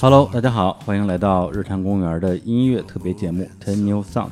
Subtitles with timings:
[0.00, 4.30] Hello，大家好，欢迎来到日坛公园的音乐特别节目 Ten New Songs。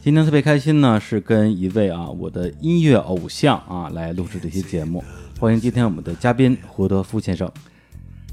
[0.00, 5.02] 今天特别开心呢，是跟一位啊我的音乐偶像啊来录制这期节目。
[5.40, 7.50] 欢迎今天我们的嘉宾胡德夫先生。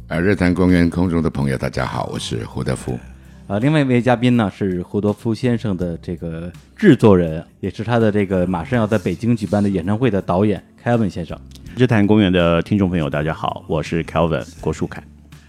[0.08, 3.00] 啊，日坛公园空中的朋友，大家好，我是胡德夫。
[3.48, 11.36] 啊，另外一位嘉宾呢是胡德夫先生的这个制作人，也是他的这个马上要在北京举办的演唱会的导演 Kevin 先生。
[11.76, 15.02] 日坛公园的听众朋友，大家好，我是 Kevin 郭树凯。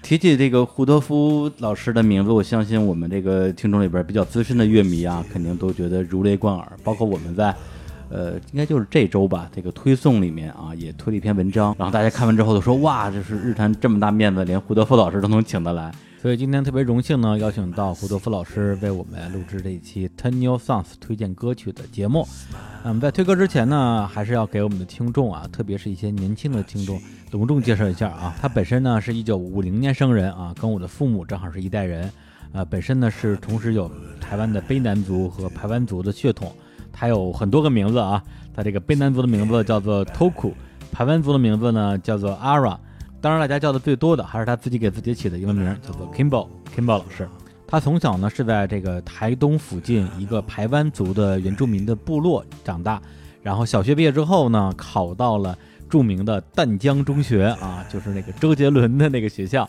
[0.02, 6.72] 提起这个胡德夫老师的名字，我相信我们这个听众里边比较资深的乐迷啊，肯定都觉得如雷贯耳。
[6.82, 7.54] 包括我们在，
[8.08, 15.92] 呃，应该就是这周吧，这个推送里面啊，也推了一篇文章，然后大家看完之后都说，哇，这是日坛这么大面子，连胡德夫老师都能请得来。
[16.20, 22.28] 所以今天特别荣幸呢，邀请到胡德夫老师为我们录制这一期 Ten New Songs 推荐歌曲的节目。
[22.84, 28.36] 那嗯，在推歌之前呢，还是要给我们的听众啊，特别是一些年轻的听众，隆重介绍一下啊。
[28.38, 32.12] 他本身呢是一九五零年生人啊，跟我的父母正好是一代人。
[32.52, 36.52] 呃，本身呢是同时有台湾的卑南族和排湾族的血统。
[36.92, 38.22] 他有很多个名字啊，
[38.54, 40.52] 他这个卑南族的名字叫做 Toku，
[40.92, 42.76] 排湾族的名字呢叫做 Ara。
[43.20, 47.28] 当然，大家叫的最多的还是他自己给自己起的英文名，叫做 Kimball Kimball 老师。
[47.66, 53.00] 他从小呢是在这个台东附近一个排湾族的原住民的部落长大，
[53.42, 55.56] 然后小学毕业之后呢，考到了
[55.88, 59.64] 著名的淡江中学啊，就是那个周杰伦的那个学校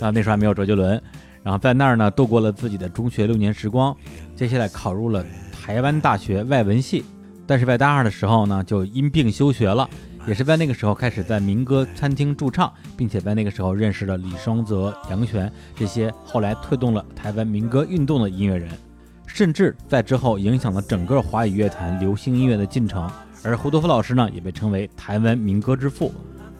[0.00, 1.00] 啊，那时候还没有周杰伦。
[1.42, 3.94] 然后在那儿呢度过了自己的中学六年时光，
[4.34, 7.04] 接下来考入了台湾大学外文系，
[7.46, 9.86] 但是在大二的时候呢就因病休学了。
[10.26, 18.70] 也是在那个时候开始在民歌餐厅驻唱，并且在那个时候认识了李双泽、杨泉这些后来推动了台湾民歌运动的音乐人，
[19.26, 23.10] 甚至在之后影响了整个华语乐坛流行音乐的进程。
[23.42, 26.10] 而胡德夫老师呢，也被称为台湾民歌之父。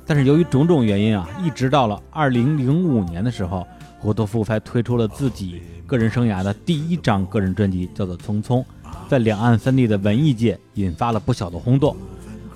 [0.07, 3.67] 但是由于种种原因啊，一直到了二零零五年的时候，
[3.99, 8.61] 胡德夫才推出了自己个人生涯的第一张个人专辑，叫做《匆匆》，
[9.09, 11.97] 在两岸三地的文艺界引发了不小的轰动。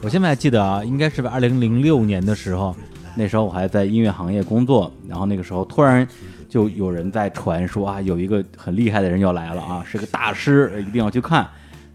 [0.00, 2.75] 我现在还记得啊，应该是在二零零六年的时候，
[3.16, 6.06] 那时候我还在音乐行业工作，然后那个时候突然
[6.48, 11.47] 就有人在传说啊，有一个很厉害的人要来了啊，是个大师，一定要去看。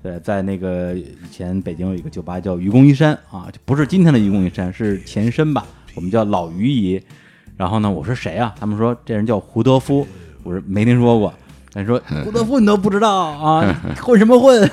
[0.01, 5.65] 对，在那个以前北京有一个酒吧叫愚公移山啊，就不是今天的愚公移山，是前身吧，
[5.95, 7.01] 我们叫老愚姨。
[7.55, 8.53] 然后呢，我说谁啊？
[8.59, 10.05] 他们说这人叫胡德夫，
[10.43, 11.33] 我说没听说过。
[11.73, 14.69] 他说：“胡德夫你都不知道啊，混什么混？”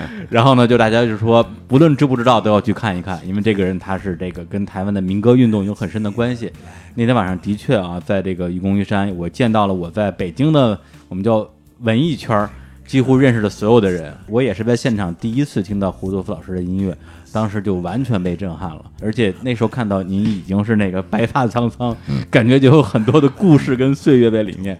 [0.30, 6.52] 然后呢，就大家就说，不论知不知道，都要去看一看，因为这个人他是这个跟台湾的民歌运动有很深的关系。
[6.94, 10.78] 那天晚上的确啊，在这个愚公移山，我见到了我在北京的
[11.08, 11.44] 我们叫
[11.80, 12.48] 文艺圈
[12.86, 14.14] 几乎认识的所有的人。
[14.28, 16.96] 我也是在现场第一次听到胡德夫老师的音乐，
[17.32, 18.84] 当时就完全被震撼了。
[19.02, 21.96] 而且那时候看到您已经是那个白发苍苍，
[22.30, 24.78] 感觉就有很多的故事跟岁月在里面。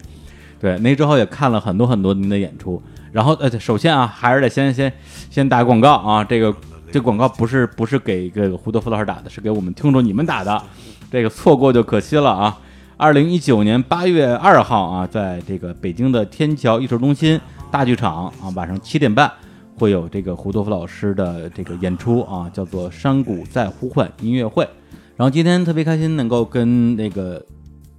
[0.65, 2.83] 对，那之后也看了很多很多您的演出，
[3.13, 4.91] 然后呃，首先啊，还是得先先
[5.29, 6.55] 先打广告啊，这个
[6.91, 10.63] 这广告不是不是给这个胡德夫老师打的，是给我们听众你们打的，
[11.11, 12.59] 这个错过就可惜了啊。
[12.97, 17.39] 二零一九年八月二号啊，在这个北京的天桥艺术中心
[17.71, 19.31] 大剧场啊，晚上七点半
[19.79, 24.67] 会有这个胡德夫老师的这个演出啊，叫做《山谷在呼唤》音乐会。
[25.15, 27.45] 然后今天特别开心能够跟那个。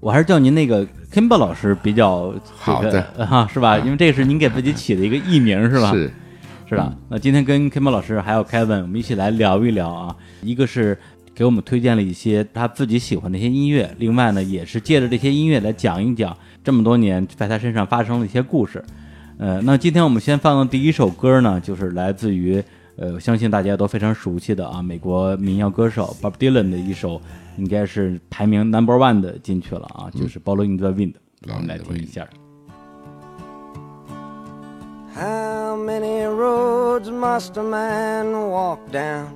[0.02, 3.78] 我还是叫您那个 Kimber 老师比较好的 哈，是吧？
[3.80, 5.94] 因为这是您给自己起的一个艺名，是吧？
[5.94, 6.12] 是，
[6.68, 6.94] 是吧？
[7.08, 10.14] 那今天跟 Kimber 老师还有 Kevin，我们一起来聊一聊啊。
[10.42, 10.98] 一个是
[11.34, 18.84] 给我们推荐了一些他自己喜欢的一些音乐，另外呢，也是借着这些音乐来讲一讲这么多年在他身上发生的一些故事。
[19.38, 22.62] 呃，那今天我们先放的第一首歌呢，就是来自于
[22.98, 27.22] 呃，相信大家都非常熟悉的啊，美国民谣歌手 Bob Dylan 的一首。
[27.57, 31.15] 应该是排名 number one 的进去了啊，就是《Following the Wind》，
[31.49, 32.27] 我们来听一下。
[35.15, 39.27] How many roads must a man walk down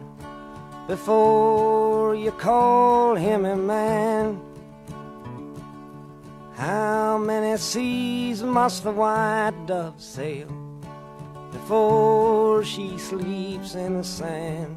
[0.88, 4.36] before you call him a man?
[6.56, 10.46] How many seas must the white dove sail
[11.52, 14.76] before she sleeps in the sand?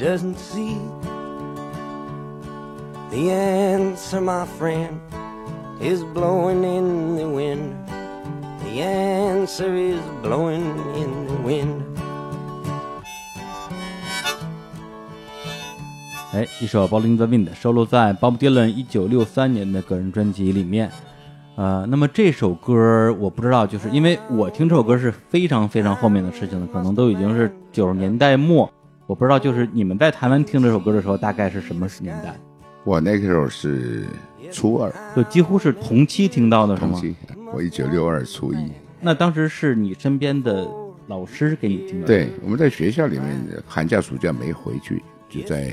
[0.00, 0.78] doesn't see?
[3.10, 4.98] The answer, my friend,
[5.78, 7.74] is blowing in the wind.
[8.64, 10.64] The answer is blowing
[10.96, 11.82] in the wind.
[16.32, 20.90] 哎，一首《Bowling the Wind》收录在 Bob Dylan 一九六三年的个人专辑里面。
[21.56, 28.70] 呃，那么这首歌我不知道，就是因为我听这首歌是非常非常后面的事情了，可能都已经是九十年代末。
[29.10, 32.32] 我不知道，就是你们在台湾听这首歌的时候，大概是什么年代？
[32.84, 34.04] 我那个时候是
[34.52, 36.92] 初二，就几乎是同期听到的是吗？
[36.92, 37.16] 同期，
[37.52, 38.70] 我一九六二初一。
[39.00, 40.64] 那当时是你身边的
[41.08, 42.06] 老师给你听的？
[42.06, 43.36] 对，我们在学校里面，
[43.66, 45.72] 寒假暑假没回去，就在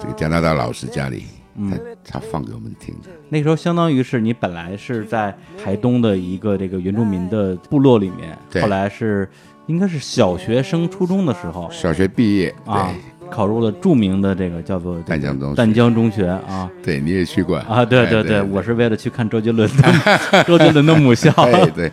[0.00, 1.26] 这个加拿大老师家里，
[1.70, 3.08] 他他放给我们听的。
[3.28, 5.32] 那时候相当于是你本来是在
[5.62, 9.28] 台东的一个这个原住民的部落里面，对后来是
[9.66, 12.92] 应该是小学升初中的时候小学毕业，啊，
[13.30, 15.56] 考入了著名的这个叫做淡江中学。
[15.56, 16.70] 淡江中学啊。
[16.82, 17.56] 对，你也去过。
[17.56, 21.30] 啊，对对哎对，我是为了去看周杰伦的 周杰伦的母校。
[21.32, 21.90] 哎对，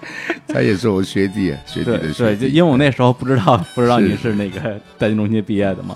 [0.48, 2.42] 他也是我学弟啊，学弟对对，的学弟。
[2.42, 4.08] 就因为我那时候不知道不知道是。
[4.08, 4.60] 你是那个
[4.98, 5.96] 淡江中学毕业的嘛，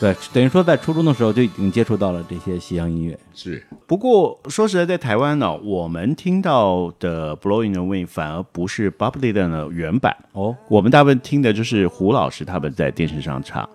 [0.00, 3.18] 对，等于说在初中的时候就已经接触到了这些西洋音乐。
[3.34, 13.68] 是不过说实在，在台湾呢、我们听到的《Blowing the Wind》反而不是 Bob Dylan 的原版，哦，我们大部分听的就是胡老师他们在电视上唱。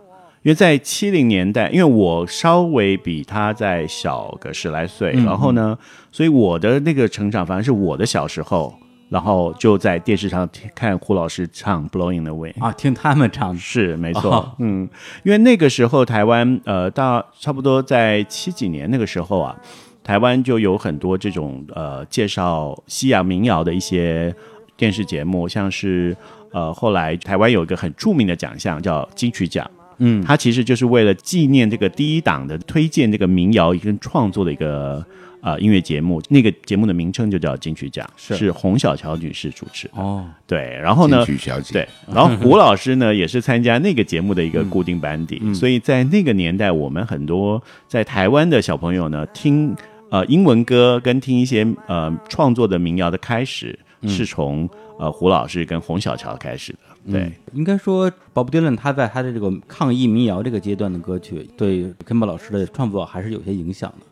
[0.44, 5.78] 因为在七零年代，因为我稍微比他在小个十来岁，然后呢，
[6.12, 8.74] 所以我的那个成长反而是我的小时候，
[9.10, 12.52] 然后就在电视上看胡老师唱《Blowing the way》。
[12.64, 14.90] 啊，听他们唱是没错，哦嗯，
[15.24, 19.56] 因为那个时候台湾呃，到差不多在七几年那个时候啊，
[20.04, 24.34] 台湾就有很多这种呃介绍西洋民谣的一些
[24.76, 26.16] 电视节目，像是
[26.52, 29.70] 呃后来台湾有一个很著名的奖项叫金曲奖。
[30.00, 35.06] 嗯，它其实就是为了纪念这个第一档的推荐这个民谣跟创作的一个
[35.44, 40.01] 呃音乐节目，那个节目的名称就叫金曲奖，是是洪小乔女士主持的。
[40.01, 49.75] 哦，对，然后呢，金曲小姐，对，然后 胡老师呢也是参加那个节目的一个固定班底，所以在那个年代，我们很多在台湾的小朋友呢，听
[50.10, 56.80] 呃英文歌跟听一些呃创作的民谣的开始，是从呃胡老师跟洪小乔开始的。
[57.12, 64.06] 对，应该说，Bob Dylan 他在他的这个抗议民谣这个阶段的歌曲，对 Kimball 老师的创作还是有些影响的。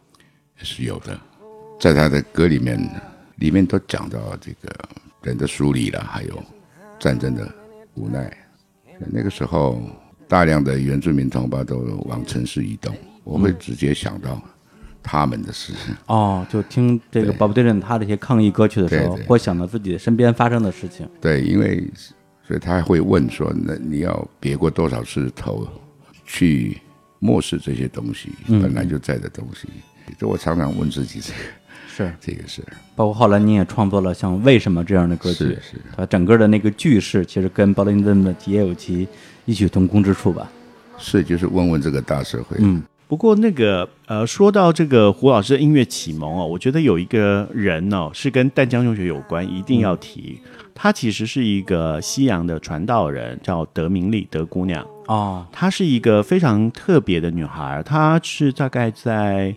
[0.64, 1.20] 是有的，
[1.80, 2.78] 在他的歌里面，
[3.38, 4.74] 里面都讲到这个
[5.24, 6.44] 人的疏离了，还有
[7.00, 7.48] 战争的
[7.96, 8.32] 无奈。
[9.12, 9.82] 那个时候，
[10.28, 14.42] 大量的原住民同胞都往城市移动，我会直接想到
[15.02, 15.74] 他们的事。
[16.06, 21.10] 哦，就听这个 Bob Dylan 他这些抗议歌曲的时候，会想到自己身边发生的事情。
[21.20, 21.84] 对，因为
[22.48, 25.68] 所以他还会问说：“那你要别过多少次头
[26.26, 26.78] 去
[27.20, 29.68] 漠视这些东西，本来就在的东西？”
[30.18, 31.40] 这我常常问自己这个
[31.88, 32.64] 是，这个是。
[32.96, 39.08] 包括后来你也创作了像《为什么》这样的歌曲，是是它整个的那个句式其实跟 Bob Dylan 的也有其
[39.46, 40.50] 异曲同工之处吧。
[40.98, 42.58] 是，就是问问这个大社会。
[42.60, 50.40] 嗯，不过那个呃，说到这个胡老师的音乐启蒙哦，我觉得有一个人哦是跟淡江中学有关，一定要提。
[50.76, 54.86] 她其实是一个西洋的传道人，叫德明利德姑娘。
[55.08, 59.54] 哦，她是一个非常特别的女孩，她是大概在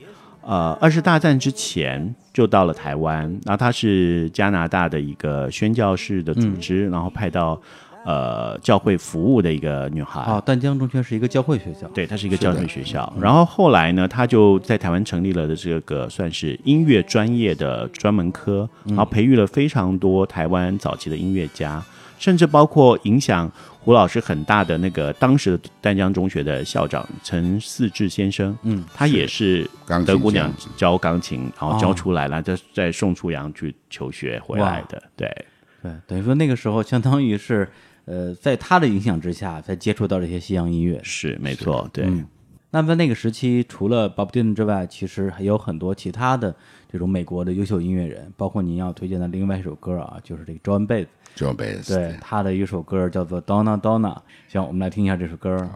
[0.46, 7.60] 呃二次大战之前就到了台湾，然后她是加拿大的一个宣教士的组织，然后派到
[8.04, 10.20] 呃教会服务的一个女孩。
[10.22, 11.86] 哦，淡江中学是一个教会学校。
[11.94, 13.10] 对，它是一个教会学校。
[13.20, 21.82] 然后后来呢，他就在台湾成立了的这个算是音乐专业的专门科，然后培育了非常多台湾早期的音乐家，
[22.18, 28.56] 甚至包括影响胡老师很大的那个当时的丹江中学的校长陈四志先生。
[28.62, 29.68] 嗯，他也是
[30.06, 35.02] 德姑娘教钢琴，然后哦教出来了，再再送出洋去求学回来的。
[35.16, 35.46] 对，
[35.82, 37.68] 对，等于说那个时候相当于是，
[38.04, 41.00] 呃，在他的影响之下，才接触到这些西洋音乐。
[41.02, 42.04] 是没错，对。
[42.06, 42.26] 嗯
[42.70, 46.52] 那么在那个时期，除了 Bob Dylan 之外，其实还有很多其他的
[46.90, 51.06] 这种美国的优秀音乐人，包括您要推荐的另外一首歌啊，就是这个 John Baez，
[51.94, 54.14] 对他的一首歌叫做《Donna Donna》，
[54.48, 55.68] 行，我们来听一下这首歌。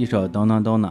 [0.00, 0.88] 一首《Donna Donna》，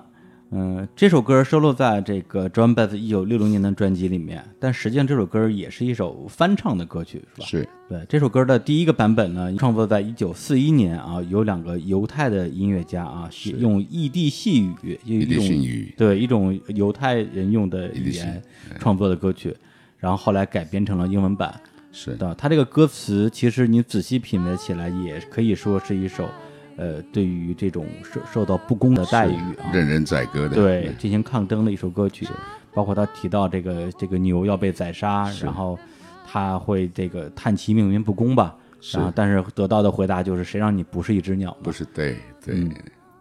[0.51, 7.48] 嗯，这首歌收录在这个 John Baez 一九六零年的专辑里面，但实际上这首歌也是一首翻唱的歌曲，是吧？
[7.48, 7.70] 是。
[7.89, 15.92] 对，这首歌的第一个版本呢，创作在一九四一年啊，有两个犹太的音乐家啊，用异地细语，一异地种信语。
[15.98, 18.39] 对一种犹太人用的语言
[18.78, 19.58] 创作的歌曲，
[19.98, 21.60] 然后后来改编成了英文版。
[21.92, 22.16] 是。
[22.16, 26.30] 的，它这个歌词其实你仔细品味起来，也可以说是一首，
[26.79, 32.25] 呃，对于这种受受到不公的待遇啊，任人宰割的，对进行抗争的一首歌曲。
[32.71, 35.77] 包括他提到这个这个牛要被宰杀，然后
[36.25, 38.55] 他会这个叹其命运不公吧，
[38.93, 41.57] 然后但是得到的回答就是谁让你不是一只鸟呢？
[41.63, 42.71] 不是对对、嗯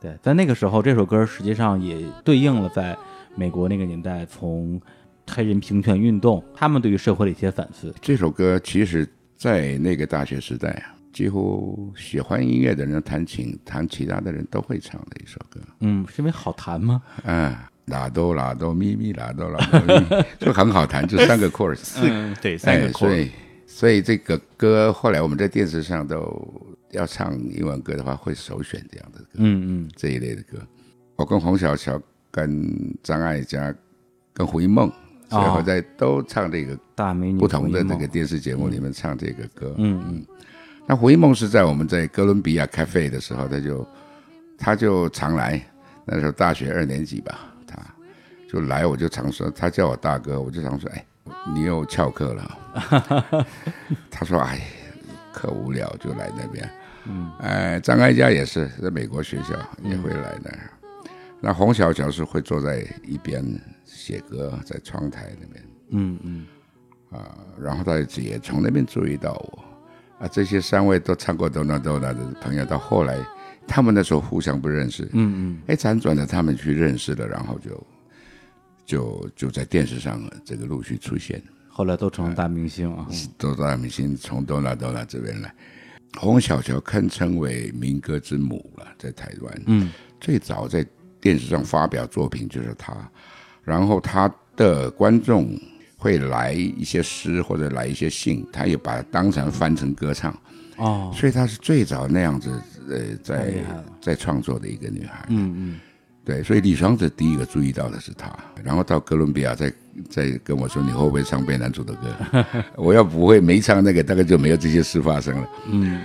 [0.00, 2.96] 对，在那个时候，这首歌实际上也对应了在
[3.34, 4.80] 美国那个年代，从
[5.28, 7.92] 黑人平权运动，他们对于社会的一些反思。
[8.00, 15.60] 这首歌其实，在那个大学时代啊，几乎喜欢音乐的人、弹琴、弹其他的人都会唱的一首歌。
[15.80, 17.02] 嗯，是因为好弹吗？
[17.24, 17.54] 嗯，
[17.86, 21.98] 拉哆拉哆咪咪拉哆拉哆咪，就很好弹，就三个 chorus。
[22.02, 23.30] 嗯，对，三个哎，chord，、所以
[23.66, 26.46] 所以这个歌后来我们在电视上都
[26.90, 30.58] 要唱英文歌的话，会首选这样的歌，嗯嗯这一类的歌。
[31.16, 32.00] 我跟洪小乔、
[32.30, 33.74] 跟张艾嘉、
[34.32, 34.90] 跟胡一梦，
[35.28, 39.74] 最后在都唱这个大美女不同的胡一梦这个电视节目里面唱这个歌。
[39.78, 40.26] 嗯嗯
[40.88, 43.88] 那胡一梦是在我们在哥伦比亚开费的时候，他就
[44.56, 45.62] 他就常来，
[46.06, 47.76] 那时候大学二年级吧，他
[48.50, 51.04] 就来，我就常说，他叫我大哥，我就常说，哎，
[51.52, 52.58] 你又翘课了。
[54.10, 54.60] 他说，哎，
[55.30, 56.70] 可无聊就来那边。
[57.04, 60.70] 嗯，哎，张艾嘉也是在美国学校也会来那儿。
[61.38, 63.44] 那洪小乔是会坐在一边
[63.84, 65.64] 写歌，在窗台那边。
[65.90, 66.46] 嗯嗯
[67.10, 69.64] 啊然后他也从那边注意到我
[70.18, 73.18] 啊，这些三位都唱过《哆啦哆啦》的朋友，到后来
[73.66, 77.86] 他们那时候互相不认识，嗯嗯，哎，辗转的他们去认识了，然后就
[78.84, 83.06] 就就在电视上这个陆续出现，后来都成了大明星啊。
[83.36, 85.54] 都大明星从哆啦哆啦这边来。
[86.18, 90.84] 洪小乔堪称为民歌之母了，在台湾，嗯，最早在
[91.20, 92.96] 电视上发表作品就是他，
[93.62, 95.50] 然后他的观众
[95.98, 100.32] 会来一些诗或者来一些信，他也把它当成翻成歌唱，
[100.76, 102.50] 哦，所以她是最早那样子
[102.88, 103.54] 呃在
[104.00, 105.26] 在创作的一个女孩。
[105.28, 105.80] 嗯嗯
[106.24, 108.30] 对，所以李双子第一个注意到的是她，
[108.62, 109.72] 然后到哥伦比亚再
[110.08, 112.44] 再跟我说你会不会唱贝男主的歌？
[112.76, 115.48] 我要不会没唱那个，大概就没有这些事发生了。
[115.70, 116.02] 嗯，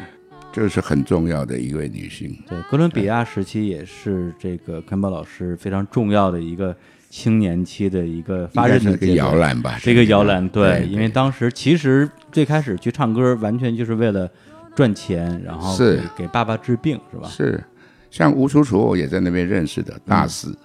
[0.54, 2.36] 就是很重要的一位女性。
[2.48, 6.74] 对，哥伦比亚时期也是这个康宝老师非常重要的一个
[7.14, 14.28] 青年期的一个发轫应该是个的摇篮吧，这个摇篮，对，因为当时其实最开始去唱歌，完全就是为了
[14.76, 17.28] 赚钱，然后是给给爸爸治病，是吧？
[17.30, 17.64] 是
[18.10, 20.58] 像吴楚楚，我也在那边认识的大四，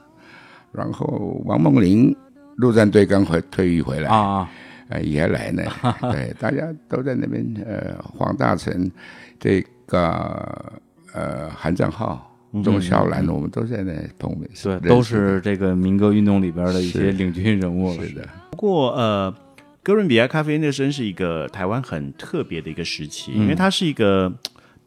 [0.73, 2.17] 然后王梦玲
[2.57, 4.49] 陆战队刚回退役回来啊，
[4.89, 5.63] 呃，也来呢，
[6.11, 7.45] 对，大家都在那边。
[7.67, 8.91] 呃，黄大成，
[9.39, 10.73] 这个
[11.13, 12.28] 呃，韩正浩，
[12.65, 18.07] 钟小兰，我们都在那碰面，对，认识都是这个民歌运动里边的一些领军人物了。
[18.07, 19.35] 是的，不过呃，
[19.83, 24.33] 哥伦比亚咖啡那真是一个台湾很特别的一个时期，嗯因为它是一个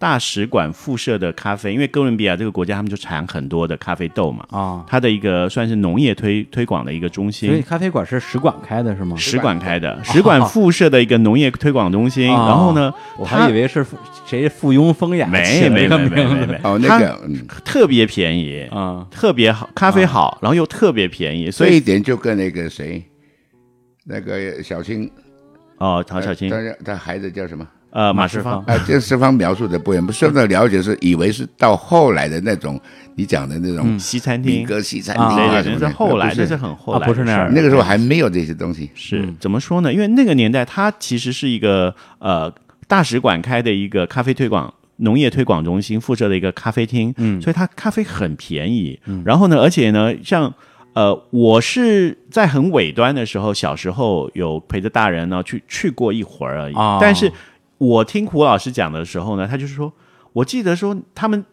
[0.01, 7.48] 大使馆附设的咖啡，因为哥伦比亚这个国家他们就产很多的咖啡豆嘛，啊，它的一个算是农业推推广的一个中心。
[7.48, 7.62] 所以。
[7.62, 9.15] 咖啡馆是使馆开的是吗？
[9.15, 19.05] 使馆开的，使馆附设的一个农业推广中心，哦然后呢，我还以为是富谁附庸风雅没没没没没没， 哦，那个嗯，特别便宜，啊。
[19.12, 23.03] 特别好，咖啡好，然后又特别便宜，所以一点就跟那个谁，
[24.03, 25.08] 那个小青，
[25.77, 27.67] 哦，曹小青，他他孩子叫什么？
[27.91, 32.79] 呃，马马世世芳哎，啊，这世芳描述的不一样，不是的了解是以为是到后来的那种
[33.15, 38.89] 你讲的那种西餐厅，民歌西餐啊厅对对对，啊什么的，是后来，那是很后来不是那样那个时候还没有这些东西。
[38.95, 39.93] 是怎么说呢？
[39.93, 42.51] 因为那个年代，它其实是一个呃
[42.88, 44.74] 大使馆开的一个咖啡推广。
[45.03, 50.53] 农业推广中心附设的一个咖啡厅，嗯，所以它咖啡很便宜，嗯，然后呢，而且呢，像
[50.93, 57.31] 呃，我是在很尾端的时候，小时候有陪着大人呢去去过一会儿而已，哦但是
[57.82, 59.92] 我听胡老师讲的时候呢，他就是说，
[60.34, 61.44] 我记得说他们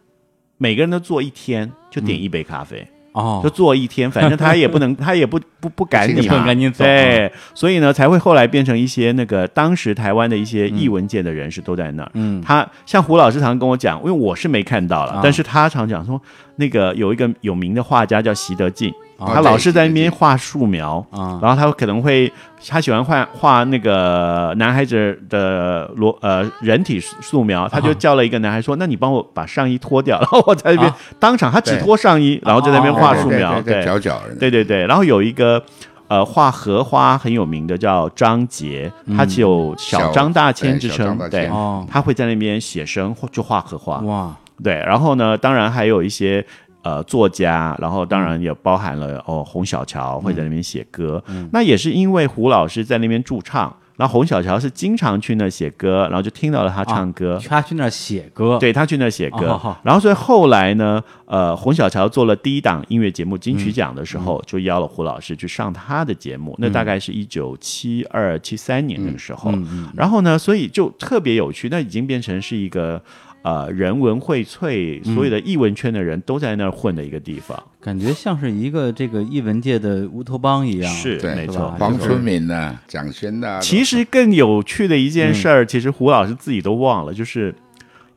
[0.59, 3.41] 每个人都做一天，就点一杯咖啡，哦。
[3.43, 6.83] 就，做一天，反正他也不能， 他也不不不赶你不嘛，赶紧走。
[6.83, 12.11] 对，所以呢，才会后来变成一些那个当时台湾的一些艺文界的人士都在那儿。
[12.13, 12.39] 嗯。
[12.43, 15.21] 他像胡老师常跟我讲，因为我是没看到了，啊。
[15.23, 16.21] 但是他常讲说，
[16.59, 21.03] 那个有一个有名的画家叫习德进，哦他老是在那边对画素描。
[21.09, 21.39] 啊。
[21.41, 22.31] 然后他可能会，
[22.67, 30.97] 他喜欢画画那个男孩子的裸呃人体素描，他就叫了一个男孩说：“那你帮我把上衣脱掉。”然后我在那边啊。
[31.17, 33.85] 当场，他只对脱上衣，然后在那边哦画素描，对对。
[33.85, 35.63] 角角的，对对对，然后有一个
[36.09, 41.87] 呃画荷花很有名的叫张杰，他只有小小张大千之称对，哦。
[41.89, 46.45] 他会在那边写生或就画荷花，哇对，然后呢，当然还有一些。
[46.81, 51.21] 呃，作家，然后当然也包含了哦，洪小乔会在那边写歌。
[51.51, 57.37] 那也是因为胡老师在那边驻唱，然后洪小乔是经常去那写歌，然后就听到了他唱歌。
[57.45, 69.53] 他去那写歌，对他去那写歌，哦然后所以后来呢，呃，洪小乔做了第一档音乐节目金曲奖的时候，就邀了胡老师去上他的节目，那大概是一九七二七三年那个时候，
[69.93, 73.01] 然后呢，所以就特别有趣，那已经变成是一个。
[73.41, 80.91] 呃，人文荟萃，所有的艺文圈的人都在那儿混的一个地方，感觉像是一个这个艺文界的乌托邦一样。
[80.91, 81.71] 是没错。
[81.79, 87.55] 黄春明呐，蒋勋呐，其实更有趣的一件事儿，其实胡老师自己都忘了，就是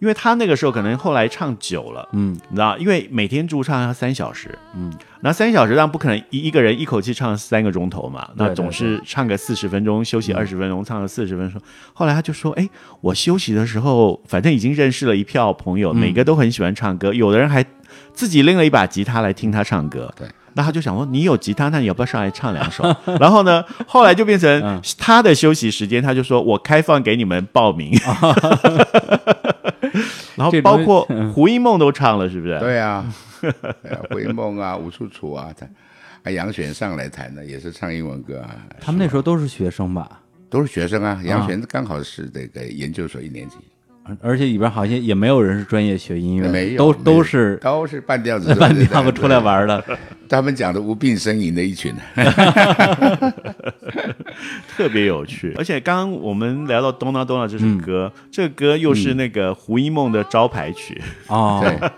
[0.02, 11.60] 因为他那个时候可能后来唱久了，嗯，你知道，因为每天驻唱要三小时，嗯，那三小时当然不可能一一个人一口气唱三个钟头嘛，那总是唱个四十分钟，休息二十分钟，唱个四十分钟。
[11.92, 12.68] 后来他就说，哎，
[13.00, 17.64] 我休息的时候，反正已经认识了一票朋友，每个都很喜欢唱歌，有的人还
[18.12, 20.26] 自己拎了一把吉他来听他唱歌，对。
[20.54, 22.84] 那他就想说，你有吉他，那你要不要上来唱两首？
[23.20, 27.92] 然后呢，后来就变成他的休息时间，他就说我开放给你们报名，
[30.36, 31.02] 然后包括
[31.34, 32.58] 胡一梦都唱了，是不是？
[32.58, 33.04] 对啊，
[33.40, 33.50] 对
[33.90, 35.66] 啊回梦啊，吴楚楚啊，他
[36.22, 41.20] 啊杨璇上来弹的也是唱英文歌啊，他们那时候都是学生吧，都是学生啊。
[41.24, 43.56] 杨璇刚好是这个研究所一年级，
[44.20, 49.38] 而且里边好像也没有人是专业学音乐没有都都是都是半吊子 半吊子出来。
[49.38, 49.82] 玩的。
[50.28, 51.92] 他们讲的无病呻吟的一群，
[54.74, 55.54] 特别有趣。
[55.58, 61.90] 而且刚刚我们聊到《东闹东闹》这首歌，这个歌又是那个胡一梦的招牌曲，哦，对，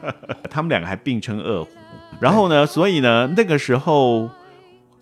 [0.50, 1.70] 他们两个还并称二胡。
[2.18, 4.28] 然后呢，所以呢，那个时候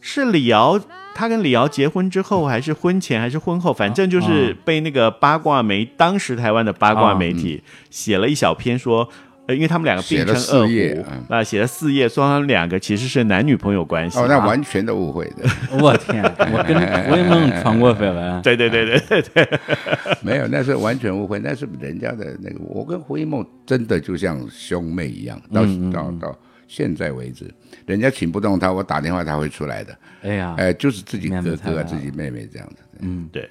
[0.03, 0.79] 是李敖，
[1.15, 9.09] 他跟李敖结婚之后，还是婚前，还是婚后，反正就是被那个八卦媒，当时台湾的八卦媒体写了一小篇说。
[9.45, 14.17] 呃，因为他们两个并称二四页胡嗯，那写了四页，说他们两个其实是男女朋友关系。
[14.17, 15.43] 哦，那完全的误会的，
[15.83, 18.41] 我天，我跟胡一梦传过绯闻。
[18.41, 19.49] 对对对对对对，
[20.23, 26.39] 没有，那是完全误会，那是人家的那个，我跟胡一梦真的就像兄妹一样，到到到
[26.73, 27.53] 现在为止，
[27.85, 33.47] 人家请不动他，我打电话他会出来的，哎呀，哎，就是自己哥哥自己妹妹这样子，嗯，对，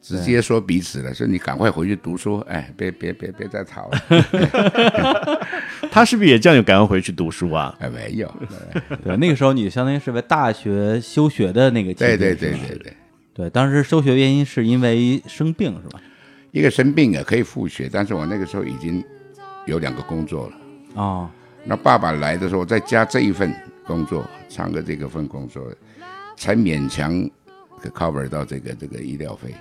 [0.00, 3.98] 直接说彼此了，说你赶快回去读书，哎，别别别别再吵了，
[5.90, 7.76] 他是不是也叫你赶快回去读书啊？
[7.80, 8.32] 哎，没有，
[9.02, 12.92] 对，那个时候你相当于是为大学休学的那个期间，对对对对对，
[13.34, 16.00] 对，当时休学原因是因为生病是吧？
[16.52, 19.02] 一个生病啊可以复学，但是我那个时候已经
[19.66, 20.52] 有两个工作了。
[20.94, 21.30] 哦，
[21.64, 23.54] 那爸爸来的时候，再加这一份
[23.86, 25.62] 工作，唱歌这个份工作，
[26.36, 27.12] 才勉强
[27.94, 29.54] cover 到这个这个医疗费。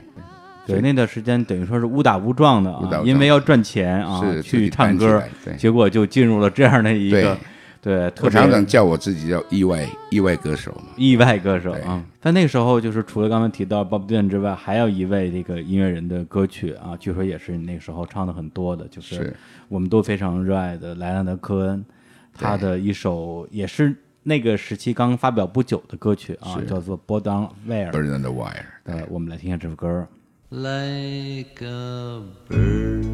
[0.66, 5.24] 对，那段时间等于说是误打误撞的啊，因为要赚钱啊，是去唱歌
[5.58, 7.36] 结果就进入了这样的一个
[7.82, 10.94] 对特别我常常叫我自己叫意外意外歌手嘛。
[10.98, 12.04] 意外歌手啊。
[12.20, 19.36] 但那个时候，就是除了刚才提到 Bob Dylan 之外，还有一位这个音乐人的歌曲啊，据说也是那个时候唱的很多的，就是是
[19.70, 21.86] 我们都非常热爱的莱昂德·科恩，
[22.34, 27.92] 他的一首也是那个时期刚发表不久的歌曲啊，叫做《Born on Wire》。
[27.94, 30.06] Bird on the Wire，呃，我们来听一下这首歌。
[30.52, 33.06] like a bird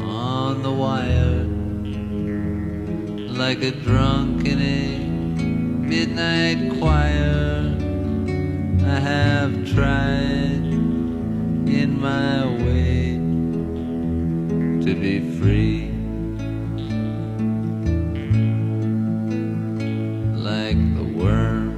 [0.00, 1.59] on the wire,
[3.32, 4.98] like a drunk in a
[5.88, 7.76] midnight choir.
[8.84, 10.64] I have tried
[11.68, 13.14] in my way
[14.84, 15.92] to be free.
[20.34, 21.70] Like the worm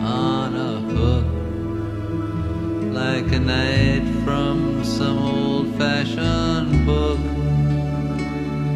[0.00, 1.26] on a hook
[2.92, 7.37] like a knight from some old fashioned book.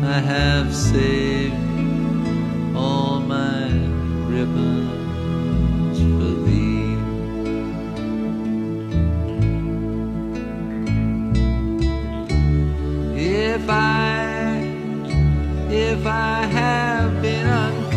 [0.04, 1.54] I have saved
[2.74, 3.68] all my
[4.26, 6.96] ribbons for thee.
[13.14, 14.60] If I,
[15.70, 17.92] if I have been unkind,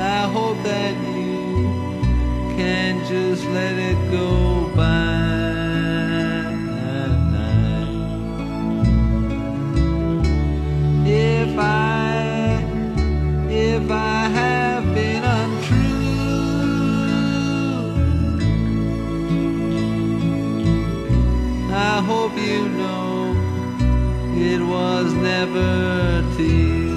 [0.00, 1.66] I hope that you
[2.56, 5.07] can just let it go by.
[22.08, 23.36] Hope you know
[24.50, 26.88] it was never you.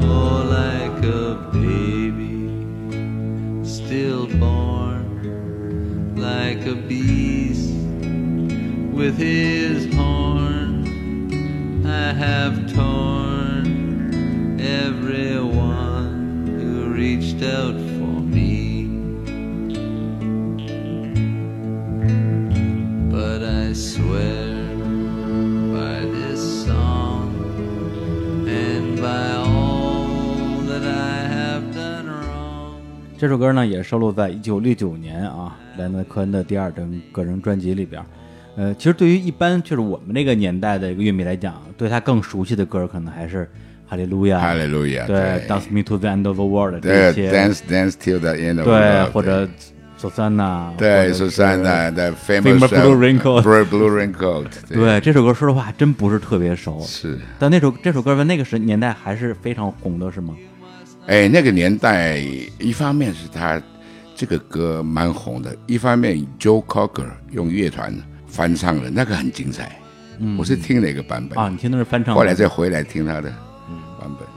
[0.00, 2.48] Oh, like a baby
[3.62, 5.04] still born,
[6.16, 7.74] like a beast
[8.98, 10.72] with his horn.
[11.86, 13.66] I have torn
[14.58, 17.83] everyone who reached out
[33.24, 38.04] 这首歌呢也收录在一九六九年啊莱昂纳德·科恩的第二张个人专辑里边。
[38.54, 43.44] 呃，其实对于一般就是我们那个年代的一个乐迷来讲，对他更熟悉的歌可能还是
[43.88, 49.48] 《哈利路亚》、哈利路亚，对对，Dance Me to the End of the World 对这些，，Dance Dance till the end of 对或者
[49.98, 50.76] ，Susanna
[51.94, 56.78] 的 Famous famous Blue Raincoat Blue Blue Raincoat， 对这首歌，说实话还真不是特别熟。
[56.82, 60.34] 是，但那首这首歌在那个时年代还是非常红的，是吗？
[61.06, 62.16] 哎，那个年代，
[62.58, 63.60] 一方面是他
[64.14, 67.94] 这个歌蛮红的，一方面 Joe Cocker 用乐团
[68.26, 69.78] 翻唱的，那个很精彩。
[70.18, 73.30] 嗯我是听了一个版本啊，你听的是翻唱的，后来再回来听他的。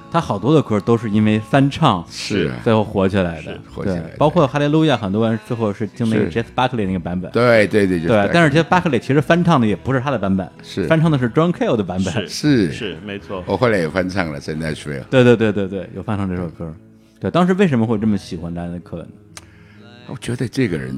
[0.10, 2.48] 他好多的歌都是因为翻唱是。
[2.48, 3.54] 啊最后火起来的。
[3.54, 6.40] 是，火起来包括《哈利路亚》，很多人最后是听那个是。
[6.40, 10.86] Jeff Buckley 那个版本，对对对，就是对，但是 Jeff Buckley 其实翻唱的也不是他的版本，是。
[10.86, 12.28] 翻唱的是 John Cale 的版本，是。
[12.28, 12.98] 是是。
[13.06, 13.44] 没错。
[13.46, 16.74] 我后来也翻唱了《真的 s h 对对对对对，有翻唱这首歌。
[17.20, 19.08] 对，当时为什么会这么喜欢莱昂纳德·科恩？
[20.08, 20.98] 我觉得这个人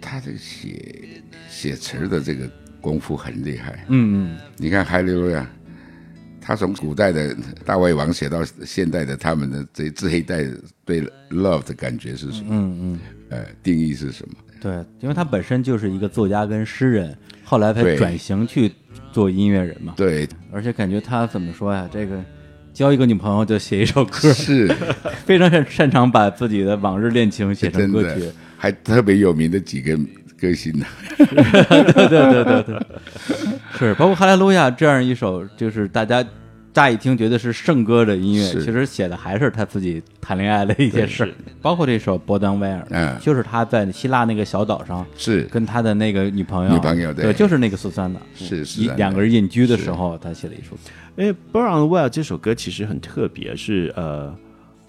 [0.00, 3.84] 他的写写词的这个功夫很厉害。
[3.88, 5.40] 嗯嗯，你看《哈利路亚》，
[6.40, 10.44] 他从古代的大胃王写到现代的他们的这这一代
[10.84, 12.46] 对 love 的感觉是什么？
[12.50, 14.34] 嗯嗯，呃，定义是什么？
[14.60, 18.72] 对，因为他本身就是一个作家跟诗人，后来才转型去
[19.12, 19.94] 做音乐人嘛。
[19.96, 21.88] 对，而且感觉他怎么说呀？
[21.92, 22.22] 这个
[22.72, 24.68] 交一个女朋友就写一首歌，是
[25.24, 28.24] 非常擅擅长把自己的往日恋情写成歌曲。，
[28.56, 29.98] 还特别有名的几个
[30.40, 30.86] 歌星呢。
[31.16, 32.80] 对对对对对，
[33.78, 36.24] 是包括《哈利路亚》这样一首，就是大家
[36.72, 41.24] 乍一听觉得是圣歌的音乐，其实写的还是他自己谈恋爱的一些事。
[41.24, 41.30] 儿。
[41.60, 43.16] 包括这首《波登威尔》，嗯。
[43.20, 45.42] 就是他在希腊那个小岛上是。
[45.50, 50.82] 跟他的那个女朋友，女朋友对，对就是那个苏珊的，是是两个人隐居的时候，他写了一首歌。
[51.16, 54.34] 因为《Burn on the Well》这首歌其实很特别，是呃，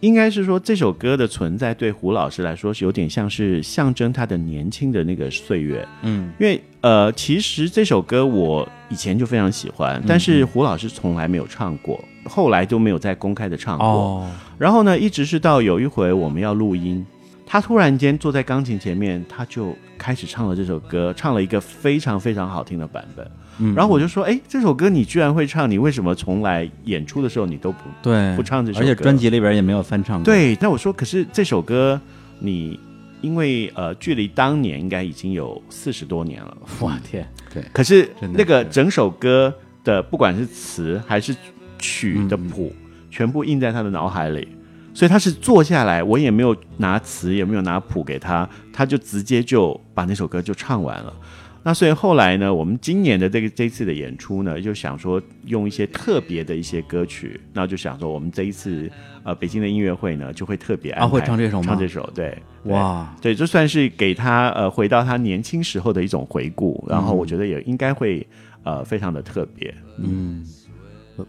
[0.02, 5.88] 应该是说这首歌的存在对胡老师来说是有点像是象征他的年轻的那个岁月。
[6.04, 13.88] 嗯因为呃，其实这首歌我以前就非常喜欢，但是胡老师从来没有唱过，后来都没有再公开的唱过。
[13.88, 17.06] 哦，然后呢，一直是到有一回我们要录音，
[17.46, 23.30] 他突然间坐在钢琴前面，他就开始唱了这首歌，唱了一个非常非常好听的版本。
[23.60, 30.26] 嗯然后我就说，哎，这首歌你居然会唱，你为什么从来演出的时候你都不对不唱这首歌而且专辑里边也没有翻唱过。
[30.26, 32.00] 对，那我说，可是这首歌
[32.40, 32.80] 你
[33.22, 41.36] 因为呃，距离当年应该已经有四十多年了，哇天，对可是那个整首歌的不管是词还是
[41.78, 42.74] 曲的谱，
[43.10, 44.48] 全部印在他的脑海里。
[44.94, 51.14] 所以他是坐下来，我也没有拿词，也没有拿谱给他，他就直接就把那首歌就唱完了。
[51.64, 58.92] 那所以后来呢，我们今年的这个这一次的演出呢，就想说用一些特别的一些歌曲，然后就想说我们这一次
[59.24, 61.68] 呃北京的音乐会呢，就会特别安排啊会唱这首吗？
[61.68, 68.26] 唱这首，对，对哇，对，就算是给他呃回到他年轻时候的一种回顾，然后我觉得也应该会
[68.64, 69.72] 呃非常的特别。
[69.98, 70.61] 嗯，我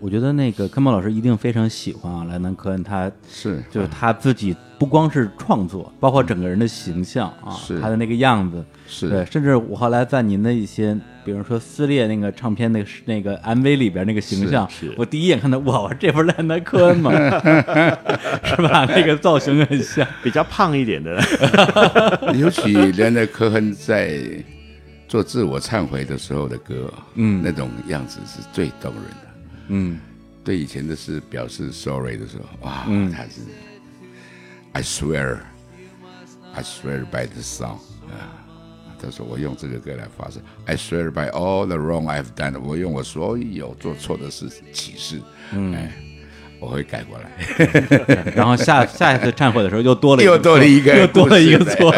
[0.01, 17.11] 我觉得那个康宝老师一定非常喜欢啊，莱南科恩他是就是他自己不光是创作，包括整个人的形象啊，是他的那个样子，是对，甚至我后来在您的一些，比如说撕裂那个唱片那个那个 MV 里边那个形象，是是我第一眼看到，哇，这不是莱南科恩吗？
[18.45, 18.85] 是吧？
[18.87, 21.23] 那个造型很像，比较胖一点的，
[22.35, 24.19] 尤其连的科恩在
[25.07, 29.32] 做自我忏悔的时候的歌，嗯那种样子是最动人的。
[29.73, 29.99] 嗯。
[30.45, 33.11] 对以前的事表示 sorry 的时候，哇，嗯。
[33.13, 33.41] 他是
[34.73, 35.39] I swear,
[36.55, 38.43] I swear by the song 啊，
[39.01, 45.21] 他说我用这个歌来发誓，I swear by all the wrong I've done，我用我所有做错的事起誓，
[45.53, 45.93] 嗯，哎，
[46.59, 47.31] 我会改过来。
[48.35, 51.93] 然后下下一次忏悔的时候又多了一个 又多了一个又多了一个错，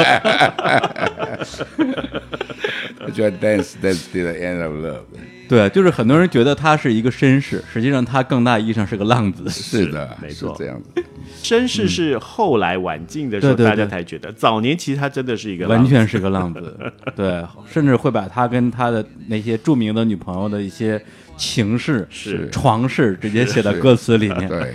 [3.07, 5.05] 我觉得 dance dance to the end of love，
[5.49, 9.49] 对，就是很多人觉得他是一个绅士，实际上他更大意义上是个浪子。
[9.51, 11.03] 是的， 没错这样子。
[11.43, 16.75] 绅士是后来晚近的时候对对对大家才觉得，早年其实他真的是一个完全是个浪子，
[17.15, 21.03] 对，甚至会把他跟他的那些著名的女朋友的一些
[21.37, 24.49] 情事、是床事直接写到歌词里面。
[24.49, 24.75] 对，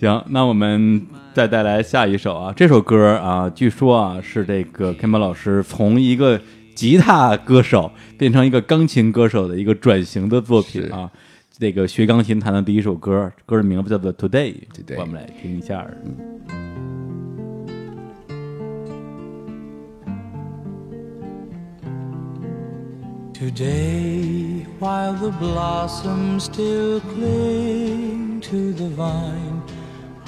[0.00, 6.40] 行，那我们再带来下一首啊，这首歌啊，据说啊是这个 Kim 老师从一个
[6.78, 11.10] 吉他歌手变成一个钢琴歌手的一个转型的作品啊。
[11.50, 15.84] 这个学钢琴弹的第一首歌，歌的名字叫做《Today》，Today 我们来听一下。
[16.04, 16.14] 嗯
[23.34, 29.62] Today, while the blossoms still cling to the vine,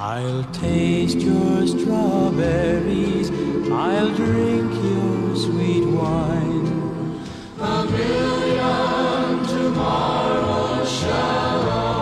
[0.03, 3.31] I'll taste your strawberries,
[3.71, 7.21] I'll drink your sweet wine.
[7.61, 12.00] A million tomorrows shall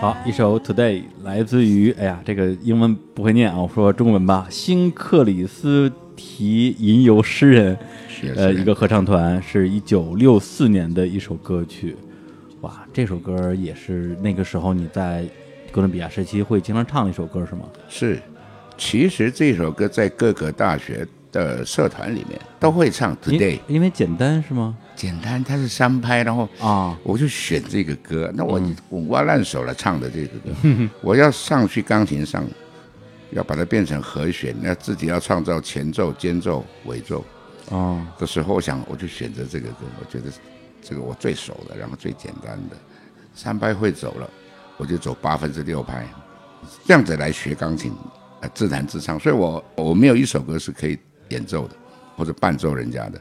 [0.00, 4.46] 好，一首《Today》来自于，哎呀，这个英文不会念啊，我说中文吧。
[4.48, 7.76] 新克里斯提吟游诗人，
[8.36, 11.96] 呃，一个合唱团，是一九六四年的一首歌曲。
[12.60, 15.24] 哇，这首歌也是那个时候你在
[15.72, 17.62] 哥伦比亚时期会经常唱的一首歌是吗？
[17.88, 18.20] 是，
[18.76, 23.60] 其实这首歌在各个大学的社团里面都会唱，Today。
[23.66, 24.76] 因为简单是吗？
[24.96, 30.50] 简单，它是三拍，然后啊，我就选这个歌，那我滚瓜烂熟了唱的这个歌，
[31.00, 32.44] 我要上去钢琴上，
[33.30, 37.24] 要把它变成和弦，那自己要创造前奏、间奏、尾奏
[37.68, 40.32] 哦，的时候，我想我就选择这个歌，我觉得
[40.82, 42.76] 这个我最熟的，然后最简单的，
[43.34, 44.28] 三拍会走了，
[44.76, 46.04] 我就走八分之六拍，
[46.84, 47.92] 这样子来学钢琴，
[48.40, 51.74] 呃，自弹自唱，所以我我没有一首歌是可以演奏的
[52.16, 53.20] 或者伴奏人家的，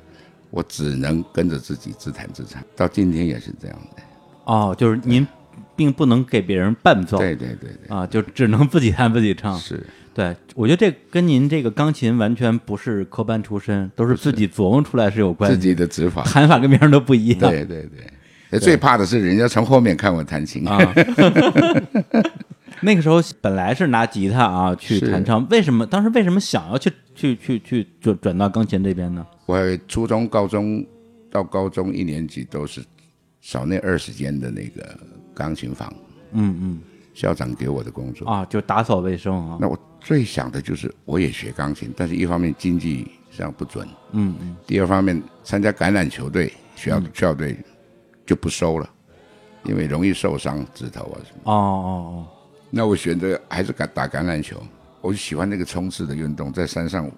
[0.50, 4.04] 我只能跟着自己自弹自唱，到今天也是这样的。
[4.46, 5.28] 哦，就是您
[5.76, 9.58] 并不能给别人伴奏，对对对对，啊，就只能自己弹自己唱。
[9.60, 15.58] 是对，我觉得这跟您这个钢琴完全不是科班出身，都是自己琢磨出来是有关自。
[15.58, 16.24] 己的指法。
[16.24, 17.39] 弹法跟别人都不一样。
[17.39, 17.88] 对对
[18.50, 20.80] 对，最怕的是人家从后面看我弹琴啊，
[22.82, 29.26] 那个时候本来是拿吉他啊去弹唱，为什么当时为什么想要去去去去转转到钢琴这边呢？
[29.46, 30.86] 我初中、高中
[31.32, 32.84] 到高中一年级都是
[33.42, 34.98] 少那二十间的那个
[35.34, 35.92] 钢琴房，
[36.34, 36.80] 嗯嗯
[37.13, 38.28] 校长给我的工作。
[38.28, 39.58] 啊，就打扫卫生啊。
[39.60, 47.58] 那我最想的就是我也学钢琴，但是一方面经济上不准，嗯嗯第二方面参加橄榄球队、学校校队
[48.26, 48.90] 就不收了，
[49.63, 51.52] 因为容易受伤指头啊什么。
[51.52, 52.28] 哦哦哦
[52.69, 54.62] 那我选择还是敢打橄榄球，
[55.01, 57.10] 我就喜欢那个冲刺的运动，在山上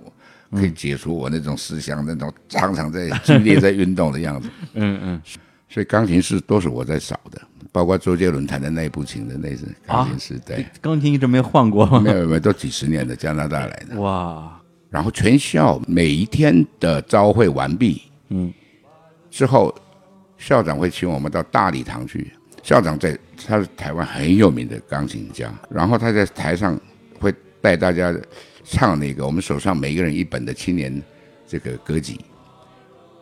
[0.51, 4.47] 我可以解除我那种思想，那种常常在激烈在运动的样子。
[4.47, 5.21] 哦， 嗯嗯，
[5.67, 11.99] 所以钢琴是都是我在扫的，包括周杰伦弹的那一部琴的那是钢琴师，对，钢琴一直没换过吗？
[11.99, 13.99] 没有没有，都几十年的加拿大来的。
[13.99, 14.59] 哇，
[14.89, 18.53] 然后全校每一天的朝会完毕，嗯，
[19.29, 19.73] 之后
[20.37, 22.31] 校长会请我们到大礼堂去。
[22.61, 26.79] 校长在他是台湾很有名的钢琴家，然后他在台上
[27.19, 28.13] 会带大家
[28.63, 31.01] 唱那个我们手上每个人一本的青年
[31.47, 32.19] 这个歌集，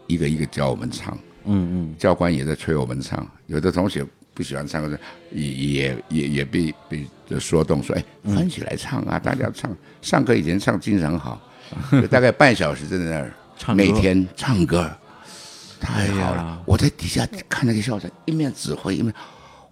[0.07, 1.17] 一个一个教我们唱。
[1.49, 4.99] 嗯嗯，教官也在催我们唱，有的同学不喜欢唱歌，
[5.31, 7.07] 也也也也被被
[7.39, 9.73] 说动说，哎，翻起来唱啊，大家唱。
[10.01, 11.41] 上课以前唱精神好，
[11.89, 14.91] 就大概半小时在那儿唱歌每天唱歌，
[15.79, 16.61] 太好了。
[16.65, 19.13] 我在底下看那个校长一面指挥一面，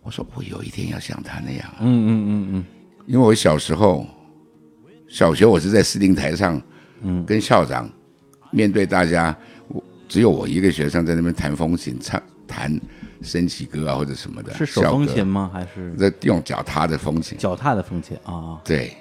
[0.05, 2.65] 我说我有一天要像他那样啊，嗯嗯嗯嗯，
[3.07, 4.05] 因为我小时候
[5.09, 6.61] 小学我是在司令台上，
[7.01, 7.89] 嗯，跟校长
[8.51, 9.35] 面对大家，
[9.67, 12.79] 我只有我一个学生在那边弹风琴，唱弹
[13.23, 15.49] 升旗歌啊或者什么的，是手风琴吗？
[15.51, 15.91] 还是？
[15.95, 18.61] 在用脚踏的风琴，脚踏的风琴啊？
[18.63, 18.95] 对，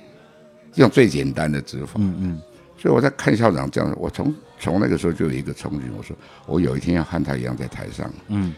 [0.77, 1.93] 用最简单的指法。
[1.97, 2.43] 嗯嗯，
[2.79, 8.11] 所以我在看校长这样，我从从那个时候就有一个憧憬，我说我有一天要和他一样在台上。
[8.29, 8.55] 嗯，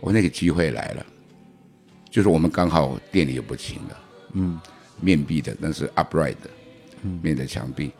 [0.00, 1.06] 我那个机会来了，
[2.10, 3.96] 就是我们刚好店里有部琴的，
[4.32, 4.60] 嗯，
[5.00, 6.50] 面壁的，但是 upright 的，
[7.22, 7.90] 面的墙壁，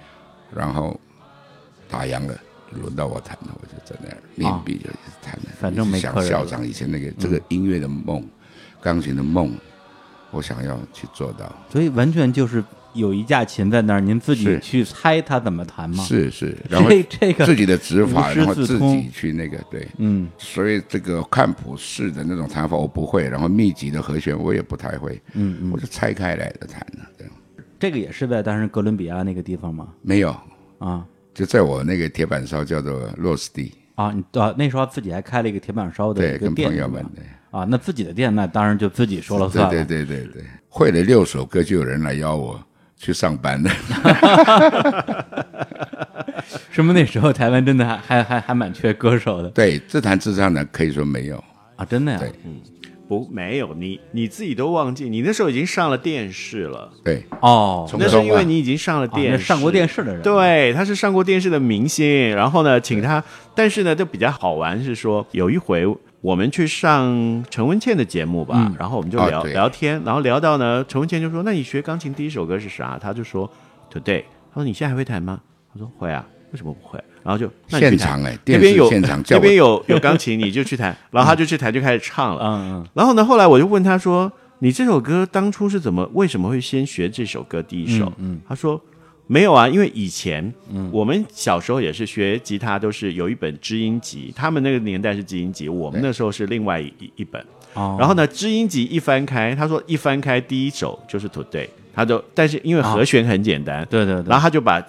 [0.55, 0.99] 然后
[1.89, 2.39] 打烊了，
[2.73, 5.43] 轮到我弹了，我就在那儿面壁就一直弹了。
[5.61, 8.25] 反正没想校长以前那个这个音乐的梦，
[8.81, 9.53] 钢琴的梦，
[10.31, 11.53] 我想要去做到。
[11.71, 12.65] 所以完全就是
[12.99, 16.03] 有一架琴在那儿，您自己去猜它怎么弹吗？
[16.05, 20.29] 是是，然后这这个自己的指法，然后自己去那个对，嗯。
[20.37, 27.27] 所以这个看谱式的那种弹法我不会，然后密集的和弦我也不太会，嗯嗯，我是拆开来的弹的，对，
[27.79, 29.89] 这个也是在当时哥伦比亚那个地方吗？
[30.03, 30.37] 没有，
[30.79, 31.07] 啊。
[31.35, 37.25] 就在我那个铁板烧叫做洛斯蒂，啊，你啊那时候自己还开了一个铁板烧的对，跟朋友们对。
[37.51, 39.71] 啊，那自己的店那当然就自己说了算了。
[39.71, 42.61] 对对对对，会了六首歌就有人来邀我
[42.99, 43.63] 去上班。
[43.63, 43.71] 的，
[46.71, 49.49] 什么那时候台湾真的还还还还蛮缺歌手的？
[49.51, 51.43] 对，自弹自唱的可以说没有。
[51.77, 52.19] 啊，真的呀。
[52.19, 52.29] 对。
[52.45, 52.61] 嗯
[53.09, 65.87] 不没有你你自己都忘记，你那时候已经上了电视了，对，哦，那是因为你已经上了啊电视，那上过电视的人，对，他是上过电视的明星，然后呢，请他，但是呢，就比较好玩是说，有一回
[66.21, 73.49] 我们去上陈文茜的节目吧，嗯然后我们就聊、哦聊天，然后聊到呢，陈文茜就说：“那你学钢琴第一首歌是啥？”他就说
[73.93, 75.41] ：“Today。”他说：“你现在还会弹吗？”
[75.73, 82.43] 他说：“会啊，为什么不会？”然后就现场哎，那边有现场那边有有钢琴，你就去弹， 然后他就去弹，就开始唱了。
[82.45, 88.81] 嗯嗯然后呢，后来我就问他说：“你这首歌当初是怎么，为什么会先学这首歌第一首？”嗯他说
[89.29, 90.91] ：“没有啊，因为以前、嗯。
[90.91, 97.41] 我们小时候也是学吉他，都是有一本知音集，他们那个年代是知音集，我们那时候是另外一一本。
[97.75, 104.83] 哦，然后呢，知音集一翻开，他说一翻开第一首就是 Today，他就但是因为和弦很简单，对对对，然后他就把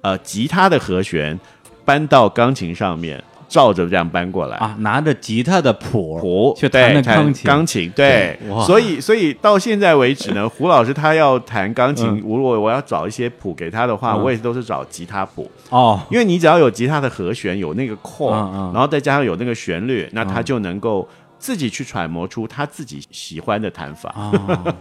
[0.00, 1.38] 呃吉他的和弦
[1.84, 3.22] 搬到钢琴上面，
[3.54, 4.56] 照着这样搬过来。
[4.56, 8.36] 啊，拿着吉他的谱谱去弹钢琴，钢琴对。
[8.42, 14.24] 对，所以所以到现在为止呢， 胡老师他要弹钢琴，如果我要找一些谱给他的话，嗯。
[14.24, 21.06] 我也都是找吉他谱，哦，因为你只要有吉他的和弦，有那个嗯然后再加上有那个旋律，那他就能够
[21.38, 24.10] 自己去揣摩出他自己喜欢的弹法。
[24.10, 24.32] 啊，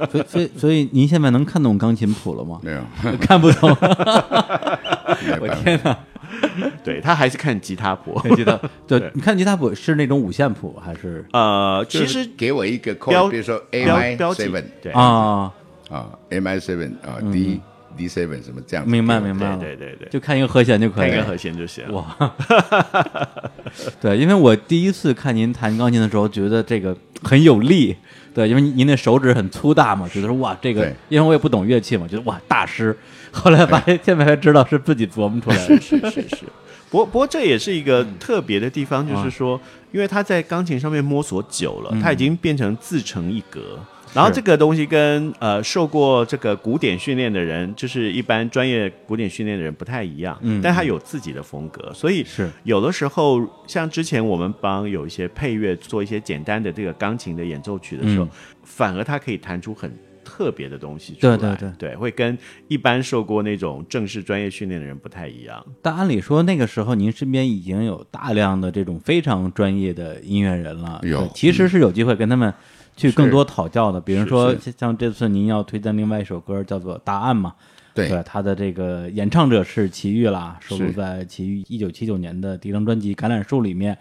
[0.09, 2.59] 所以所以所以您现在能看懂钢琴谱了吗？
[2.63, 2.81] 没有，
[3.21, 3.69] 看不懂，
[5.41, 5.97] 我天哪！
[6.83, 8.19] 对他还是看吉他谱。
[8.23, 15.51] 看吉他， 对对，你看吉他谱是那种五线谱还是呃，其实给我一个标 chord，比如说 A 标 I seven 对啊？
[15.89, 17.61] 啊，M I seven 啊，D
[17.95, 21.15] D seven 什么这样，明白明白了，对对对对，就看一个和弦就可以了。
[21.15, 21.93] 看一个和弦就行了。
[21.93, 22.33] 哇，
[24.01, 27.95] 对，因为我第一次看您弹钢琴的时候，觉得这个很有力。
[28.33, 32.97] 对，因为您您那手指很粗大嘛，觉得说哇，这个，因为我也不懂乐器嘛，觉得哇大师。
[33.43, 35.81] 后来发现，现在才知道是自己琢磨出来的。
[35.81, 36.45] 是是是。
[36.89, 39.59] 不过 不过这也是一个特别的地方，就是说，
[39.91, 43.79] 因为他在钢琴上面摸索久了，他已经变成自成一格。
[44.13, 52.47] 然后这个东西跟呃受过这个古典训练的人，就是一般专业古典训练的人不太一样，嗯但他有自己的风格，所以是。
[52.61, 58.29] 有的时候像之前我们帮有一些配乐做一些简单的这个钢琴的演奏曲的时候，嗯。
[58.63, 59.91] 反而他可以弹出很
[60.35, 62.35] 特别的东西出来，对对对会跟
[62.67, 65.63] 一般受过那种正式专业训练的人不太一样。
[65.79, 72.51] 但按理说那个时候您身边已经有大量的这种非常专业的音乐人了，有对其实是有机会跟他们
[72.97, 74.01] 去更多讨教的。
[74.01, 77.53] 比如说像这次您要推荐另外一首歌叫做《答案》嘛，
[77.93, 83.95] 对他的这个演唱者是齐豫啦，收录在齐豫一九七九年的第一张专辑《橄榄树》里面。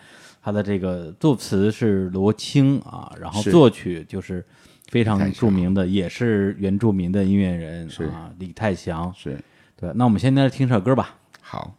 [0.44, 4.44] 他的这个作词是罗青啊，然后作曲就是
[4.92, 9.10] 非常著名的，也是原住民的音乐人是啊，李泰祥。
[9.16, 9.42] 是
[9.74, 11.16] 对，那我们现在听首歌吧。
[11.40, 11.74] 好。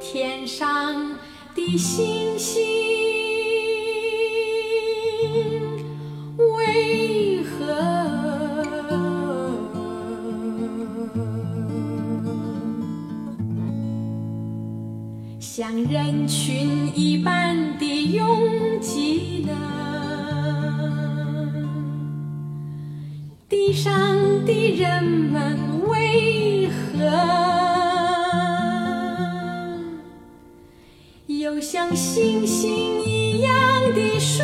[0.00, 1.16] 天上
[1.54, 2.60] 的星星
[15.56, 18.26] 像人群一般的拥
[18.80, 19.52] 挤呢？
[23.48, 23.94] 地上
[24.44, 27.06] 的人们为何
[31.28, 33.52] 又像星星一样
[33.94, 34.42] 的疏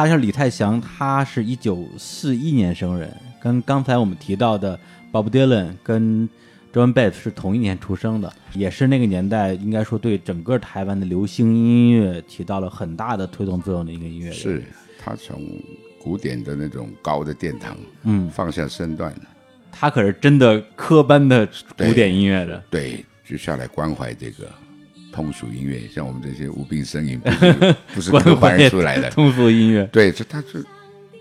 [0.00, 4.80] 查一下，李泰祥他是一九四一年生人，跟刚才我们提到的
[5.12, 6.26] Bob Dylan 跟
[6.72, 14.32] John Baez 是同一年出生的，也是那个年代应该说对整个台湾的流行音乐起到了很大的推动作用的一个音乐人。
[14.32, 14.64] 是
[14.98, 15.38] 他从
[16.02, 19.14] 古典的那种高的殿堂，嗯，放下身段，
[19.70, 21.46] 他可是真的科班的
[21.76, 22.64] 古典音乐的。
[22.70, 24.50] 对，就下来关怀这个
[25.12, 29.84] 通俗音乐，像我们这些无病呻吟，不是 不是科班出来的，通俗音乐。
[29.92, 30.64] 对，这它是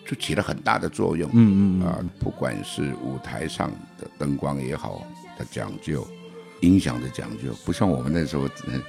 [0.05, 3.69] 就起了很大的作用，嗯嗯嗯啊，不管是舞台上
[3.99, 5.05] 的灯光也好
[5.37, 6.07] 它讲究，
[6.61, 8.47] 音响的讲究，不像我们那时候。
[8.67, 8.81] 嗯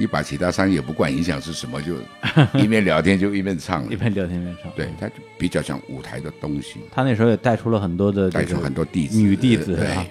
[0.00, 1.96] 一把吉他上也不管音响是什么，就
[2.56, 3.96] 一边聊天就一边唱了一。
[3.96, 4.70] 边聊天一边唱。
[4.76, 10.06] 对，他就比较像舞台的东西，他那时候也带出了很多的这个带出很多弟子，女弟子对啊，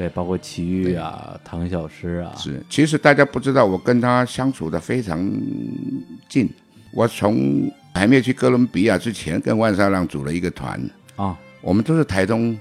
[0.00, 5.30] 对，包括齐豫啊、唐小诗啊，是，其实大家不知道，我跟他相处的非常
[6.26, 6.48] 近。
[6.90, 10.80] 我从还没有去哥伦比亚之前，跟万沙浪组了一个团，
[11.16, 12.58] 啊，我们都是台中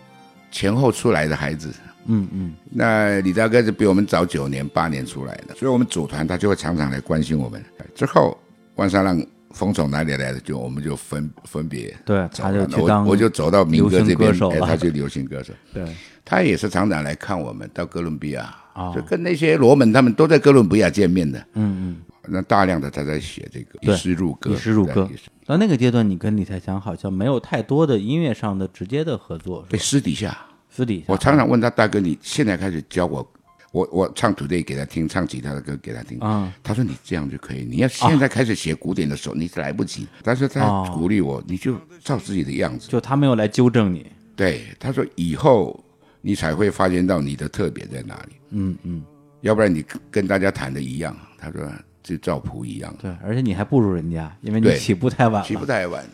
[0.51, 1.73] 前后出来的孩子。
[2.07, 7.63] 嗯嗯，那李大哥是比我们早九年、八年出来的，所以我们组团，他就会常常来关心我们。
[7.95, 8.37] 之后，
[8.75, 9.17] 万沙浪
[9.51, 15.53] 风从哪里来的，就我们就分分别对，走他就当我我就走到民歌这边，哎，他就流行歌手。
[15.73, 15.85] 对
[16.23, 21.39] 他也是常常来看我们，到哥伦比亚，哦就跟那些罗门他们都在哥伦比亚见面的。
[21.53, 21.97] 嗯嗯。
[22.31, 25.09] 那大量的他在写这个对以诗入歌，以诗入歌
[25.47, 30.37] 到那个阶段，你跟李泰祥好像没有太多的音乐上的直接的合作，是对，私底下，
[30.69, 33.27] 私底下我常常问他大哥，你现在开始教我，
[33.71, 36.19] 我我唱 today 给他听，唱其他的歌给他听。
[36.19, 40.07] 啊，他说你这样就可以，你要现在开始写古典的时候，你是来不及。
[40.21, 42.87] 但是他哦鼓励我，你就照自己的样子。
[42.89, 44.05] 就他没有来纠正你，
[44.35, 45.83] 对，他说以后
[46.21, 49.03] 你才会发现到你的特别在哪里，嗯嗯，
[49.41, 51.15] 要不然你跟跟大家谈的一样。
[51.37, 51.61] 他说
[52.03, 52.93] 就照谱一样。
[53.01, 56.09] 对，而且你还不如人家，因为你起步太晚起步，太晚了。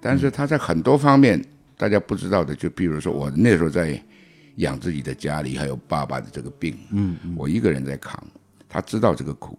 [0.00, 1.42] 但是他在很多方面
[1.76, 4.00] 大家不知道的，就比如说我那时候在
[4.56, 8.22] 养自己的家里，还有爸爸的这个病，嗯，嗯我一个人在扛。
[8.68, 9.58] 他知道这个苦。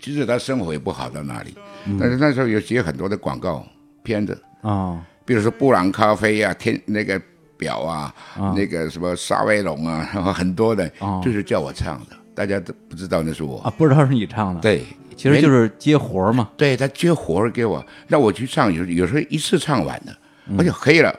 [0.00, 1.54] 其实他生活也不好到哪里，
[1.98, 3.64] 但是那时候有接很多的广告
[4.02, 7.22] 片子，啊比如说布朗咖啡啊、天那个
[7.62, 8.12] 表啊、
[8.56, 10.90] 那个什么沙威龙啊，然 后很多的，
[11.22, 13.58] 就是叫我唱的，大家都不知道那是我。
[13.60, 14.84] 啊，不知道是你唱的，，对，
[15.16, 20.16] 其实就是接活儿嘛，对他接活儿给我，那我去唱，有有时候一次唱完的，
[20.48, 20.58] 嗯。
[20.58, 21.16] 而且黑了，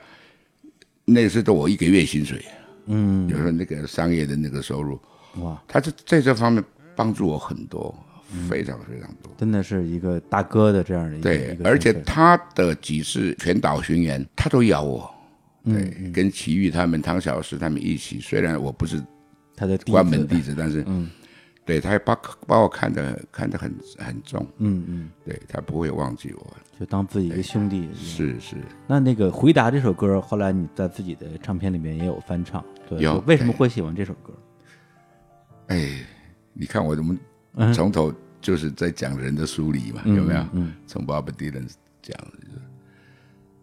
[1.06, 2.44] 那是都我一个月薪水。
[2.88, 5.00] 嗯，有时候那个商业的那个收入，
[5.38, 6.62] 哇，他这在这方面
[6.98, 7.96] 帮助我很多，
[8.34, 8.50] 嗯。
[8.50, 9.32] 非常非常多。
[9.38, 15.10] 真的是一个大哥的这样的一个对而且他的几次全岛巡演，他都邀我。
[15.64, 18.20] 嗯对，跟齐豫他们、唐小石他们一起。
[18.20, 19.02] 虽然我不是
[19.56, 20.86] 他的关门弟子，但是，
[21.66, 22.14] 对，他也把
[22.46, 24.46] 把我看得看得很很重。
[24.58, 26.58] 嗯嗯，对他不会忘记我。
[26.78, 27.88] 就当自己一个兄弟。
[27.96, 28.58] 是是，
[28.88, 34.34] 那那个回答这首歌，后来你在自己的唱片里面也有翻唱，对，有为什么会喜欢这首歌？
[35.68, 36.06] 哎，
[36.52, 37.18] 你看我怎么
[37.54, 40.46] 嗯从头就是在讲人的梳理嘛，有没有？
[40.52, 41.70] 嗯从 Bob Dylan
[42.02, 42.62] 讲，就是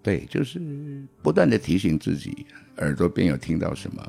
[0.02, 0.60] 对，就是
[1.22, 2.46] 不断的提醒自己，
[2.78, 4.02] 耳朵边有听到什么，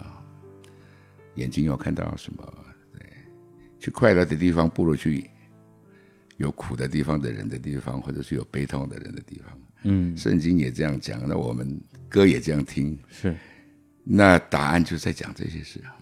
[1.35, 2.53] 眼睛有看到什么，
[2.93, 3.05] 对，
[3.79, 5.29] 去快乐的地方不如去
[6.37, 9.59] 有苦的地方的人的地方，或者是有悲痛的人的地方。
[9.83, 13.35] 嗯，圣经也这样讲，那我们歌也这样听，是
[14.03, 15.97] 那答案就在讲这些事啊。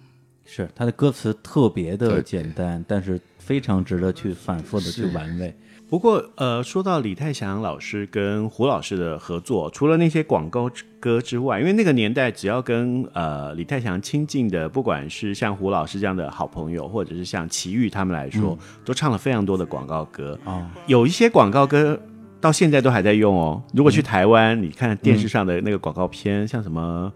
[0.46, 5.56] 是，他的歌词特别的简单，但是非常值得去反复的去玩味。
[5.90, 10.70] 不过，呃，说到李泰祥老师跟胡老师的合作，除了那些广告
[11.00, 20.38] 歌之外，因为那个年代只要跟呃李泰祥亲近的，不管是像胡老师这样的好朋友，或者是像齐豫他们来说，都唱了非常多的广告歌。
[20.46, 22.00] 哦，有一些广告歌
[22.40, 23.60] 到现在都还在用哦。
[23.74, 27.12] 如果去台湾，你看电视上的那个广告片，像什么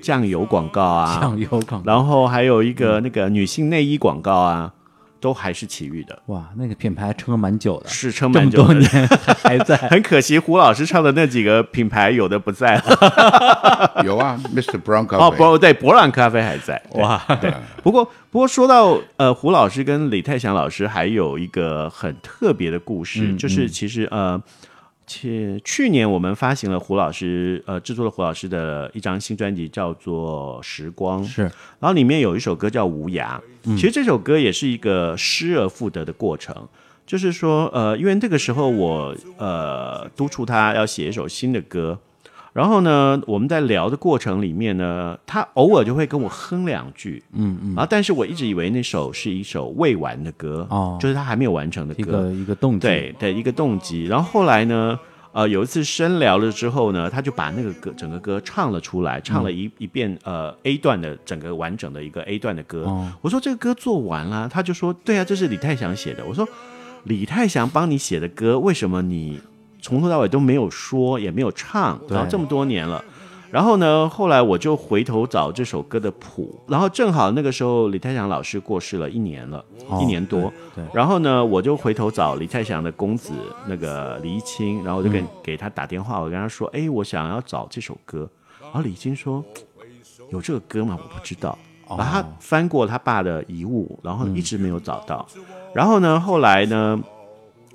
[0.00, 4.72] 酱油广告啊，酱油广告，然后还有一个那个女性内衣广告啊，
[5.26, 8.64] 都还是奇遇的，哇，那个品牌撑了蛮久的，是撑蛮久的。
[8.66, 8.88] 多年
[9.42, 9.76] 还在。
[9.90, 14.02] 很可惜，胡老师唱的那几个品牌有的不在了。
[14.06, 14.80] 有啊，Mr.
[14.80, 16.80] Brown 咖哦，啡，不对，博朗咖啡还在。
[16.92, 17.52] 哇，对，
[17.82, 24.40] 不过不过说到呃胡老师跟李泰祥老师，还有一个很特别的故事，嗯就是其实呃。
[25.06, 33.38] 且去年我们发行了胡老师呃制作了胡老师的一张新专辑，叫做《时光》，是然后里面有一首歌叫《无涯》，
[33.76, 36.68] 其实这首歌也是一个失而复得的过程。
[37.06, 41.96] 就是说，呃，因为那个时候我呃督促他要写一首新的歌，
[42.56, 50.96] 然后呢，我们在聊的过程里面呢，他偶尔就会跟我哼两句，嗯嗯，然后但是我一直以为那首是一首未完的歌，哦。
[50.98, 52.00] 就是他还没有完成的歌。
[52.00, 54.06] 一歌，个一个动机，对对一个动机。
[54.06, 54.98] 然后后来呢，
[55.32, 62.84] 呃，有一次深聊了之后呢，他就把那个歌整个歌唱了出来，唱了一、一遍呃 A 段的整个完整的一个 A 段的歌。
[62.84, 63.12] 哦。
[63.20, 66.24] 我说这个歌做完了，他就说对啊，这是李泰祥写的。
[66.24, 66.48] 我说
[67.04, 69.38] 李泰祥帮你写的歌，为什么你
[69.86, 71.96] 从头到尾都没有说，也没有唱？
[72.08, 73.04] 对然后这么多年了。
[73.52, 80.52] 然后呢，后来我就回头找这首歌的谱，然后正好那个时候李泰祥老师过世了一年了，哦一年多。
[80.74, 83.32] 对对然后呢，我就回头找李泰祥的公子
[83.68, 88.28] 那个李一清，然后我就给、嗯给他打电话，我跟他说，哎，我想要找这首歌。
[88.60, 89.42] 然后李一清说，
[90.30, 90.98] 有这个歌吗？
[91.00, 91.56] 我不知道。
[91.88, 95.24] 然后他翻过他爸的遗物，然后一直没有找到。
[95.72, 97.00] 然后呢，后来呢，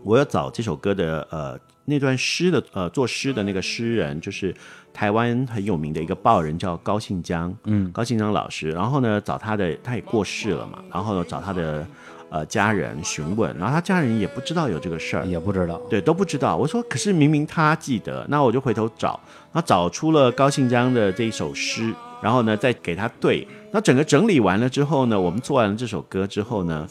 [0.03, 1.57] 我要找这首歌的呃
[1.91, 4.55] 那段诗的呃作诗的那个诗人，就是
[4.93, 8.71] 台湾很有名的一个报人，叫高信江，嗯，高信江老师。
[8.71, 11.85] 然后呢，找他的他也过世了嘛，然后呢找他的
[12.29, 16.55] 呃家人询问，然后他家人也不知道有这个事儿，也不知道，对，都不知道。
[16.55, 19.19] 我说，可是明明他记得，那我就回头找，
[19.51, 23.45] 然后找出了高信江的这一首诗，然后呢再给他对。
[23.73, 26.85] 那整个整理完了之后呢，我们做完了这首歌之后呢，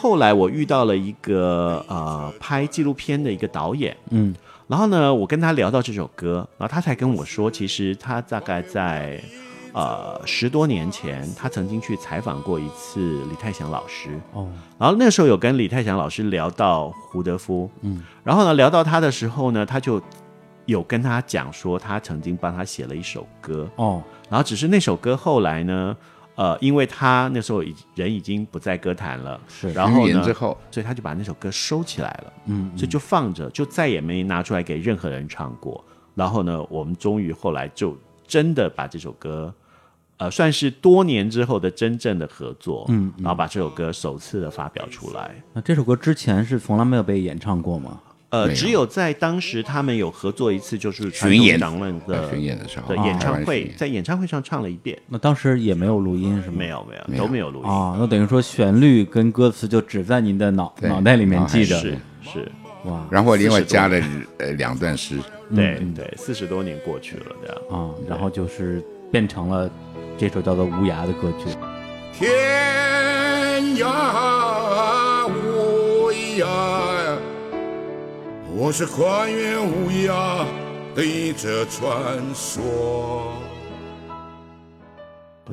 [0.00, 4.32] 后来我遇到了一个呃拍纪录片的一个导演，嗯，
[4.68, 9.20] 然后呢，我跟他聊到这首歌，然后他才跟我说，其实他大概在
[9.72, 20.00] 呃十多年前，他曾经去采访过一次李泰祥老师，哦，然后那时候有跟李泰祥老师聊到胡德夫，嗯，然后呢聊到他的时候呢，他就
[20.66, 25.96] 有跟他讲说，他曾经帮他写了一首歌，哦，然后只是那首歌后来呢，
[26.38, 30.22] 呃，因为他那时候已人已经不在歌坛了，是然后呢
[30.70, 35.84] 所以他就把那首歌收起来了，嗯，所以就放着，就再也没拿出来给任何人唱过。
[36.14, 39.52] 然后呢，我们终于后来就真的把这首歌，
[40.18, 45.42] 呃，算是多年之后的真正的合作，嗯嗯然后把这首歌首次的发表出来。
[45.52, 48.00] 那这首歌之前是从来没有被演唱过吗？
[48.30, 48.54] 呃，有。
[48.54, 51.66] 只有在当时他们有合作一次，就是巡演的
[52.06, 56.56] 呃巡演的时候演唱会在演唱会上唱了一遍，那当时也没有录音是吗？
[56.58, 56.86] 没有。
[56.86, 57.22] 没有。
[57.22, 61.78] 都没有录音，啊，那等于说旋律跟歌词就只在您的脑脑袋里面记着。
[61.78, 62.52] 是是，
[62.84, 63.06] 哇。
[63.10, 63.98] 然后另外加了
[64.38, 65.18] 呃两段诗，
[65.54, 67.56] 对对，四十多年过去了，这样。
[67.70, 69.70] 啊，然后就是变成了
[70.18, 71.46] 这首叫做《无涯》的歌曲。
[72.12, 72.28] 天
[73.76, 76.46] 涯无涯，
[78.60, 80.44] 我是跨越无涯
[80.92, 83.32] 的一则传说。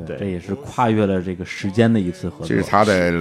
[0.08, 2.48] 对，这也是跨越了这个时间的一次合作。
[2.48, 3.14] 其实他的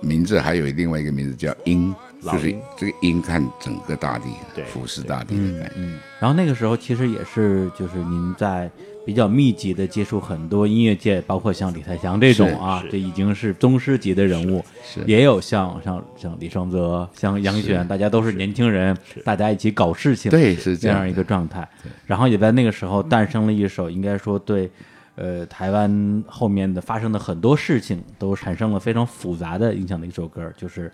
[0.00, 4.28] 名字还有另外一个名字叫鹰，就是这个鹰看整个大地，
[4.64, 5.72] 俯视大地的感觉。
[5.74, 8.70] 嗯，然后那个时候其实也是，就是您在
[9.04, 21.68] 比较密集的接触很多音乐界，包括像李泰祥这种啊这已经是宗师级的人物，是也有像像像李双泽、像杨选，大家都是年轻人，大家一起搞事情，对是这样这样一个状态。
[22.06, 24.70] 然后也在那个时候诞生了一首，应该说对。
[25.14, 30.90] 呃，台湾后面的发生的很多事情都产生了非常复杂的影响的一首歌，就是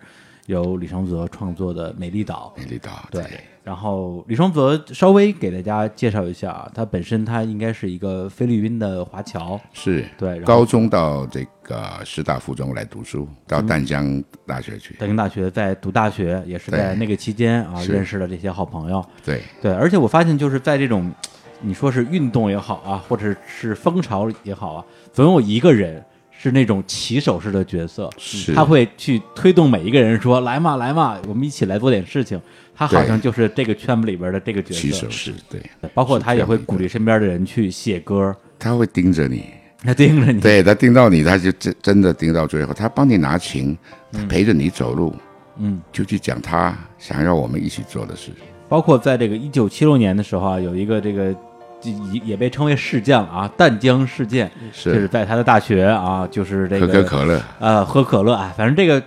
[0.46, 2.52] 由李双泽创作的《美丽岛》。
[2.60, 3.22] 美丽岛，对，
[3.68, 14.94] 然后李双泽稍微给大家介绍一下啊，他本身他应该是一个菲律宾的华侨，是对高中到这个师大附中来读书，到淡江大学去。
[14.94, 19.04] 北京大学在读大学，也是在那个期间啊认识了这些好朋友。
[19.22, 21.12] 对，对，而且我发现就是在这种
[21.60, 32.40] 你说是运动也好啊，或者是风潮也好啊，总有一个人是那种旗手式的角色，是他会去推动每一个人说来嘛来嘛，我们一起来做点事情。
[32.78, 35.60] 他好像就是这个圈子里边的这个角色，骑手是对，
[35.92, 39.44] 包括他也会鼓励身边的人去写歌，他会盯着你，
[39.82, 40.40] 他盯着你。
[40.40, 43.76] 对他盯到你，他就真真的盯到最后，他帮你拿琴，
[44.12, 45.12] 他陪着你走路，
[45.58, 48.30] 嗯，就去讲他想要我们一起做的事。
[48.68, 51.34] 包括在这个一九七六年的时候啊，有一个这个
[51.82, 59.02] 也也被称为事件啊，淡江事件，是就是在他的大学啊，就是这可个口可乐，呃喝可乐啊，反正这个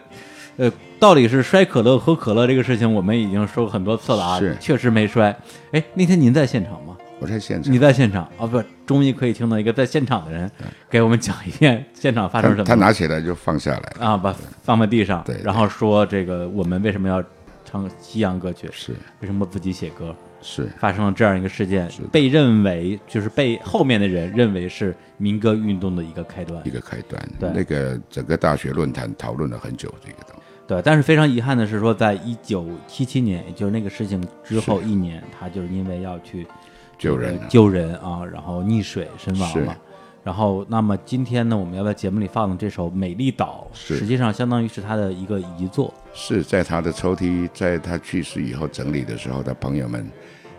[0.57, 0.69] 呃
[1.01, 5.35] 到底是摔可乐喝可乐这个事情，我们已经说过很多次了啊是，确实没摔。
[5.71, 6.95] 哎，那天您在现场吗？
[7.19, 7.79] 我在现场你。
[7.79, 8.45] 在现场啊？
[8.45, 10.49] 不，终于可以听到一个在现场的人
[10.91, 12.63] 给我们讲一遍现场发生什么。
[12.65, 14.31] 他他拿起来就放下来，啊，把
[14.61, 17.23] 放在地上，对对然后说这个我们为什么要
[17.65, 18.69] 唱西洋歌曲？
[18.71, 20.15] 是为什么自己写歌？
[20.43, 26.69] 是发生了这样一个事件是，被认为就是被后面的人认为是民歌运动的一个开端一。
[26.69, 27.19] 个开端。
[27.39, 30.41] 对那个整个大学论坛讨论了很久这个东西。
[30.67, 36.49] 对，但是非常遗憾的是说，在一九七七年，也就是那个事情之后一年，他就是因为要去呃
[36.97, 39.77] 救人啊救人啊，然后溺水身亡是了。
[40.23, 45.91] 然后，那么今天呢，我们要在节目里放的这首《美丽岛》，实际上相当于是他的一个遗作。
[46.13, 50.07] 是在他的抽屉，在他去世以后整理的时候，他朋友们、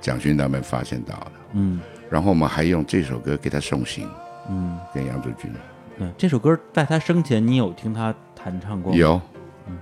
[0.01, 1.33] 蒋勋他们发现到的。
[1.53, 1.81] 嗯
[2.11, 4.07] 然后我们还用这首歌给他送行，
[4.51, 5.51] 嗯，跟杨祖君
[5.99, 8.99] 嗯，这首歌在他生前，你有听他弹唱过吗？
[8.99, 9.21] 有，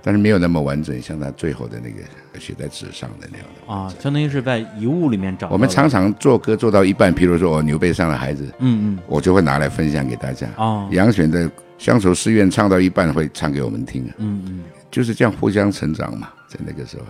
[0.01, 3.73] 但是没有那么完整，像他最后的那个写在纸上的那样的。
[3.73, 5.49] 啊，相当于是在遗物里面找。
[5.49, 10.47] 我们常常做歌做到一半，比如说我牛背上的孩子，嗯嗯我就会拿来分享给大家。
[10.57, 11.45] 哦杨选的
[11.77, 14.63] 《乡愁诗愿》唱到一半会唱给我们听，嗯嗯。
[14.89, 17.03] 就是这样互相成长嘛，在那个时候。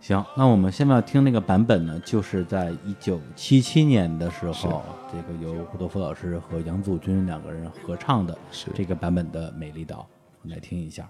[0.00, 9.96] 行，那我们现在要听那个版本呢，就是在一九七七年的时候，这个由胡德夫老师和杨祖军两个人合唱的是这个版本的《美丽岛》，
[10.42, 11.08] 我们来听一下。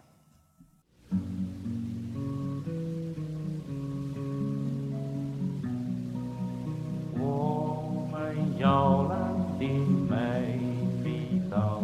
[7.19, 9.19] 我们摇篮
[9.59, 9.67] 的
[10.09, 10.59] 美
[11.05, 11.83] 丽岛，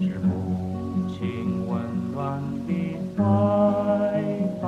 [0.00, 0.28] 是母
[1.08, 1.72] 亲温
[2.12, 2.70] 暖的
[3.16, 3.22] 怀
[4.60, 4.64] 抱。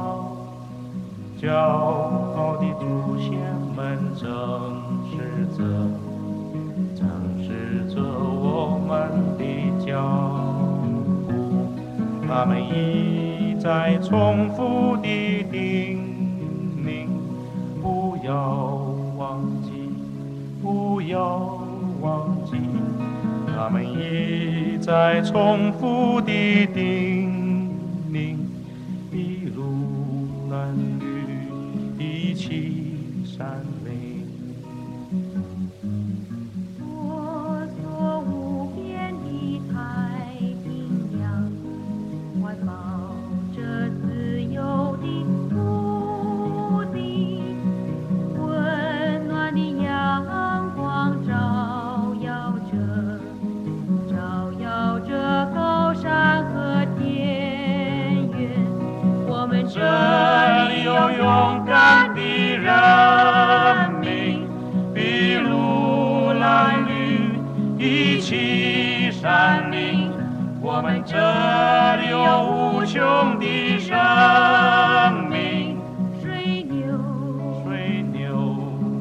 [1.39, 2.85] 骄傲的祖
[3.19, 3.31] 先
[3.77, 4.25] 们正
[5.11, 5.15] 视
[5.57, 5.59] 着，
[6.95, 7.05] 正
[7.45, 7.49] 视
[7.95, 8.91] 着我们
[9.37, 9.41] 的
[9.85, 9.87] 脚
[11.29, 11.31] 步，
[12.27, 15.99] 他们一在重复的叮
[16.85, 17.07] 咛。
[17.83, 18.35] 不要
[19.17, 19.71] 忘记，
[20.63, 21.59] 不要
[22.01, 22.57] 忘记，
[23.55, 27.71] 他们一再重复的叮
[28.11, 28.37] 咛，
[29.13, 29.63] 一路
[30.51, 30.96] 难
[59.97, 62.21] 这里有勇敢的
[62.57, 64.47] 人民
[64.93, 67.39] 碧路蓝绿
[67.79, 70.11] 一起山林
[70.61, 71.17] 我们这
[71.97, 75.79] 里有无穷的生命
[76.21, 76.83] 水牛
[77.65, 78.57] 水牛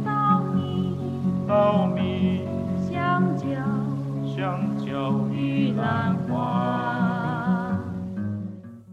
[0.06, 0.98] 稻米
[1.48, 2.42] 稻米
[2.90, 3.46] 香蕉
[4.36, 7.78] 香蕉玉兰花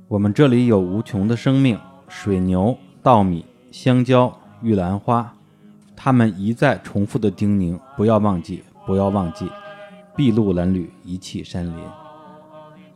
[0.09, 1.79] 我们这里有无穷的生命
[2.23, 5.35] 水牛、稻米、香蕉、玉兰花，
[5.97, 9.51] 他们一再重复的叮咛：不要忘记，不要忘记，
[10.15, 11.75] 筚路蓝缕，一气山林。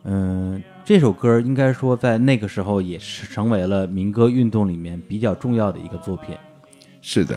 [0.04, 6.36] 嗯，这首歌应该说在那个时候也是成为了民歌运动里面比较重要的一个作品。
[7.02, 7.34] 是的，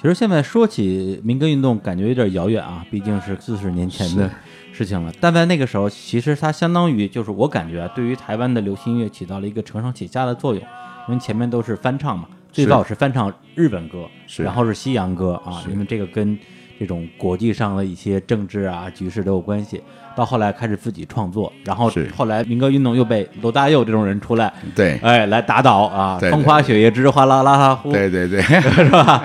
[0.00, 4.30] 其实现在说起民歌运动，感觉有点遥远啊，毕竟是四十年前的
[4.72, 5.12] 事情了。
[5.20, 10.62] 但在那个时候，其实它相当于就是我感觉啊，对于台湾的流行音乐起到了一个承上启下的作用，
[11.08, 16.38] 因为前面都是翻唱嘛，最早是翻唱日本歌，是然后是西洋歌啊，因为这个跟
[16.78, 19.82] 这种国际上的一些政治啊局势都有关系。
[20.16, 29.22] 到后来开始自己创作，然后后来民歌运动又被罗大佑这种人出来，对哎，来打倒啊，风花雪月之哗啦啦啦呼，对对对， 是吧？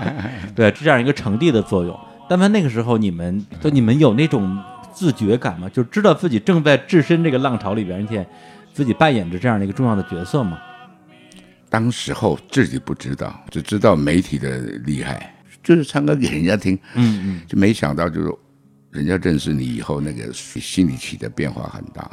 [0.53, 1.97] 对，这样一个成帝的作用。
[2.27, 4.57] 但凡那个时候，你们就你们有那种
[4.91, 5.69] 自觉感吗？
[5.69, 8.27] 就知道自己正在置身这个浪潮里边，而且
[8.73, 10.59] 自己扮演着这样的一个重要的角色吗？
[11.71, 18.29] 当时候自己不知道，只知道媒体的厉害，就是唱歌给人家听，嗯嗯，就没想到就是
[18.91, 22.11] 人家认识你以后，那个心里起的变化很大。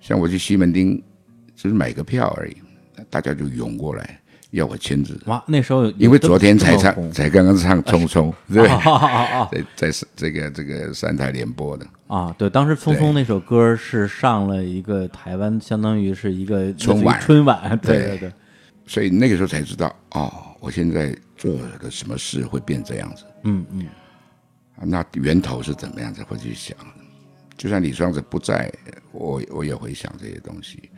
[0.00, 1.00] 像我去西门町，
[1.54, 2.56] 只是买个票而已，
[3.08, 8.32] 大家就涌过来要我签字，哇，那时候有因为昨天才唱，才刚刚唱《匆匆》，
[9.52, 12.34] 对，在在这个这个三台联播的，啊！
[12.36, 17.20] 对，当时《匆匆》那首歌是上了一个台湾，相当于是一个春晚。
[17.20, 18.06] 春晚，对对。
[18.06, 18.32] 对对，
[18.86, 23.24] 所以那个时候才知道，哦，我现在做的什么事会变这样子。
[23.44, 23.86] 嗯嗯
[24.76, 26.76] 啊那源头是怎么样子会去想？
[27.56, 28.72] 就算李双子不在，
[29.12, 30.90] 我我也会想这些东西。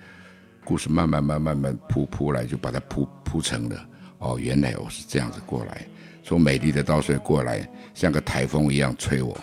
[0.64, 3.88] 故事慢慢慢慢慢铺铺来，就把它铺铺成了。
[4.18, 5.86] 哦，原来我是这样子过来，
[6.24, 9.38] 从美丽的稻穗过来，像个台风一样吹我。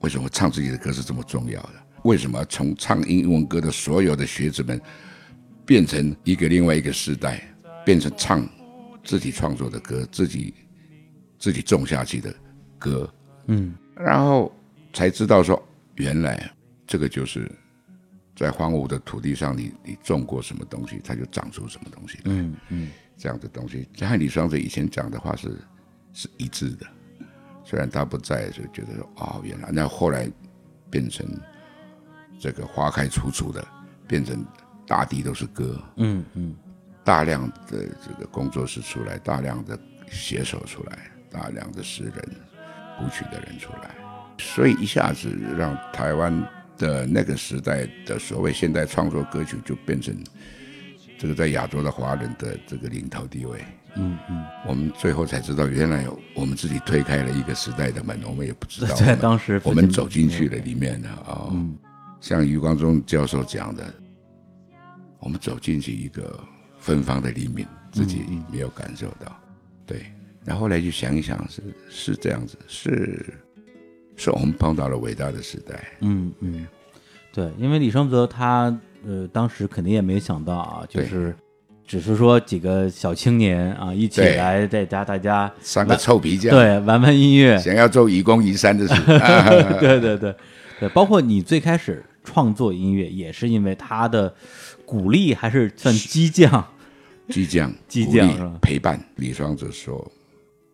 [0.00, 1.74] 为什么唱自己的歌是这么重要的？
[2.02, 4.80] 为什么从唱英文歌的所有的学子们，
[5.64, 7.40] 变成一个另外一个时代，
[7.84, 8.48] 变成唱
[9.04, 10.54] 自己创作的歌，自己
[11.38, 12.34] 自己种下去的
[12.78, 13.12] 歌，
[13.46, 13.74] 嗯。
[13.94, 14.50] 然后
[14.92, 15.62] 才知道说，
[15.96, 16.50] 原来
[16.86, 17.50] 这个就是
[18.34, 22.22] 在荒芜的土地上你，你种过什么东西，它就长出什么东西来。
[22.26, 22.90] 嗯嗯。
[23.18, 25.56] 这样的东西，和李双泽以前讲的话是
[26.12, 26.86] 是一致的。
[27.64, 30.28] 虽然他不在，就觉得说哦，原来那后来
[30.90, 31.24] 变成
[32.40, 33.64] 这个花开处处的，
[34.08, 34.44] 变成
[34.88, 36.56] 大地都是歌，嗯嗯
[37.04, 39.78] 大量的这个工作室出来，大量的
[40.10, 40.98] 写手出来，
[41.30, 42.14] 大量的诗人、
[42.98, 43.90] 谱曲的人出来，
[44.38, 46.32] 所以一下子让台湾
[46.78, 50.16] 的那个时代的所谓现代创作歌曲就变成
[51.18, 53.64] 这个在亚洲的华人的这个领头地位。
[53.94, 58.94] 嗯嗯，我们最后才知道，原来我们自己推开了一个时代的门，我们也不知道。
[58.96, 61.76] 在当时我们走进去了里面呢啊、嗯
[62.18, 63.84] 像余光中教授讲的，
[65.18, 66.38] 我们走进去一个
[66.82, 69.34] 芬芳的黎明，自己没有感受到。
[69.86, 70.04] 对，
[70.44, 73.32] 然后后来就想一想，是是这样子，是
[74.16, 75.88] 是我们碰到了伟大的时代。
[76.00, 76.66] 嗯嗯，
[77.32, 78.76] 对，因为李双泽他
[79.06, 81.34] 呃当时肯定也没想到啊，就是
[81.86, 88.94] 只是说几个小青年啊一起来在家大家三个臭皮匠，对玩玩音乐，想要做愚公移山的事。
[89.80, 90.34] 对对对。
[90.80, 94.34] 对，包括你最开始创作音乐也是因为他的
[94.84, 96.71] 鼓励还是算激将，
[97.32, 99.02] 激将，激鼓励将陪伴。
[99.16, 100.10] 李双泽说：“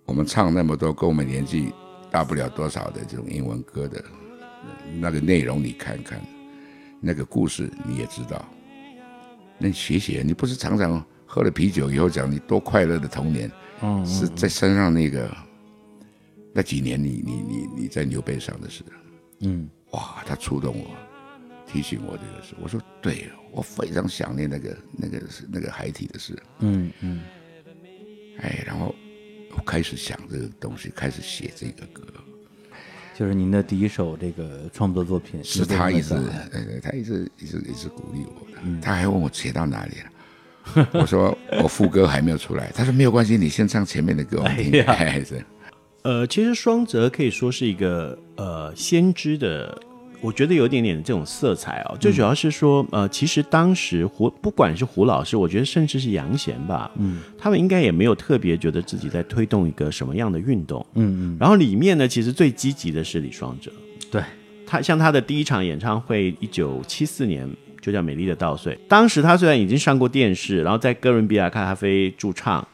[0.05, 1.73] 我们唱那么多跟我们年纪
[2.11, 4.05] 大不了多少的这种英文歌的
[4.65, 6.21] 呃那个内容，你看看，
[7.01, 8.45] 那个故事你也知道。
[9.57, 13.51] 那你写写，你不是常常喝了啤酒以后讲你多快乐的童年，
[13.83, 15.31] 嗯，是在山上那个
[16.53, 18.83] 那几年你你你你在牛背上的事。
[19.41, 20.91] 嗯哇，他触动我，
[21.71, 22.55] 提醒我这个事。
[22.61, 26.37] 我说对，我非常想念那个那个是那个海体的事。
[26.61, 27.21] 嗯嗯
[28.41, 28.95] 哎，然后
[29.57, 32.03] 我开始想这个东西，开始写这个歌，
[33.17, 38.81] 就是您的第一首这个创作作品是他一直，嗯呃，他一直一直一直鼓励我的。
[38.81, 44.73] 他还问我写到哪里了，我说我副歌还没有出来，他说没有关系，你先唱前面的歌我们听。
[44.73, 45.45] 哎呀 哎，是
[46.03, 49.77] 呃，其实双泽可以说是一个呃先知的，
[50.21, 51.97] 我觉得有一点点这种色彩哦。
[52.01, 63.71] 最主要是说，呃，其实当时胡不管是胡老师，我觉得甚至是杨贤吧，嗯，他们应该也没有特别觉得自己在推动一个什么样的运动，嗯嗯，然后里面呢，其实最积极的是李双哲，
[64.11, 64.23] 对，
[64.67, 67.49] 他像他的第一场演唱会，一九七四年
[67.81, 68.73] 就叫《美丽的稻穗》。
[68.89, 72.67] 当时他虽然已经上过电视，然后在哥伦比亚咖啡驻唱，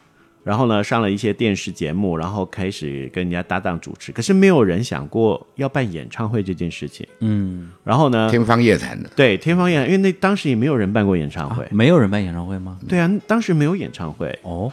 [0.45, 7.05] 然后呢上了一些电视节目，然后开始跟人家搭档主持，可是没有人想过要办演唱会这件事情。
[7.21, 11.67] 嗯，然后呢，天方夜谭的，对天方夜谭，因为那当时也没有人办过演唱会。
[11.71, 12.77] 没有人办演唱会吗？
[12.87, 14.71] 对啊，当时没有演唱会，哦，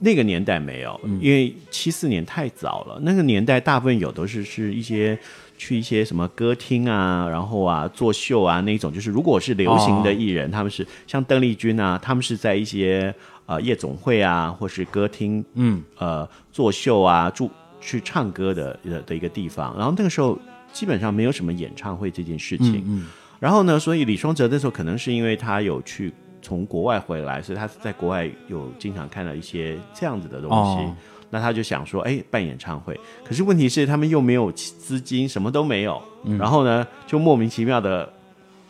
[0.00, 2.98] 那个年代没有，因为七四年太早了。
[3.00, 5.18] 那个年代大部分有都是是一些
[5.56, 13.14] 去一些什么歌厅啊，然后啊做秀啊那种，就是如果是流行的艺人，他们是像邓丽君啊，他们是在一些
[13.46, 19.76] 呃夜总会啊，或是歌厅，嗯，呃作秀啊，住去唱歌的的的一个地方。
[19.76, 20.38] 然后那个时候
[20.72, 22.82] 基本上没有什么演唱会这件事情。
[22.86, 23.06] 嗯
[23.40, 30.82] 然后呢，所以李双泽那时候可能是因为他有去从国外回来，所以他在国外有经常看到一些这样子的东西。
[30.82, 30.96] 哦
[31.30, 32.98] 那他就想说，哎，办演唱会。
[33.24, 36.00] 可是问题是他们又没有资金，什么都没有。
[36.22, 38.08] 嗯然后呢，就莫名其妙的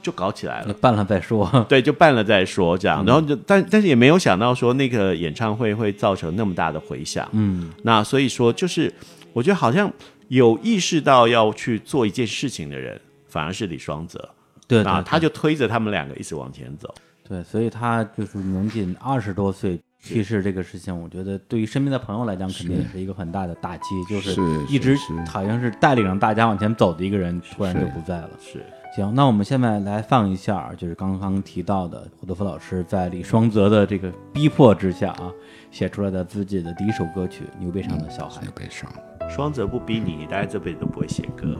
[0.05, 0.75] 就搞起来了。
[0.75, 1.51] 办了再说。
[1.69, 3.05] 对，就办了再说这样。
[3.05, 7.27] 然后就但但是也没有想到说那个演唱会会造成那么大的回响。
[7.33, 8.93] 嗯，那所以说，就是
[9.33, 9.91] 我觉得好像
[10.29, 14.29] 有意识到要去做一件事情的人，反而是李双泽。
[14.69, 16.95] 对对啊，他就推着他们两个一直往前走。
[17.27, 24.95] 对，所以他就是年仅二十多岁去世这个事情，我觉得对于身边的朋友来讲，肯定也是一个很大的打击，就是是一直
[25.27, 28.31] 好像是带领着大家往前走的一个人，突然就不在了。
[28.39, 28.63] 是，
[28.95, 35.33] 行，那我们现在来放一下，就是刚刚提到的胡德夫老师在李双泽的这个逼迫之下啊，
[35.73, 38.41] 写出来的自己的第一首歌曲《牛背上的小孩》。
[38.45, 38.89] 牛背上。
[39.29, 41.57] 双泽不逼你，你大概这辈子都不会写歌。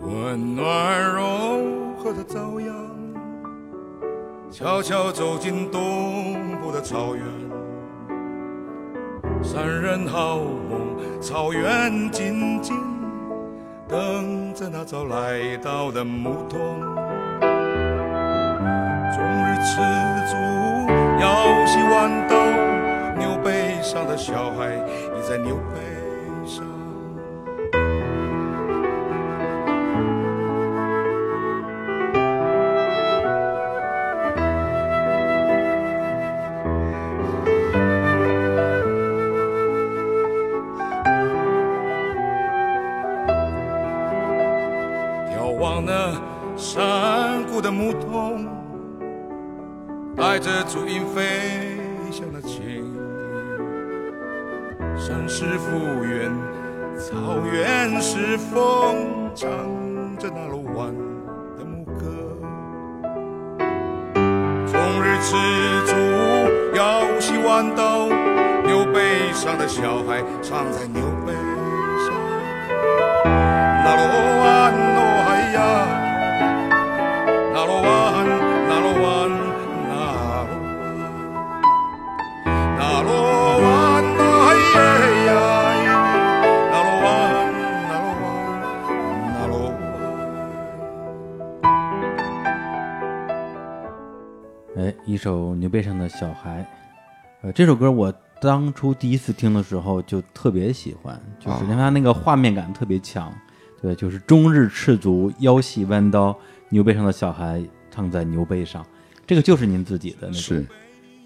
[0.00, 1.60] 温暖柔
[1.98, 2.74] 和的朝阳，
[4.50, 7.22] 悄悄走进东部的草原。
[9.42, 12.74] 山人好梦，草原静静
[13.88, 16.78] 等着那早来到的牧童。
[19.14, 19.80] 终日吃
[20.28, 20.36] 足，
[21.18, 22.36] 腰系弯刀，
[23.18, 25.80] 牛背上的小孩倚在牛背
[50.38, 51.76] 带着足音飞
[52.12, 53.00] 翔的情侣。
[54.96, 56.30] 山是复原，
[56.96, 59.48] 草原是风，唱
[60.16, 60.94] 着那鲁湾
[61.58, 62.04] 的牧歌。
[64.68, 65.34] 终日吃
[65.86, 65.96] 足，
[66.76, 68.06] 腰系弯刀，
[68.64, 71.02] 牛背上的小孩唱在牛
[95.18, 96.60] 首《牛背上的小孩》，
[97.42, 98.10] 呃，这首歌我
[98.40, 103.30] 当初第一次听的时候就特别喜欢，就是因为它那个画面感特别强。
[103.80, 106.36] 对，就是终日赤足，腰系弯刀，
[106.68, 107.62] 牛背上的小孩
[107.92, 108.84] 躺在牛背上，
[109.24, 110.66] 这个就是您自己的那种是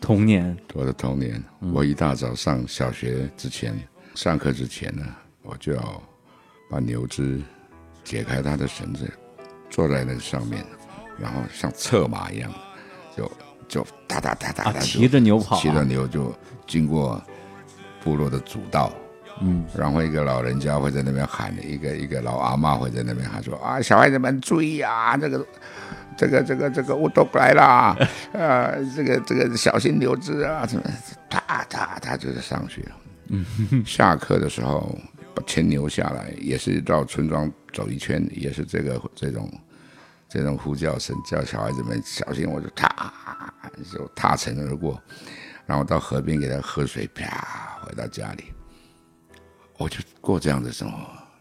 [0.03, 0.55] 童年。
[0.74, 3.74] 我的童年，我一大早上小学之前，
[4.14, 5.03] 上课之前呢，
[5.40, 6.03] 我就要
[6.68, 7.40] 把牛只
[8.05, 9.11] 解开它的绳子，
[9.70, 10.62] 坐在那个上面，
[11.18, 12.53] 然后像策马一样，
[13.16, 13.24] 就
[13.72, 16.30] 就哒哒哒哒哒，啊骑着牛跑啊骑着牛就
[16.66, 17.18] 经过
[18.04, 18.92] 部落的主道。
[19.40, 25.46] 嗯，然后一个老人家会在那边喊，一个一个老阿妈会在那边喊说啊，小孩子们注意啊，这个
[26.18, 27.96] 这个这个这个乌都来啦，
[28.34, 30.82] 啊，这个这个小心牛只啊，什么，
[31.30, 32.90] 哒哒哒就是上去了。
[33.28, 33.46] 嗯，
[33.86, 34.96] 下课的时候
[35.34, 39.50] 把牵牛下来，也是绕村庄走一圈，也是这个这种
[40.32, 43.12] 这种呼叫声，叫小孩子们小心，我就踏
[43.92, 44.98] 就踏尘而过，
[45.66, 48.44] 然后到河边给他喝水，啪回到家里。
[49.76, 50.98] 我就过这样的生活，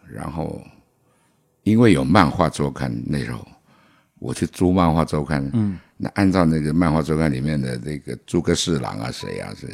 [0.09, 0.61] 然后
[1.63, 3.47] 因为有漫画周刊，那时候
[4.19, 9.67] 我去租漫画周刊，嗯，那按照那个漫画周刊里面的那个诸葛四郎啊，谁啊是，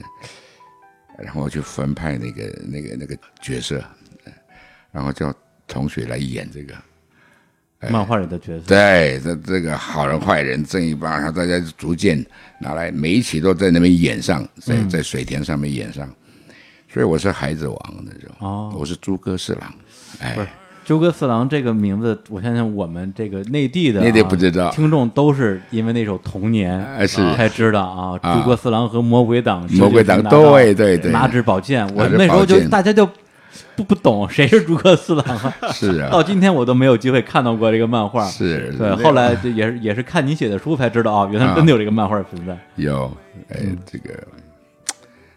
[1.17, 3.83] 然后我去分派那个那个那个角色，
[4.91, 5.33] 然后叫
[5.65, 6.75] 同学来演这个，
[7.89, 12.25] 漫画里的角色，对，这这个好人坏人正义帮，然后大家逐渐
[12.59, 16.09] 拿来，每一期都在那边演上，在在水田上面演上，
[16.91, 18.73] 所以我是孩子王那种，哦。
[18.75, 19.73] 我是诸葛四郎，
[20.19, 20.35] 哎，
[20.83, 24.71] 诸葛四郎这个名字，我相信我们这个内地的、啊、内地不知道。
[24.71, 27.17] 听众都是因为那首《童年》哎是。
[27.35, 28.19] 才知道啊。
[28.21, 28.35] 啊。
[28.35, 31.11] 诸葛四郎和魔鬼党，魔鬼党对对对。
[31.11, 33.07] 拿指宝剑，我那时候就大家就
[33.77, 35.53] 不不懂 谁是诸葛四郎啊。
[35.71, 38.25] 是啊到今天我都没有机会看到过这个漫画。
[38.25, 42.57] 是对，后来就也是也是看你写的书才知道啊，原来真的有这个漫画存在。
[42.75, 43.15] 有，
[43.49, 44.27] 哎，这个，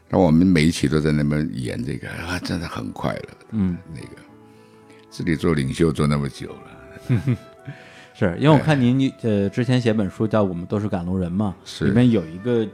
[0.09, 3.29] 那我们每一期都在那边演这个啊，真的很快乐。
[3.51, 4.17] 嗯，那个
[5.11, 7.17] 自己做领袖做那么久了，
[8.27, 11.87] 是因为我看您呃之前写本书叫《我们都是赶路人》嘛，是。
[11.87, 12.67] 里面有一个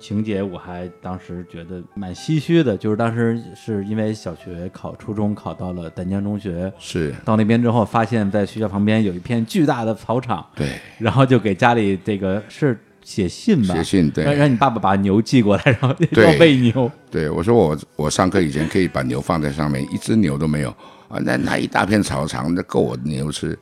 [0.00, 7.14] 情节，我还当时觉得蛮唏嘘的，就是当时是因为小学考初中考到了丹江中学，是。
[7.24, 20.74] 到那边之后发现，在学校旁边有一片巨大的草场，对，然后就给家里这个是写信吧，写信对让让你爸爸把牛寄过来，然后对要喂牛，对，我说我我上课以前可以把牛放在上面，一只牛都没有。
[21.08, 23.58] 啊，那那一大片草场，那够我牛吃，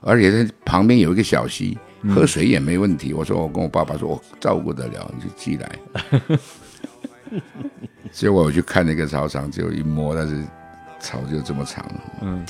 [0.00, 1.76] 而且它旁边有一个小溪，
[2.14, 3.12] 喝水也没问题。
[3.12, 6.38] 我说我跟我爸爸说，我照顾得了，你就寄来。
[8.10, 10.42] 结果我去看那个操场，就一摸，但是
[10.98, 11.84] 草就这么长，
[12.22, 12.44] 嗯，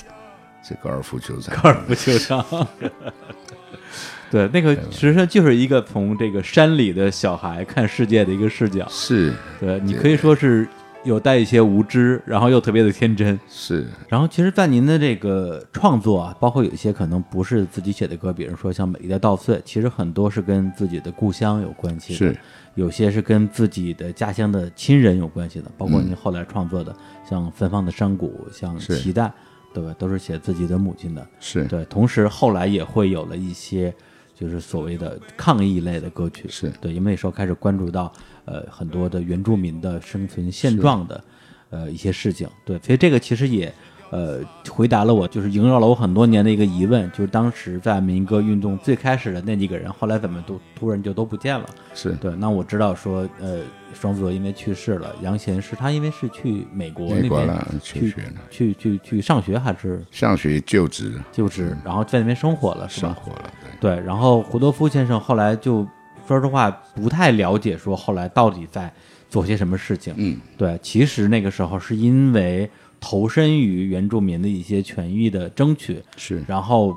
[0.62, 2.44] 是高尔夫球场，高尔夫球场。
[4.30, 8.86] 对，那个实际上就是一个从这个山里的小孩看世界的一个视角。
[8.90, 10.68] 是对你可以说是
[11.08, 13.38] 有带一些无知，然后又特别的天真。
[13.48, 22.38] 是然后其实，在您的这个创作啊，包括有一些可能不是自己写的歌，比如说像《美丽的稻穗》，其实很多是跟自己的故乡有关系的，是
[22.74, 26.94] 有些是跟自己的家乡的亲人有关系的，包括嗯您后来创作的，
[27.28, 29.24] 像《芬芳的山谷》、像《是脐带》，
[29.72, 29.94] 对吧？
[29.98, 31.26] 都是写自己的母亲的。
[31.40, 33.94] 是对，同时后来也会有了一些
[34.34, 38.12] 就是所谓的抗议类的歌曲，是对，因为那时候开始关注到
[38.48, 41.24] 呃很多的原住民的生存现状的
[41.70, 43.72] 呃一些事情，对，所以这个其实也
[44.10, 44.40] 呃
[44.70, 51.66] 回答了我就是萦绕了我很多年的一个疑问，就是当时在民歌运动最开始的那几个人，后来怎么都突然就都不见了？
[51.94, 52.12] 是。
[52.12, 53.60] 对，那我知道说呃
[53.92, 58.32] 双子座因为去世了，杨贤是他因为是去美国那边美国了求去学了。
[58.50, 60.02] 去去去上学还是？
[60.10, 61.12] 上学就职。
[61.30, 63.08] 就职，然后在那边生活了，是吧？
[63.08, 65.86] 生活了，对，然后胡多夫先生后来就
[66.28, 68.92] 说实话不太了解，说后来到底在
[69.30, 70.12] 做些什么事情。
[70.18, 72.70] 嗯，对，其实那个时候是因为
[73.00, 76.94] 投身于原住民的一些权益的争取，是然后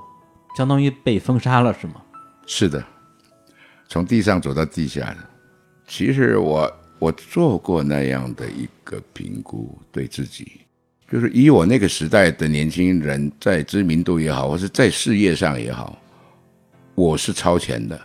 [0.58, 2.02] 相当于被封杀了，是吗？
[2.46, 2.84] 是的，
[3.88, 5.18] 从地上走到地下的。
[5.88, 6.70] 其实我
[7.00, 10.62] 我做过那样的一个评估，对自己，
[11.10, 15.98] 就是以我那个时代的年轻人，在知名度也好，或是在事业上也好，
[16.96, 18.00] 我是超前的，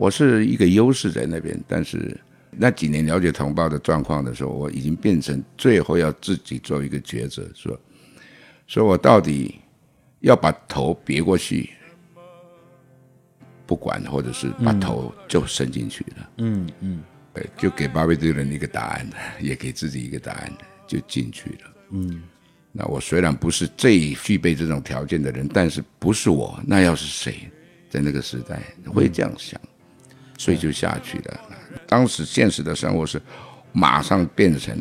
[0.00, 1.62] 我是一个优势在那边。
[1.68, 2.18] 但是
[2.50, 7.78] 那几年了解同胞的状况的时候，我已经变成最后要自己做一个抉择，说，
[8.66, 9.60] 说我到底
[10.20, 11.68] 要把头别过去，
[13.66, 16.30] 不管，或者是把头就伸进去了。
[16.38, 17.02] 嗯嗯
[17.34, 19.06] 对，就给巴贝队人一个答案，
[19.38, 20.50] 也给自己一个答案，
[20.86, 21.76] 就进去了。
[21.90, 22.22] 嗯
[22.72, 27.50] 那我虽然不是最具备这种条件的人，但是不是我，那要是谁，
[27.90, 29.60] 在那个时代会这样想，
[30.40, 31.40] 所以就下去了。
[31.86, 33.20] 当时现实的生活是
[33.72, 34.74] 马上变成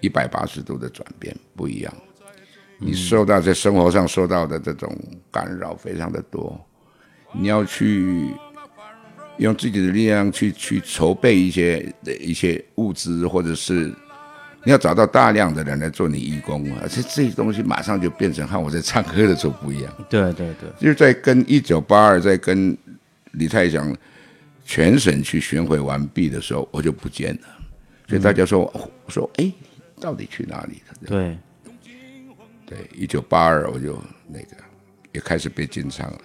[0.00, 1.94] 一百八十度的转变，不一样。
[2.78, 4.92] 你受到在生活上受到的这种
[5.30, 6.60] 干扰非常的多，
[7.32, 8.34] 你要去
[9.36, 13.94] 用自己的力量去去筹备一些一些物资，或者是
[14.64, 19.92] 你要找到大量的人来做你义工啊，这这些东西马上就变成和我在唱歌的时候不一样。
[20.10, 22.76] 对对对，就是在跟一九八二在跟
[23.34, 23.96] 李泰祥
[24.72, 27.48] 全省去巡回完毕的时候，我就不见了，
[28.08, 28.72] 所以大家说、
[29.06, 29.52] 说哎，
[30.00, 30.94] 到底去哪里了？
[31.06, 31.36] 对，
[32.64, 34.56] 对，一九八二我就那个
[35.12, 36.18] 也开始被禁唱了。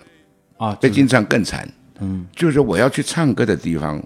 [0.60, 1.68] 啊，被禁唱更惨。
[2.00, 4.02] 嗯，就是我要去唱歌的地方，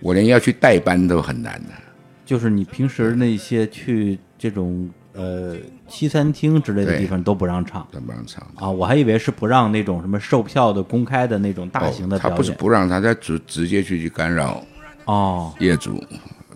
[0.00, 1.74] 我连要去代班都很难的、
[2.24, 4.88] 就是你平时那些去这种
[5.18, 5.56] 呃
[5.88, 8.46] 西餐厅之类的地方都不让唱，都不让唱。
[8.54, 14.62] 啊，我还以为是不让那种什么售票的公开的那种大型的哦他不是不让他，在直直接去去干扰
[15.04, 16.02] 哦，业主，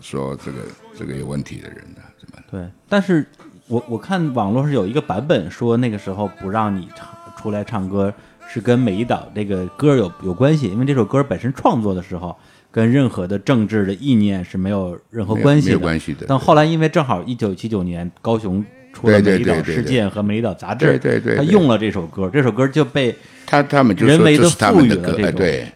[0.00, 0.58] 说这个
[0.96, 2.38] 这个有问题的人呢、怎么？
[2.50, 3.26] 对，但是
[3.66, 8.12] 我我看网络上有一个版本说那个时候不让你唱出来唱歌，
[8.48, 12.36] 是跟美丽岛这个歌有有关系，因为这首歌本身创作的时候
[12.72, 23.14] 跟任何的政治的意念是没有任何关系的，没有关系的但后来因为正好一九七九年高雄出了《对美丽岛事件》和《美丽岛杂志》，对对对对他用了这首歌，这首歌就被
[23.46, 25.66] 他他们就人为的赋们的歌，哎，予了这种，对，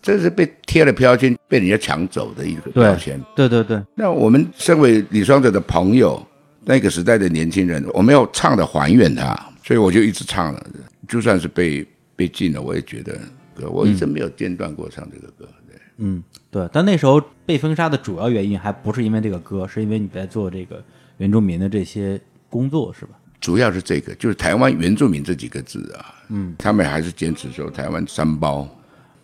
[0.00, 3.20] 这是被贴了标签，被人家抢走的一个标签。
[3.34, 6.24] 对对对，那我们身为李双泽的朋友，
[6.64, 10.66] 那个时代的年轻人，我们要唱的还原他，所以我就一直唱了，
[11.06, 13.12] 就算是被被禁了，我也觉得
[13.54, 15.48] 歌，我一直没有间断过唱这个歌。
[15.68, 16.68] 对，嗯，对。
[16.72, 20.82] 但那时候被封杀的主要原因还不是因为这个歌，是因为你在做这个
[21.18, 23.12] 原住民的这些工作，是吧？
[23.38, 28.66] 主要是这个，就是台湾原住民这几个字啊，嗯，他们还是坚持说台湾三包。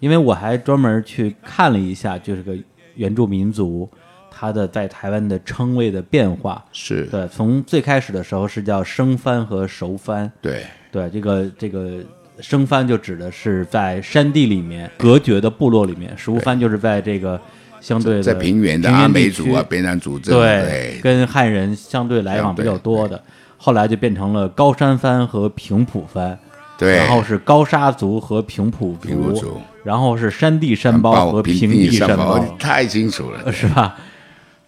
[0.00, 2.56] 因为我还专门去看了一下，就是个
[2.94, 3.88] 原住民族，
[4.30, 6.64] 他的在台湾的称谓的变化。
[6.72, 10.30] 是对，从最开始的时候是叫生番和熟番。
[10.40, 12.04] 对对，这个这个
[12.42, 17.40] 生番就指的是在山地里面隔绝的部落里面，熟番就是在这个
[17.80, 23.22] 相对的在平原的阿美族啊、卑南族这种对，跟汉人相对来往比较多的，
[23.56, 26.38] 后来就变成了高山番和平埔番。
[26.78, 33.94] 对，然后是高沙族和平埔平埔族，然后是山地山包和平地山包，太清楚了， 是吧？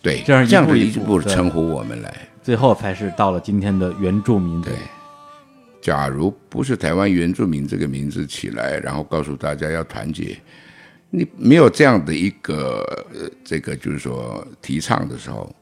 [0.01, 4.63] 对，这样这样一步一步称呼我们来，最后才是到了今天的原住民。
[4.63, 4.75] 对，
[5.85, 10.35] 假如不是台湾原住民这个名字起来，然后告诉大家要团结，
[11.11, 13.05] 你没有这样的一个
[13.45, 15.55] 这个就是说提倡的时候，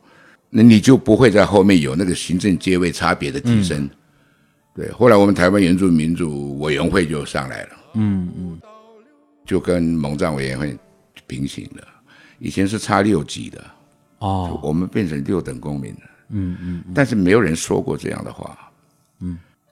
[0.48, 3.90] 那你就不会在后面有那个行政阶位差别的提升。
[4.76, 8.60] 对，后来我们台湾原住民主委员会就上来了，嗯嗯，
[9.44, 10.78] 就跟蒙藏委员会
[11.26, 11.82] 平行了。
[12.38, 13.64] 以前是差六级的，
[14.18, 18.61] 哦，我们变成六等公民了，嗯嗯，但是没有人说过这样的话，嗯，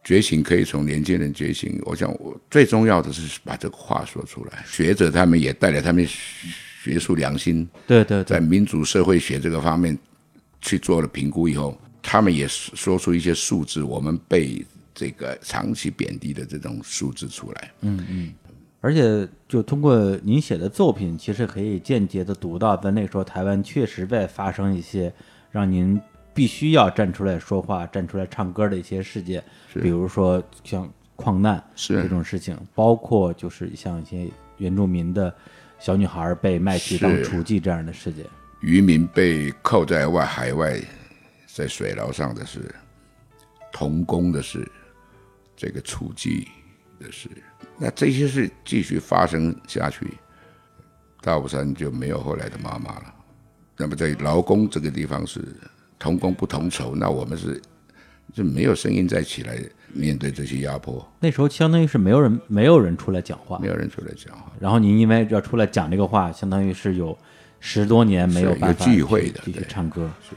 [0.05, 1.81] 觉醒可以从年轻人觉醒。
[1.85, 4.65] 我想，我最重要的是把这个话说出来。
[4.67, 6.07] 学者他们也带着他们
[6.83, 9.97] 学术良心，对对，在民主社会学这个方面
[10.61, 14.65] 去做了评估以后，他们也说出一些数字，我们被。
[14.93, 18.33] 这个长期贬低的这种数字出来，嗯嗯，
[18.81, 25.11] 而且就通过您写的作品，其实可以间接的读到，在那时候台湾确实在发生一些
[25.51, 25.99] 让您
[26.33, 29.43] 必须要站出来说话、站出来唱歌的一些事件，
[29.74, 34.28] 比如说像矿难是这种事情，包括就是像一些
[34.59, 35.35] 原住民的
[35.78, 38.24] 小女孩被卖去当雏妓这样的事件，
[38.61, 40.81] 渔民被扣在外海外，
[41.47, 42.74] 在水牢上的事，
[43.72, 44.70] 童工的事。
[45.57, 46.47] 这个厨妓
[46.99, 47.28] 的事，
[47.76, 50.16] 那这些事继续发生下去，
[51.20, 53.14] 大武山就没有后来的妈妈了。
[53.76, 55.55] 那么在劳工这个地方是
[56.01, 57.63] 同工不同酬，那我们是
[58.33, 59.57] 就没有声音再起来
[59.93, 61.07] 面对这些压迫。
[61.21, 64.51] 那时候相当于是没有人，没有人出来讲话，没有人出来讲话。
[64.59, 67.17] 然后您因为要出来讲这个话，相当于是有
[67.61, 70.35] 十多年没有办法聚会的，继续唱歌是。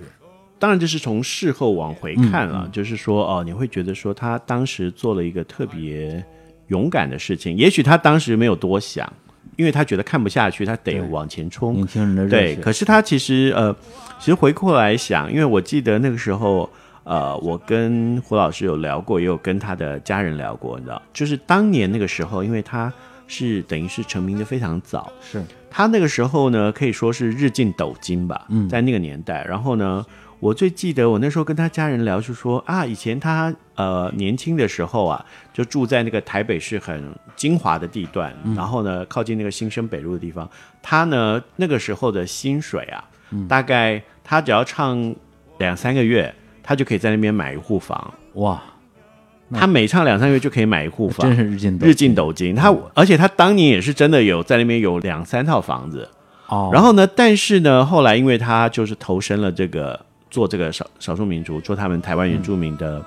[0.60, 6.24] 当然，这是从事后往回看了，就是说，哦，你会觉得说他当时做了一个特别
[6.68, 7.58] 勇敢的事情。
[7.58, 9.12] 也许他当时没有多想，
[9.56, 11.74] 因为他觉得看不下去，他得往前冲。
[11.74, 13.76] 年轻人的对，可是他其实呃，
[14.20, 16.70] 其实回过来想，因为我记得那个时候，
[17.04, 22.92] 呃，我跟胡老师有聊过，也有跟他的家人聊过，你知道，就是当年那个时候，因为他
[23.28, 30.06] 是等于是成名的非常早，是他那个时候呢，可以说是日进斗金吧，嗯，在那个年代，然后呢。
[30.44, 37.02] 我最记得我那时候跟他家人聊，就说啊，以前他呃年轻的时候啊，就住在那个台北市很
[37.34, 40.50] 精华的地段，然后呢靠近那个新生北路的地方。
[40.82, 43.02] 他呢那个时候的薪水啊，
[43.48, 45.16] 大概他只要唱
[45.60, 48.14] 两三个月，他就可以在那边买一户房。
[48.34, 48.62] 哇！
[49.54, 52.54] 他每唱两三个月就可以买一户房，真是日进日进斗金。
[52.54, 56.10] 他而且他当年也是真的有在那边有两三套房子
[56.50, 56.70] 哦。
[56.74, 59.98] 然后呢，但是呢，后来因为他就是投身了这个。
[60.34, 63.06] 做这个少少数民族，做他们台湾原住民的，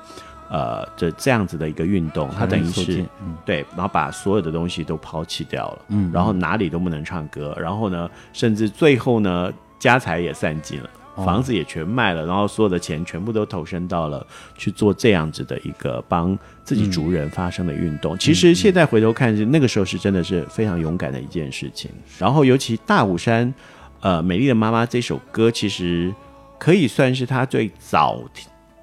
[0.49, 3.05] 呃，这这样子的一个运动，他等于是
[3.45, 14.25] 对，然后把所有的东西都抛弃掉了，嗯，然后哪里都不能唱歌，然后呢，甚至最后呢，家财也散尽了，房子也全卖了，然后所有的钱全部都投身到了
[14.57, 18.17] 去做这样子的一个帮自己族人发生的运动。
[18.17, 21.91] 其实现在回头看，那个时候是真的是非常勇敢的一件事情。
[22.21, 23.53] 然后尤其大武山，
[24.01, 26.15] 呃，美丽的妈妈这首歌，其实。
[26.59, 28.23] 可以算是他最早，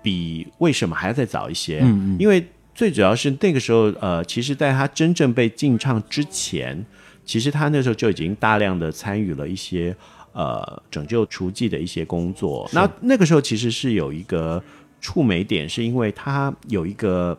[0.02, 1.80] 比为什么还要再早一些？
[1.82, 2.46] 嗯嗯，因为
[2.76, 6.86] 最主要是那个时候，呃，其实在他真正被禁唱之前，
[7.24, 9.96] 其实他那时候就已经大量的参与了一些
[10.34, 12.70] 呃拯救雏妓的一些工作。
[12.74, 14.62] 那那个时候其实是有一个
[15.00, 17.38] 触媒点，是因为他有一个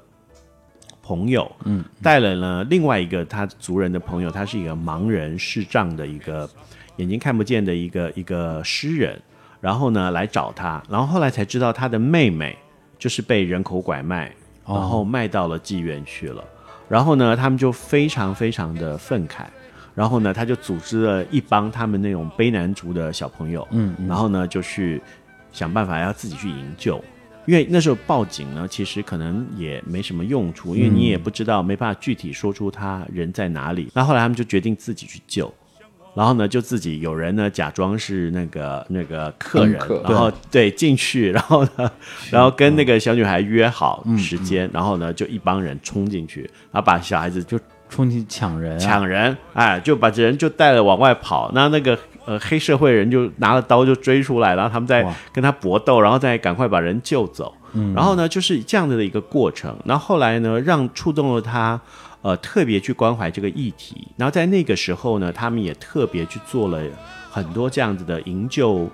[1.02, 6.48] 朋友，嗯，带了呢另外一个他族人的朋友，他是一个盲人视障的一个
[6.96, 9.20] 眼睛看不见的一个一个诗人。
[9.64, 12.54] 然后呢，来找他，然后后来才知道他的妹妹
[12.98, 14.30] 就是被人口拐卖，
[14.68, 16.44] 然后卖到了妓院去了。
[16.86, 19.46] 然后呢，他们就非常非常的愤慨。
[19.94, 25.00] 然后呢，他就组织了一帮他们那种卑南族的小朋友，嗯，然后呢，就去
[25.50, 27.02] 想办法要自己去营救。
[27.46, 33.88] 因为那时候报警呢，其实可能也没什么用处，因为你也不知道，没办法具体说出他人在哪里。
[33.94, 35.50] 那后来他们就决定自己去救，
[36.14, 41.90] 然后呢，就自己有人呢假装是那个那个客人客，然后对进去，然后呢，
[42.30, 47.58] 然后跟那个小女孩约好时间，然后呢就一帮人冲进去，然后把小孩子就
[47.88, 51.50] 冲进去抢人、啊，抢人，哎，就把人就带了往外跑。
[51.54, 57.52] 那那个呃黑社会人就拿了刀就追出来，然后他们在跟他搏斗，然后再赶快把人救走。
[57.76, 59.76] 嗯然后呢，就是这样子的一个过程。
[59.84, 61.80] 然后后来呢，让触动了他，
[62.24, 64.08] 呃，特别去关怀这个议题。
[64.16, 66.82] 然后在那个时候呢，他们也特别去做了
[67.30, 68.88] 很多这样子的营救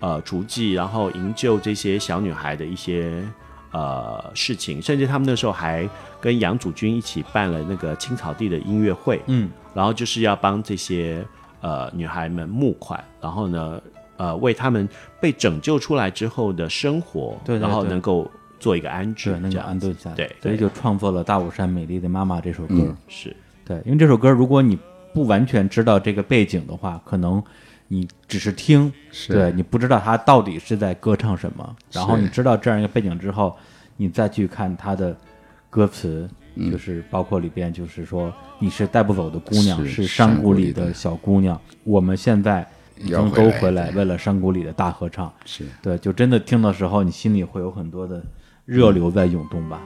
[0.00, 3.22] 呃足迹，然后营救这些小女孩的一些
[3.70, 5.88] 呃事情，甚至他们那时候还
[6.20, 11.24] 跟杨祖君一起办了那个青草地的音乐会，嗯，然后就是要帮这些
[11.60, 13.80] 呃女孩们募款，然后呢，
[14.16, 14.88] 呃，为他们
[15.20, 18.28] 被拯救出来之后的生活，对对然后能够
[18.62, 19.86] 做一个安置对，，能这样子。
[19.86, 22.76] 够安顿下来，对，所以就创作了《大武山美丽的妈妈》这首歌。
[22.78, 23.34] 嗯是。
[23.64, 24.78] 对，因为这首歌如果你
[25.12, 27.42] 不完全知道这个背景的话，可能
[27.88, 29.32] 你只是听，是。
[29.32, 31.76] 对你不知道他到底是在歌唱什么。
[31.90, 33.56] 然后你知道这样一个背景之后，
[33.96, 35.16] 你再去看他的
[35.68, 36.70] 歌词，嗯。
[36.70, 40.94] 就是包括里边就是说你是带不走的姑娘，是是山山谷里的。
[40.94, 42.66] 小姑娘，我们现在
[42.98, 45.32] 已经都回来为了山谷里的大合唱。
[45.44, 45.64] 是。
[45.80, 48.22] 对，就真的听的时候，你心里会有很多的
[48.72, 49.82] 热流在涌动吧。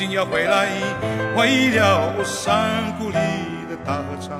[0.00, 0.66] 经要回来，
[1.36, 3.16] 为了山谷里
[3.68, 4.30] 的大合唱。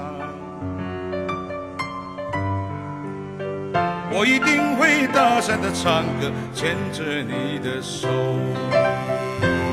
[4.11, 8.09] 我一定会大声的唱歌，牵着你的手。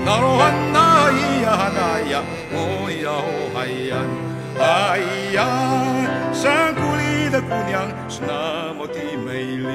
[0.04, 1.16] 那罗汉那咿
[1.46, 1.80] 呀那
[2.12, 2.20] 呀，
[2.52, 3.96] 哦呀哦嗨呀，
[4.60, 5.00] 哎
[5.32, 5.40] 呀，
[6.34, 9.66] 山谷里的姑娘是那么的美丽。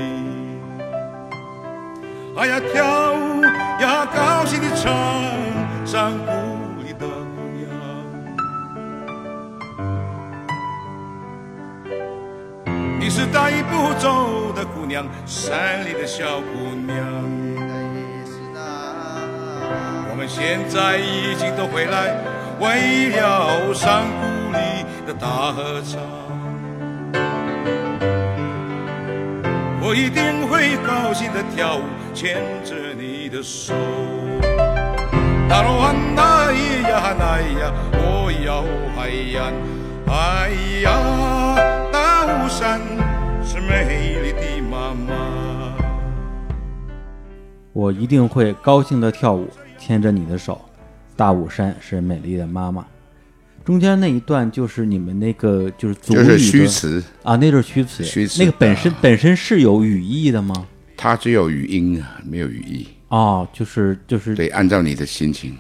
[2.37, 3.43] 哎呀，跳舞
[3.81, 4.93] 呀，高兴的唱，
[5.93, 6.33] 山谷
[6.83, 7.69] 里的姑娘。
[12.99, 16.97] 你是带不走的姑娘，山里的小姑娘。
[20.09, 22.17] 我们现在已经都回来，
[22.59, 26.01] 为了山谷里的大合唱。
[29.83, 31.83] 我一定会高兴的跳舞，
[32.15, 33.75] 牵着你的手。
[35.55, 38.65] 那罗汉那咿呀那咿呀，哦呀哦
[38.97, 39.53] 嗨呀，
[40.07, 40.51] 哎
[40.81, 40.89] 呀，
[41.93, 42.81] 大武山
[43.45, 43.85] 是美
[44.23, 45.77] 丽的妈妈。
[47.75, 49.47] 我一定会高兴的跳舞，
[49.79, 50.59] 牵着你的手。
[51.17, 52.87] 大武山是美丽的妈妈。
[53.63, 58.03] 中间那一段就是你们那个就是族语的就是虚词，啊，那就是虚词。
[58.03, 60.67] 虚词那个本啊身本身是有语义的吗？
[60.97, 62.89] 它只有语音啊，没有语义。
[63.13, 65.55] 哦，就是就是对，按照你的心情，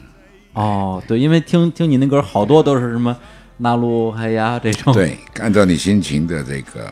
[0.54, 3.14] 哦，对，因为听听你那歌好多都是什么
[3.58, 4.94] 那鲁海呀这种。
[4.94, 6.90] 对，按照你心情的这个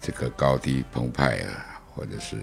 [0.00, 2.36] 这个高低澎湃啊，或者是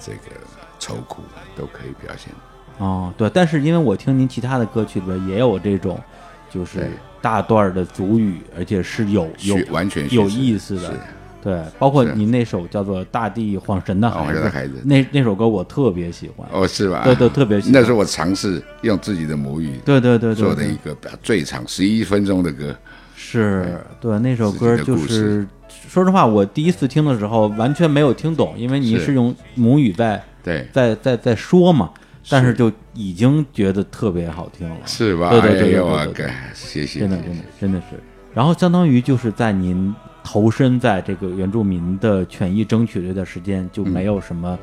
[0.00, 0.30] 这个
[0.78, 1.22] 愁苦，
[1.56, 2.32] 都可以表现。
[2.78, 6.00] 哦，对，但是因为我听您其他的歌曲里边也有这种，
[6.48, 6.88] 就是
[7.20, 11.00] 大段的主语，而且是有有完全有意思的是。
[11.42, 16.46] 对，包括是您那首叫做《大地晃神的哦孩子那那首歌我特别喜欢。
[16.52, 17.02] 哦，是吧？
[17.04, 22.76] 对对特别喜欢那是我尝试用自己的母语对对对对做的一个最长十一分钟的歌。
[23.16, 25.46] 是对那首歌就是，
[25.88, 31.90] 说实话，我第一次听的时候完全没有听懂，因为你是是用母语在对，在在在说嘛，
[32.30, 34.76] 但是就已经觉得特别好听了。
[34.86, 35.28] 是吧？
[35.30, 38.00] 对对对对哎呦啊，对对对谢谢真的真的真的是。
[38.32, 44.58] 然后相当于就是在您投身在这个原住民的权益争取这段时间，就没有什么、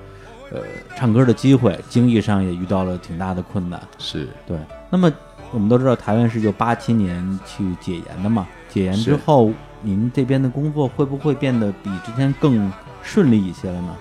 [0.52, 0.62] 呃
[0.96, 3.82] 唱歌的机会，经济上也遇到了挺大的困难。
[3.98, 4.58] 是对，
[4.90, 5.12] 那么
[5.52, 9.52] 我们都知道台湾是就八七年去解严的嘛，解严之后，
[9.82, 12.72] 您这边的工作会不会变得比之前更
[13.04, 13.96] 顺利一些了呢？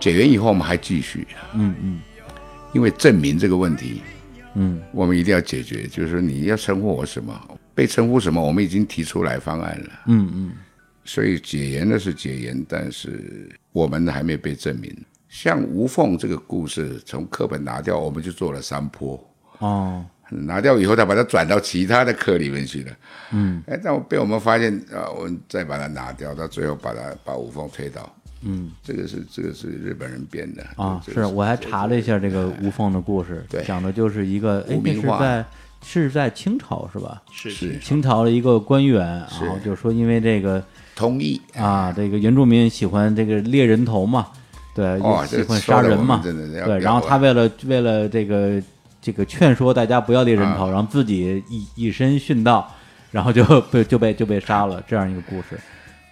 [0.00, 2.00] 解严以后我们还继续，嗯嗯
[2.72, 4.02] 因为证明这个问题，
[4.54, 5.86] 嗯我们一定要解决。
[5.88, 7.34] 就是说你要称呼我什么，
[7.74, 9.90] 被称呼什么，我们已经提出来方案了。
[10.06, 10.52] 嗯嗯
[11.08, 14.94] 所以解严的是解严，但是我们还没被证明。
[15.26, 19.18] 像吴凤这个故事，从课本拿掉，我们就做了山坡。
[19.60, 22.92] 哦拿掉以后，他把它转到其他的课里面去了。
[23.32, 28.14] 嗯哎，但被我们发现啊，我们再把它拿掉，到最后把它把吴凤推倒。
[28.42, 35.44] 嗯这个是这个是日本人编的啊，这个是我还查了一下这个吴凤的故事，对讲的就是一个哎无，那名化是在
[35.80, 37.22] 是在清朝是吧？
[37.32, 39.06] 是是清朝的一个官员，
[39.40, 40.62] 然后就说因为这个
[40.98, 44.26] 通义啊，这个原住民喜欢这个猎人头嘛，
[44.74, 48.60] 对，哦喜欢杀人嘛，对，然后他为了为了这个
[49.00, 50.72] 这个劝说大家不要猎人头，啊。
[50.72, 52.68] 然后自己以以身殉道，
[53.12, 55.56] 然后就被就被就被杀了，这样一个故事。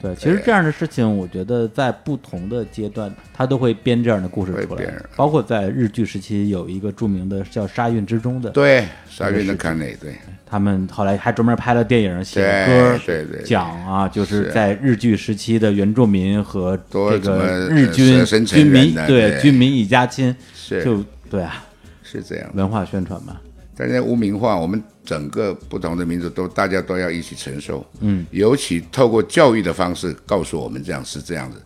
[0.01, 4.85] 对，其实这样的事情，我觉得在不同的阶段，他都会编这样的故事出来，
[5.17, 10.15] 包括在日剧时期有一个著名的叫《沙运之中》的，对沙运的看内对
[10.49, 21.67] 他们后来还专门拍了电影，写歌，对对讲啊，就是是在日据时期的原住民和这个日军军民对对军民一家亲，是就对啊，
[22.03, 22.49] 是这样。
[22.55, 23.37] 文化宣传嘛，
[23.77, 27.85] 但是污名化，我们整个不同的民族都大家都要一起承受。
[28.01, 31.61] 嗯，尤其透过教育的方式告诉我们这样是这样子，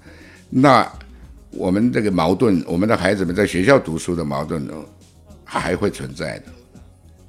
[0.48, 0.90] 那
[1.50, 4.72] 我们这个矛盾，我们的孩子们在学校读书的矛盾呢，
[5.44, 6.44] 还会存在的。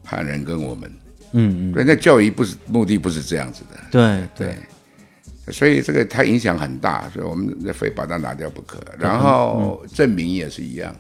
[0.04, 0.92] 汉人跟我们，
[1.34, 8.80] 嗯嗯，人家教育不是目的不是这样子的，对对，所以这个它影响很大，所以我们非把它拿掉不可。
[9.00, 10.96] 然后证明也是一样，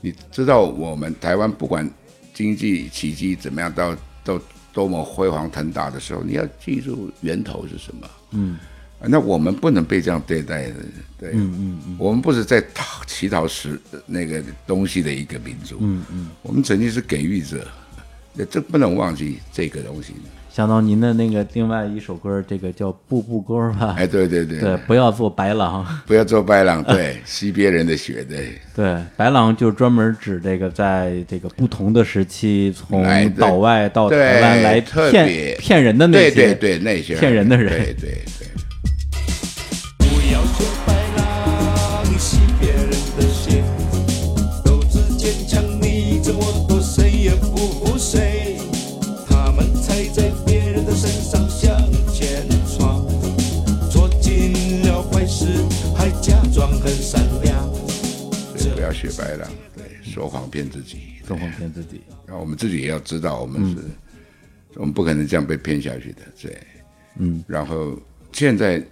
[0.00, 1.88] 你知道我们台湾不管
[2.32, 4.40] 经济奇迹怎么样，到到
[4.72, 8.10] 多么辉煌腾达的时候，你要记住源头是什么。
[8.32, 8.56] 嗯。
[9.00, 10.74] 啊那我们不能被这样对待的，
[11.18, 11.96] 对，嗯嗯嗯。
[11.98, 17.66] 我们不是在讨乞讨食那个东西的一个民族，嗯嗯，我们曾经是给予者，
[18.50, 20.14] 这不能忘记这个东西。
[20.50, 25.84] 想到您的那个另外一首歌，这个叫《步步歌》吧，哎，对对对，对，不要做白狼。
[26.06, 38.48] 不要做白狼，对， 吸别人的血，对，对，白狼就专门指这个在这个不同的时期，从岛外到台湾来骗骗人的那对些，对对，那些骗人的人，对对对。
[56.84, 57.72] 很善良。
[58.58, 62.02] 所以不要学白狼，对，说谎骗自己，说谎骗自己。
[62.26, 63.78] 然后我们自己也要知道，我们是，
[64.74, 66.58] 我们不可能这样被骗下去的，对，
[67.18, 67.42] 嗯。
[67.48, 67.98] 然后
[68.32, 68.84] 现在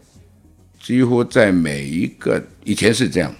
[0.81, 3.35] 几乎在每一个以前是这样，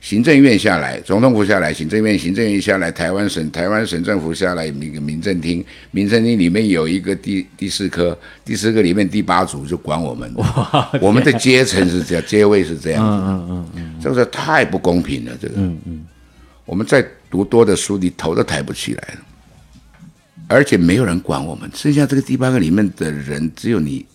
[0.00, 10.32] 行政院下来，总统府下来，行政院行政院下来，台湾省台湾省政府下来，一个民政厅，民政厅里面有一个第第四科，第四科里面第八组就管我们，
[11.02, 16.06] 我们的阶层是这样， 阶位是这样子，嗯嗯嗯这个太不公平了，这个，嗯嗯，
[16.64, 19.20] 我们再读多的书，你头都抬不起来了，
[20.46, 24.06] 而且没有人管我们，剩下这个第八个里面的人，只有你，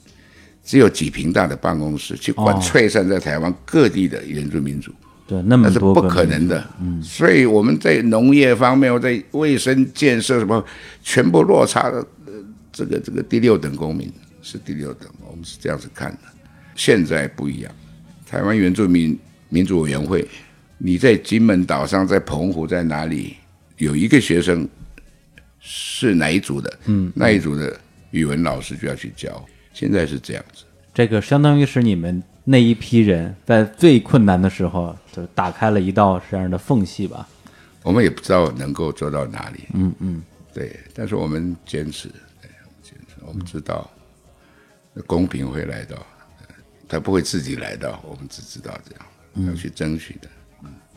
[0.64, 2.62] 只有几平大的办公室去管哦。
[2.62, 4.94] 璀璨在台湾各地的原住民族。
[5.26, 6.64] 对，那么那是不可能的。
[6.82, 10.64] 嗯，所以我们在农业方面，或在卫生建设什么，
[11.02, 12.34] 全部落差的，呃，
[12.72, 16.20] 这个这个第六等公民是第六等，我们是这样子看的。
[16.76, 17.72] 现在不一样，
[18.28, 19.18] 台湾原住民
[19.50, 20.28] 民主委员会，
[20.78, 23.36] 你在金门岛上，在澎湖，在哪里
[23.78, 24.68] 有一个学生
[25.60, 27.80] 是哪一组的，嗯那一组的
[28.12, 29.44] 语文老师就要去教。
[29.72, 30.64] 现在是这样子。
[30.94, 37.28] 这个相当于是你们那一批人在最困难的时候，就打开了一道这样的缝隙吧。
[37.84, 40.22] 我们也不知道能够做到哪里，嗯嗯，
[40.54, 42.08] 对，但是我们坚持，
[42.42, 43.90] 对，我们坚持，我们知道
[45.06, 45.98] 公平会来到，
[46.88, 50.30] 他不会自己来到，我们只知道这样，要去争取的。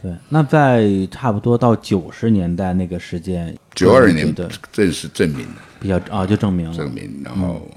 [0.00, 0.14] 对。
[0.28, 7.68] 那在差不多到九十年代那个时间，九二年的正式证明了，比较啊，就证明了证明，然后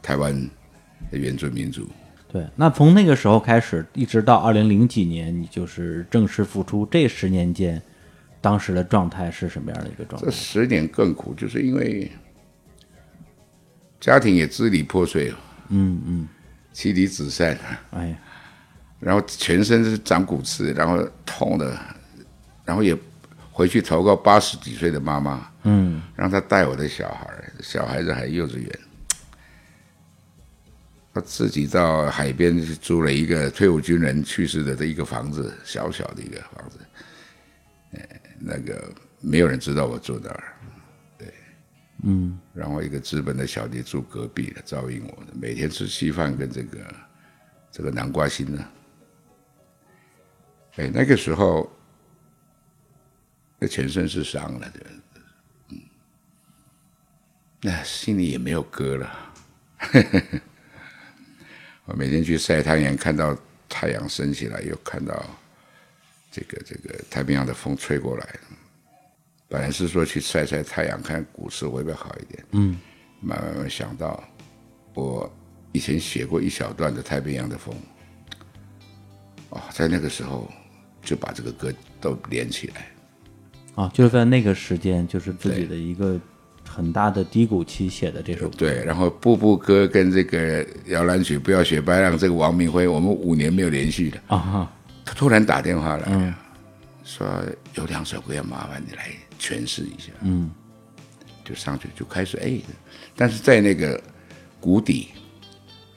[0.00, 0.32] 台湾
[1.10, 1.88] 的原住民族，
[2.32, 7.80] 对，那从那个时候开始，一直到二零零几年，你就是正式复出，这十年间，
[8.40, 10.26] 当时的状态是什么样的一个状态？
[10.26, 10.32] 这？
[10.32, 12.10] 十年更苦，就是因为
[14.00, 15.30] 家庭也支离破碎，
[15.68, 16.28] 嗯嗯，
[16.72, 17.58] 妻离子散，
[17.90, 18.16] 哎呀，
[18.98, 21.78] 然后全身是长骨刺，然后痛的，
[22.64, 22.96] 然后也
[23.50, 27.28] 回去投靠八十几岁的妈妈，嗯，让她带我的小孩，
[27.60, 28.78] 小孩子还幼稚园，
[31.14, 36.78] 他自己到海边去租了一个退伍军人去世的这一个房子，小小的一个房子，
[37.92, 38.00] 呃，
[38.38, 38.90] 那个
[39.20, 40.56] 没有人知道我住哪儿，
[41.18, 41.34] 对，
[42.04, 46.94] 嗯，然后一个资本的小弟住隔壁的，照应我的，每天吃稀饭跟这个
[47.70, 48.64] 这个南瓜心呢，
[50.76, 51.70] 哎，那个时候
[53.58, 54.80] 那全身是伤了的，
[55.68, 55.78] 嗯，
[57.60, 59.34] 那心里也没有歌了。
[61.92, 63.36] 我每天去晒太阳，看到
[63.68, 65.22] 太阳升起来，又看到
[66.30, 68.26] 这个这个太平洋的风吹过来。
[69.46, 72.42] 本来是说去晒晒太阳，看股市会不会好一点。
[72.52, 72.78] 嗯，
[73.20, 74.24] 慢慢慢想到，
[74.94, 75.30] 我
[75.72, 77.76] 以前写过一小段的太平洋的风，
[79.50, 80.50] 哦，在那个时候
[81.02, 81.70] 就把这个歌
[82.00, 82.86] 都连起来。
[83.74, 86.18] 啊，就是在那个时间，就是自己的一个
[86.74, 88.54] 很大的低谷期写的这首歌。
[88.56, 94.20] 对，然后《步步歌》跟这个摇篮曲《不要学白浪》，这个王明辉，我们五年没有联系了。
[94.28, 94.72] 啊哈，
[95.04, 96.32] 他突然打电话来，嗯
[97.04, 97.26] 说
[97.74, 100.12] 有两首歌要麻烦你来诠释一下。
[100.22, 100.50] 嗯，
[101.44, 102.58] 就上去就开始哎，
[103.14, 104.00] 但是在那个
[104.58, 105.08] 谷底，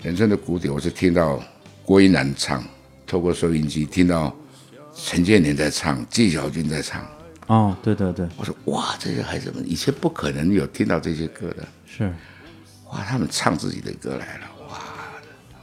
[0.03, 1.41] 人生的谷底，我是听到
[1.85, 2.61] 郭一南唱，
[3.07, 4.35] 透过收音机听到
[4.93, 7.07] 陈建年在唱，纪晓君在唱。
[7.47, 12.11] 哦，对对对，我说哇，这些孩子们以前不可能有听到这些歌的，是，
[12.89, 14.79] 哇，他们唱自己的歌来了，哇，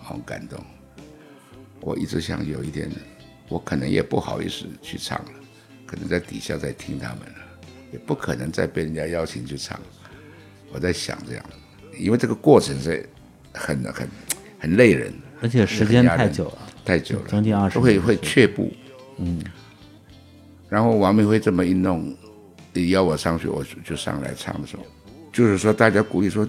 [0.02, 0.58] 好感动。
[1.80, 2.88] 我一直想有一天，
[3.48, 5.30] 我可能也不好意思去唱了，
[5.84, 7.38] 可能在底下在听他们了，
[7.92, 9.78] 也不可能再被人家邀请去唱。
[10.72, 11.44] 我在想这样，
[11.98, 13.08] 因为这个过程是
[13.52, 14.08] 很很
[14.60, 18.72] 很累人，而且时间太久了，太久了，将近二十，会会却步。
[19.18, 19.42] 嗯，
[20.72, 22.16] 然后王明辉这么一弄，
[22.88, 24.82] 邀我上去，我就就上来唱的时候，
[25.30, 26.48] 就是说大家鼓励说，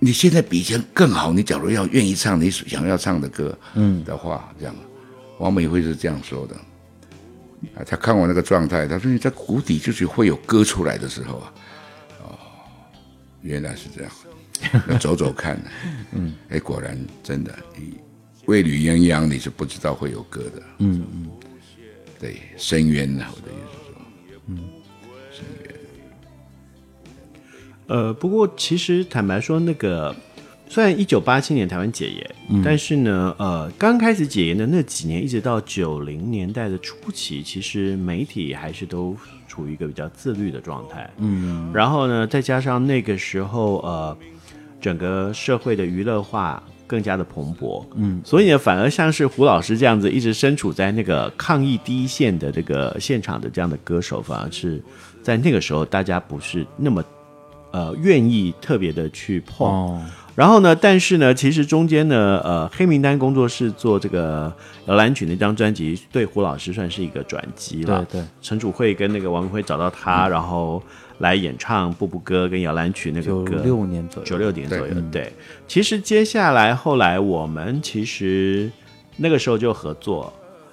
[0.00, 4.02] 你现在比以前更好，你假如要愿意唱你想要唱的歌，嗯。
[4.02, 4.74] 的话，这样，
[5.38, 6.56] 王美辉是这样说的。
[7.76, 11.52] 啊，他看我那个状态，他说你在谷底就是会有歌出来的时候啊，
[12.24, 12.38] 哦，
[13.42, 15.56] 原来是这样，那走走看，
[16.10, 17.94] 嗯，哎，果然真的，你
[18.46, 21.30] 未履鸳鸯你是不知道会有歌的，嗯嗯，
[22.22, 24.00] 对，深渊呐，我的意思是说，
[24.46, 24.58] 嗯，
[25.32, 25.74] 深渊。
[27.88, 30.14] 呃，不过其实坦白说，那个
[30.68, 39.16] 虽然一九八七年台湾解严，嗯但是呢，呃，刚开始解严的那几年，一直到九零年代的初期，其实媒体还是都
[39.48, 41.10] 处于一个比较自律的状态。
[41.18, 44.16] 嗯，然后呢，再加上那个时候，呃，
[44.80, 46.62] 整个社会的娱乐化
[46.92, 54.78] 更加的蓬勃，嗯，所以呢，反而像是胡老师这样子，一直身处在那个抗疫第一线的这个现场的这样的歌手，反而是
[55.22, 57.02] 在那个时候，大家不是那么
[57.70, 59.66] 呃愿意特别的去碰。
[59.66, 60.02] 哦，
[60.34, 64.54] 然后呢，但是呢，其实中间呢，呃，黑名单工作室做这个
[64.84, 68.04] 摇篮曲那张专辑，对胡老师算是一个转机了。
[68.10, 70.82] 对对，陈楚慧跟那个王明辉找到他，然后
[71.22, 73.62] 来演唱《步步歌》跟摇篮曲那个九歌。
[73.62, 75.32] 六年左右，九六年左右，对嗯对。
[75.68, 78.68] 其实接下来后来我们其实
[79.16, 80.32] 那个时候就合作，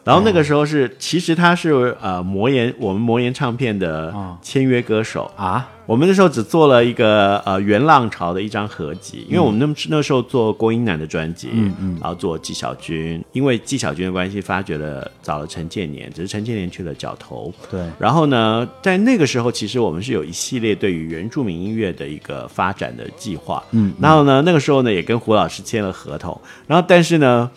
[0.10, 4.38] 然后那个时候是、其实他是呃魔岩我们魔岩唱片的哦。
[4.42, 5.32] 签约歌手。
[5.36, 5.70] 啊。
[5.86, 11.98] 我们那时候只做了一个呃原浪潮的一张合集，因为我们那那时候做郭英男的专辑，嗯嗯。
[12.00, 23.64] 然后做纪晓君，因为纪晓君的关系发掘了找了陈建年，只是陈建年去了角头，对，然后呢，在那个时候，其实我们是有一系列对于原住民音乐的一个发展的计划。
[23.72, 23.92] 嗯。
[24.00, 26.40] 然后呢，那个时候呢，也跟胡老师签了合同。
[26.68, 27.50] 然后，但是呢，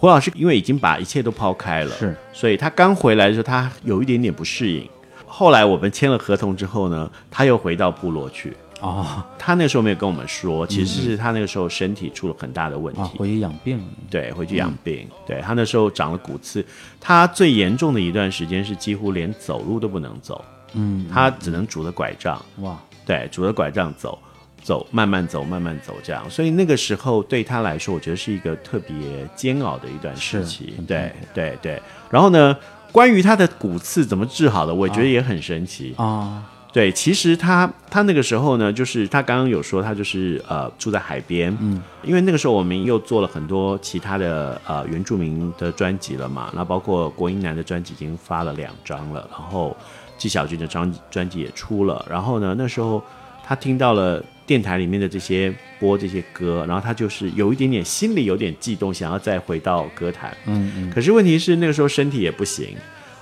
[0.00, 4.88] 胡老师因为已经把一切都抛开了，是，所以他刚回来的时候，他有一点点不适应。
[5.26, 8.56] 后来我们签了合同之后呢，他又回到部落去。
[8.80, 13.00] 哦，他那时候没有跟我们说，其实是他那个时候身体出了很大的问题。
[13.02, 15.06] 啊，回去养病了，对，回去养病。
[15.26, 16.64] 对他那时候长了骨刺，
[16.98, 24.18] 他最严重的一段时间是几乎连走路都不能走，嗯，他只能拄着拐杖，哇，对，拄着拐杖走，
[24.62, 26.28] 走慢慢走，慢慢走这样。
[26.30, 28.94] 所以那个时候对他来说，我觉得是一个特别
[29.34, 30.74] 煎熬的一段时期。
[30.86, 31.82] 对，对，对。
[32.10, 32.56] 然后呢，
[32.92, 35.94] 关于他的骨刺怎么治好的，我觉得也很神奇。
[35.96, 36.42] 啊，
[36.72, 49.76] 对，其实他他那个时候呢，就是他刚刚有说他就是呃住在海边，嗯，因为那个时候我们又做了很多其他的呃原住民的专辑了嘛，那包括国英男的专辑已经发了两张了，然后
[50.16, 53.02] 纪晓君的专专辑也出了，然后呢那时候
[53.44, 62.74] 他听到了电台里面的这些播这些歌，然后他就是有一点点心里有点悸动，想要再回到歌坛，嗯嗯，可是问题是那个时候身体也不行，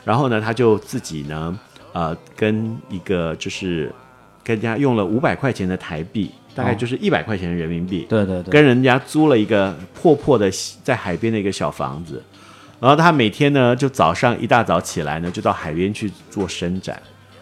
[0.07, 1.61] 然后呢，他就自己呢，
[1.93, 3.93] 呃，跟一个就是
[4.43, 8.07] 跟人家用了五百块钱的台币，大概就是一百块钱人民币。
[8.09, 10.51] 对对对，跟人家租了一个破破的
[10.83, 12.23] 在海边的一个小房子，
[12.81, 16.99] 然后他每天呢就早上一大早起来呢就到海边去做伸展。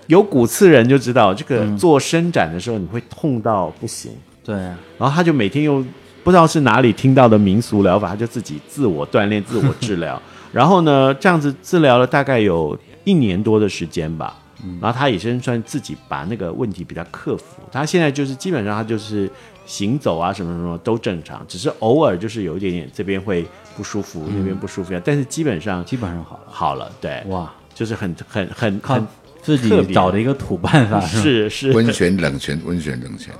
[0.06, 4.12] 有骨刺人就知道，这个做伸展的时候你会痛到不行。
[4.44, 5.86] 对，然后他就每天用
[6.22, 10.20] 不知道是哪里听到的民俗疗法，他就自己自我锻炼、自我治疗。
[10.52, 14.38] 然后呢，这样子治疗了大概有一年多的时间吧。
[14.80, 17.62] 然后他也是算自己把那个问题比较克服。
[17.70, 19.30] 他现在就是基本上他就是
[19.66, 23.46] 行走啊什么什么都正常，只是偶尔就是有一点点这边会
[23.76, 26.42] 不舒服，那边不舒服，但是基本上基本上好了。
[26.48, 29.06] 好了，对，哇，就是很很很靠很
[29.46, 31.48] 自己找的一个土办法 是？
[31.48, 31.72] 是是。
[31.72, 33.32] 温泉冷泉，温泉冷泉，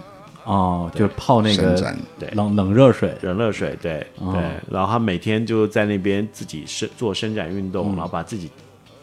[0.45, 1.99] 哦，就泡那个伸展。
[2.17, 4.33] 对冷冷热水，冷热水，对、哦。
[4.33, 8.49] 对，然后他每天就在那边自己伸做伸展运动，然后把自己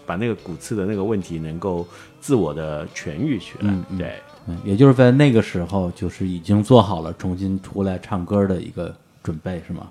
[0.06, 1.86] 把那个骨刺的那个问题能够
[2.22, 4.14] 自我的痊愈起来，对。
[4.48, 9.88] 嗯，也就是在那个时候，就是已经做好了重新出来唱歌的一个准备，是吗？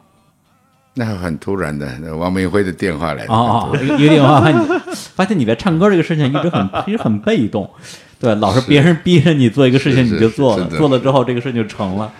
[0.94, 4.80] 那很突然的，那王明辉的电话来了，哦哦，一个电话，发现你
[5.14, 7.68] 发现你在唱歌这个事情一直很 一直很被动，
[8.20, 12.12] 对，老是别人逼着你做一个事情你就做了，做了之后这个事情就成了。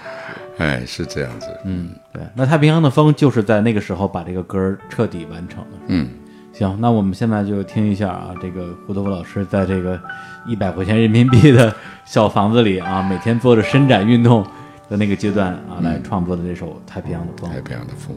[0.58, 5.78] 哎，是这样子，嗯，对，那太平洋的风就是在那个时候把这个歌彻底完成的。
[5.88, 6.08] 嗯，
[6.52, 9.98] 行，那我们现在就听一下啊，这个胡德夫老师在这个
[10.46, 11.74] 一百块钱人民币的
[12.04, 14.42] 小房子里啊， 每天做着伸展运动
[14.88, 17.50] 的那个阶段啊，来创作的这首《太平洋的风》。
[17.52, 18.16] 太平洋的风，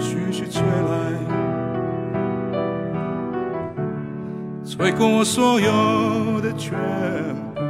[0.00, 0.92] 徐徐吹来，
[4.64, 6.72] 吹过我所有的全
[7.54, 7.60] 部。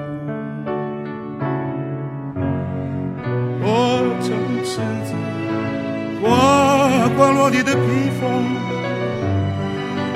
[3.63, 3.67] 我
[4.21, 4.31] 曾
[4.65, 5.13] 赤子
[6.23, 8.57] 刮刮落地的披风，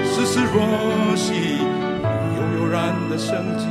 [0.04, 0.54] 丝丝若
[1.16, 1.58] 细，
[2.38, 3.66] 悠悠然的生机，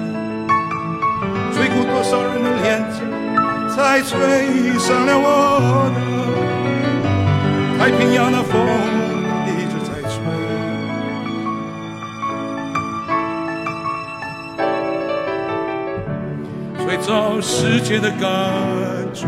[1.53, 2.99] 吹过多少人的脸颊，
[3.69, 6.52] 才吹上了我的。
[7.83, 8.65] 太平洋的风
[9.45, 10.15] 一直在吹，
[16.77, 18.21] 吹走世界的感
[19.13, 19.27] 觉，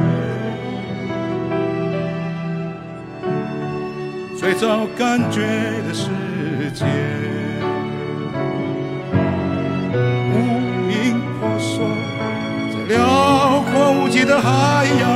[4.40, 5.41] 吹走感觉
[5.86, 6.07] 的世
[6.73, 6.86] 界，
[10.32, 10.38] 无
[10.90, 11.86] 影婆娑
[12.72, 15.10] 在辽阔无际的海洋，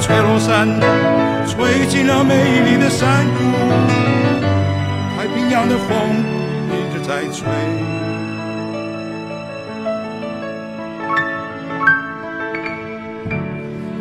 [0.00, 0.68] 吹落山，
[1.46, 3.38] 吹进了美丽的山谷。
[5.16, 5.88] 太平洋的风
[6.70, 7.46] 一直在吹，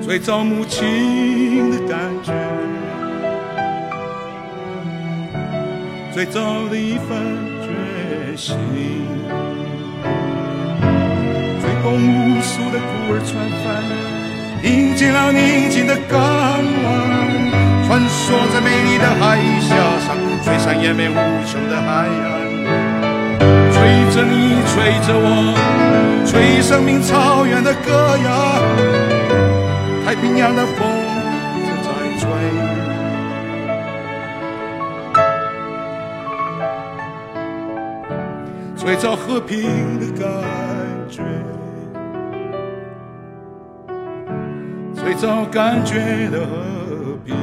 [0.02, 2.34] 最早母亲的感觉，
[6.14, 7.10] 最早的一份
[7.62, 8.58] 决心。
[11.62, 13.32] 吹动无数的孤儿船
[13.64, 13.66] 帆，
[14.64, 16.64] 迎接了宁静的港湾，
[17.86, 21.16] 穿梭在美丽的海峡上，吹上延绵无
[21.46, 22.24] 穷的海岸。
[23.74, 23.76] 吹
[24.16, 24.76] 着你，吹
[25.06, 25.54] 着我，
[26.26, 28.64] 吹生命草原的歌谣。
[30.06, 30.88] 太平洋的风
[31.58, 32.24] 一直在吹。
[38.78, 40.26] 吹着和平的感
[41.10, 41.22] 觉，
[45.24, 47.34] 最早感觉的和平。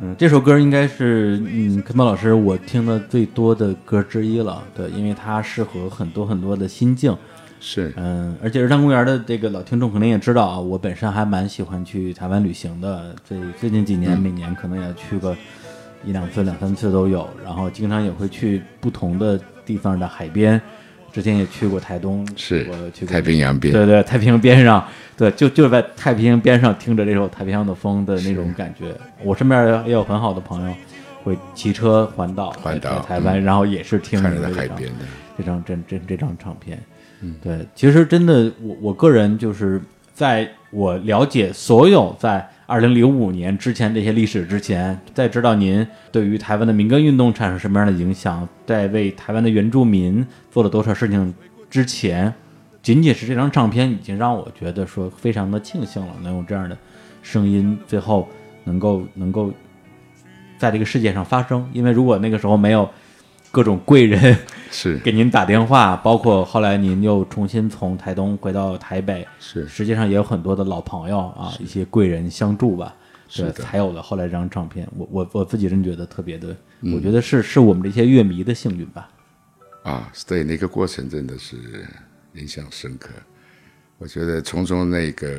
[0.00, 4.60] 嗯，这首歌应该是嗯，肯宝老师我听的最多的歌之一了。
[4.74, 7.16] 对，因为它适合很多很多的心境。
[7.60, 13.14] 是，嗯，而且日坛公园的这个老听众肯定也知道啊，我本身还蛮喜欢去台湾旅行的。
[13.28, 15.36] 这最近几年，每年可能也去个
[16.04, 17.28] 一两次、两三次都有。
[17.44, 20.60] 然后经常也会去不同的地方的海边，
[21.12, 24.86] 之前也去过台东，是我去过太平洋边对对，太平洋边上，
[25.16, 28.94] 对，就就在太平洋边上听着这首《太平洋的风》的那种感觉。
[29.24, 30.74] 我身边也有很好的朋友
[31.24, 35.04] 会骑车环岛，环岛台湾，嗯然后也是听着这张海边的
[35.36, 36.78] 这张这这这张唱片。
[37.20, 39.80] 嗯，对，其实真的，我我个人就是
[40.14, 51.34] 在我了解所有在二零零五年之前这些历史之前，在知道您对于台湾的民歌运动产生什么样的影响，在为台湾的原住民做了多少事情
[51.70, 52.32] 之前，
[52.82, 56.76] 仅仅是这张唱片已经让我觉得说非常的庆幸了，能有这样的
[57.22, 58.28] 声音，最后
[58.64, 59.52] 能够能够
[60.58, 61.68] 在这个世界上发生。
[61.72, 62.88] 因为如果那个时候没有
[63.58, 64.38] 各种贵人
[64.70, 72.94] 是 给您打电话，包括后来您又重新从台东回到台北，是实际上也有很多的老朋友啊，一些贵人相助吧，
[73.28, 74.86] 是才有了后来这张唱片。
[74.96, 79.10] 我我我自己真觉得特别的，嗯我觉得是是我们这些乐迷的幸运吧。
[79.82, 81.56] 啊，对，那个过程真的是
[82.34, 83.10] 印象深刻。
[83.98, 85.36] 我觉得从中那个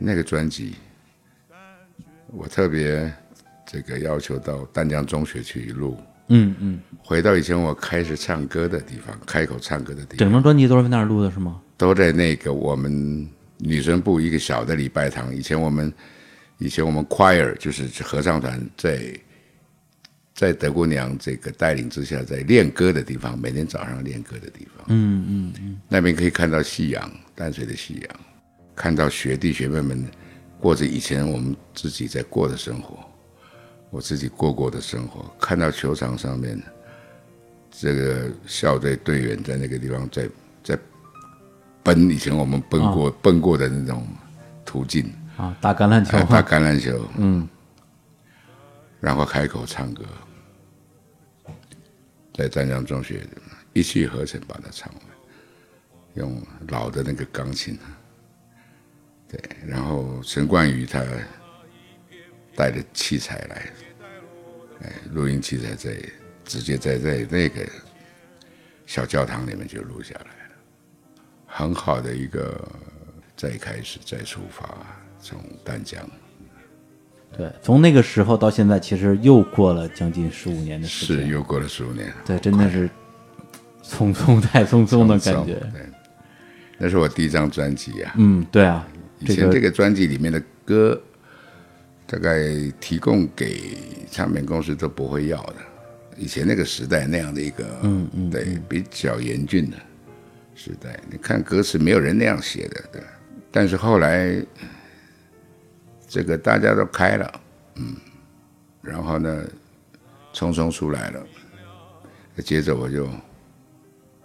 [0.00, 0.74] 那个专辑，
[2.26, 3.12] 我特别
[3.64, 5.96] 这个要求到丹江中学去录，
[6.28, 11.60] 嗯嗯，回到以前我开始唱歌的地方，开口唱歌的地方，整张专辑都是在那儿录的是吗？
[11.76, 13.28] 都在那个我们
[13.58, 15.34] 女生部一个小的礼拜堂。
[15.34, 15.92] 以前我们
[16.58, 19.20] 以前我们 choir 就是合唱团在
[20.34, 28.20] 在德姑娘这个带领之下，在练歌的地方，每天早上练歌的地方，嗯嗯嗯，那边可以看到夕阳，淡水的夕阳，
[28.74, 30.04] 看到学弟学妹们
[30.58, 32.98] 过着以前我们自己在过的生活，
[33.90, 36.60] 我自己过过的生活，看到球场上面
[37.70, 40.28] 这个校队队员在那个地方在
[40.62, 40.78] 在
[41.82, 44.06] 奔，以前我们奔过、奔过的那种
[44.64, 46.16] 途径，啊，打橄榄球。
[46.18, 47.48] 哎，打橄榄球， 嗯，
[49.00, 50.04] 然后开口唱歌，
[52.34, 53.26] 在湛江中学
[53.72, 55.02] 一气呵成把它唱完，
[56.14, 57.78] 用老的那个钢琴，
[59.28, 61.04] 对，然后陈冠宇他
[62.56, 63.70] 带着器材来，
[64.82, 65.94] 哎，录音器材在
[66.44, 67.60] 直接在在那个
[68.86, 70.54] 小教堂里面就录下来了，
[71.46, 72.66] 很好的一个
[73.36, 74.74] 再开始再出发，
[75.20, 76.00] 从丹江。
[77.36, 82.88] 对，从那个时候到现在，其实又过了将近十五年的时间，是又过了十五年，对，真的是
[83.84, 85.54] 匆匆太匆匆的感觉。
[85.54, 85.82] 对，
[86.78, 88.14] 那是我第一张专辑啊。
[88.16, 88.88] 嗯，对啊，
[89.18, 90.98] 以前这个专辑里面的歌，
[92.06, 92.44] 大概
[92.80, 93.78] 提供给
[94.10, 95.56] 唱片公司都不会要的。
[96.16, 99.76] 以前那个时代那样的一个，嗯嗯，对，比较严峻的
[100.54, 103.02] 时代，你看歌词没有人那样写的，对。
[103.50, 104.42] 但是后来，
[106.08, 107.40] 这个大家都开了，
[107.74, 107.96] 嗯，
[108.80, 109.44] 然后呢，
[110.32, 111.26] 匆匆出来了，
[112.44, 113.08] 接着我就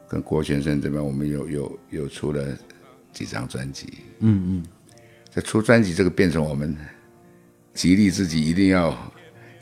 [0.07, 2.57] 跟郭先生这边，我们又又又出了
[3.11, 4.65] 几张专辑，嗯嗯，
[5.29, 6.77] 这出专辑这个变成我们
[7.73, 8.95] 激励自己一定要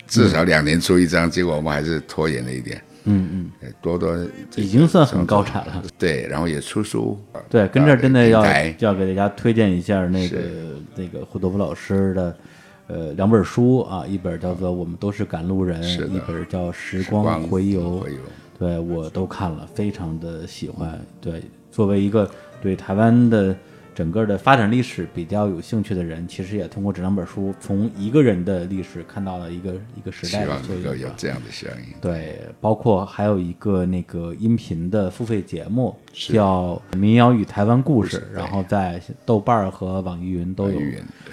[0.07, 4.17] 至少两年出一张，结果我们还是拖延了一点，嗯嗯，多多
[4.55, 7.19] 已经算很高产了，对，然后也出书，
[7.49, 10.39] 对，跟这儿真的要平台要给大家推荐一下那个
[10.95, 12.37] 那个胡多夫老师的
[12.87, 18.05] 呃两本书啊，一本叫做《我们都是赶路人》，一本叫《时时光回游
[18.57, 20.99] 对我都看了，非常的喜欢。
[21.21, 21.41] 对，
[21.71, 22.29] 作为一个
[22.61, 23.55] 对台湾的
[23.99, 30.99] 整个的发展历史比较有兴趣的人，其实也通过这两本书，从一个人的历史看到了一个一个时代的望能够作用吧。
[31.01, 31.93] 有这样的效应。
[31.99, 40.79] 对，包括还有一个那个音频的付费节目，叫《民谣与台湾故事》，然后在豆瓣儿和网易云都有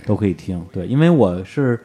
[0.05, 0.61] 都可以听。
[0.73, 1.79] 对，因为我是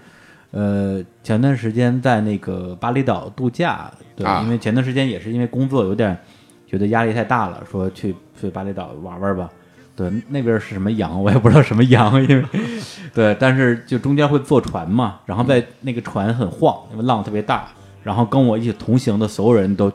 [0.50, 6.18] 呃前段时间在那个巴厘岛度假，对，啊因为前段时间也是因为工作有点
[6.66, 9.48] 觉得压力太大了，说去去巴厘岛玩玩吧。
[9.96, 12.46] 对，那边是什么洋，我也不知道什么洋，因为
[13.14, 17.68] 对，但是就中间会坐船嘛，然后在那个船很晃，因为浪特别大，
[18.04, 19.92] 然后跟我一起同行的所有人都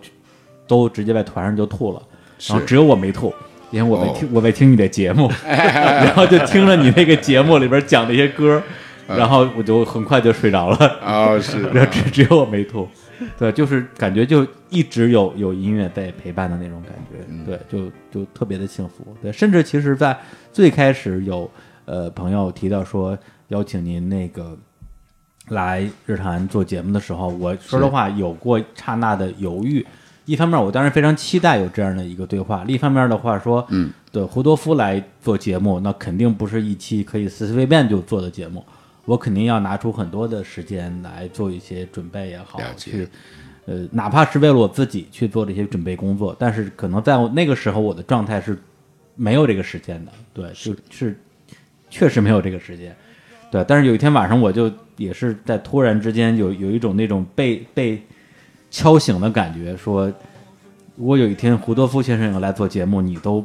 [0.67, 2.03] 都直接在船上就吐了，
[2.49, 3.33] 然后只有我没吐，
[3.71, 8.63] 因为我在听、我在听你的节目， 然后就听着你那个节目里边讲的一些歌，
[9.09, 10.77] 然后我就很快就睡着了。
[11.05, 12.89] 哦，是然后只只有我没吐，
[13.39, 20.17] 对，就是感觉就一直有有音乐在陪伴的那种感觉，对，就就特别的幸福，对，甚至其实，在
[20.53, 21.51] 最开始有
[21.85, 23.17] 呃朋友提到说
[23.49, 24.57] 邀请您那个
[25.49, 29.87] 来日坛做节目的时候，我说实话有过刹那的犹豫。
[30.25, 38.67] 一方面，我当然非常期待有这样的一个对话；另一方面的话说，嗯，对胡多夫来做节目，那肯定不是一期可以随随便便就做的节目，
[39.07, 43.09] 我肯定要拿出很多的时间来做一些准备也好去
[43.65, 48.57] 呃，哪怕是为了我自己去做这些准备工作，但是可能在我那个时候，我的状态是
[49.17, 51.19] 没有这个时间的，对，就是
[51.91, 52.95] 确实没有这个时间，
[53.51, 53.65] 对。
[53.67, 58.01] 但是有一天晚上，我就也是在突然之间有有一种那种被被
[58.71, 60.07] 敲醒的感觉，说，
[60.95, 63.45] 如果有一天胡多夫先生要来做节目，你都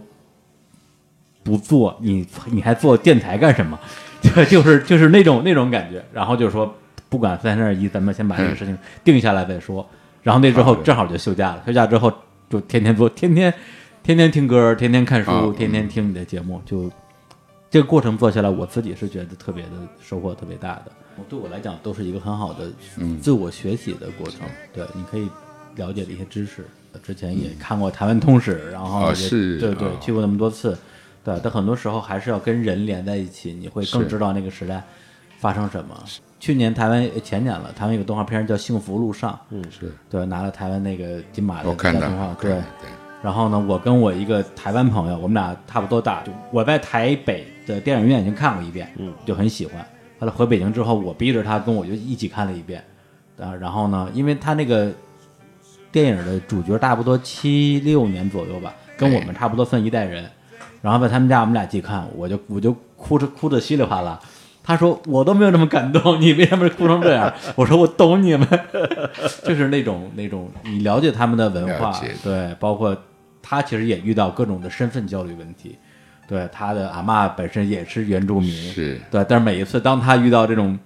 [1.42, 3.80] 不做，你你还做电台干什么？
[4.22, 6.04] 对， 就是就是那种那种感觉。
[6.14, 6.74] 然后就说，
[7.10, 9.88] 不管三十二一，咱们先把这个事情定下来再说。
[10.22, 12.12] 然后那之后正好就休假了，休假之后
[12.50, 13.54] 就天天做，天天
[14.04, 16.92] 天天听歌，天天看书，啊天天听你的节目，就
[17.70, 19.72] 这个过程做下来，我自己是觉得特别的
[20.02, 20.92] 收获特别大的。
[21.30, 22.72] 对我来讲，都是一个很好的
[23.22, 24.42] 自我学习的过程。
[24.74, 25.28] 对，你可以
[25.76, 26.66] 了解的一些知识。
[27.04, 30.78] 之前也看过台湾通史，然后也对对啊，去过那么多次。
[31.24, 34.82] 对，但很多时候还是要跟人连在一起，你会更知道那个时代
[35.40, 35.96] 发生什么。
[36.40, 41.76] 去年台湾呃前年了，台湾有个动画片叫《幸福路上》，嗯，是对，拿了台湾那个金马的动
[42.18, 42.52] 画，对。
[42.52, 42.62] 对
[43.22, 49.86] 然后呢，我跟我一个台湾朋友，我们俩差不多大，就我在台北的电影院已经看过一遍，嗯，就很喜欢。
[50.20, 52.84] 后来回北京之后，我逼着他跟我就一起看了一遍，
[53.40, 54.92] 啊，然后呢，因为他那个
[55.92, 60.28] 电影的主角差不多七六年左右吧，跟我们差不多算一代人。
[60.82, 64.20] 然后在他们家，我们俩一起看，我就我就哭着哭的稀里哗啦。
[64.64, 67.34] 他说我都没有那么感动，你为什么哭成这样？
[67.56, 68.48] 我说我懂你们，
[69.44, 72.96] 就是那种那种你了解他们的文化，对，包括
[73.42, 75.76] 他其实也遇到各种的身份焦虑问题，
[76.28, 79.02] 对，他的阿嬷本身也是原住民，是。
[79.10, 80.78] 对，但是每一次当他遇到这种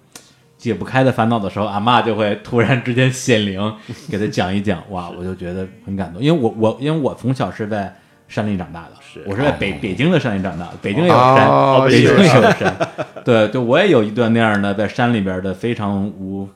[0.57, 3.73] 解不开的烦恼的时候，阿嬷就会突然之间显灵，
[4.09, 7.93] 给他讲一讲，哇，我就觉得很感动，因为我我因为我从小是在
[8.27, 8.91] 山里长大的，
[9.25, 12.75] 我是在北、北京的山里长大的，北京也有山，哦北京也有山，
[13.23, 16.47] 对，就我也有一段那样的在山里边的非常无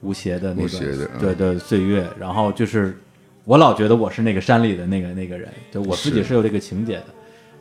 [0.00, 0.78] 无邪的那个
[1.20, 2.98] 对对的岁月，然后就是
[3.44, 6.28] 我老觉得我是那个山里的那个那个人，就我自己是。
[6.28, 7.04] 是有这个情节的，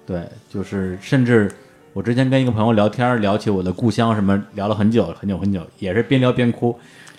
[0.05, 1.51] 对，就是甚至
[1.93, 6.77] 我之前跟一个朋友聊天，聊起我的故乡什么，聊了很久很久很久，也是边聊边哭。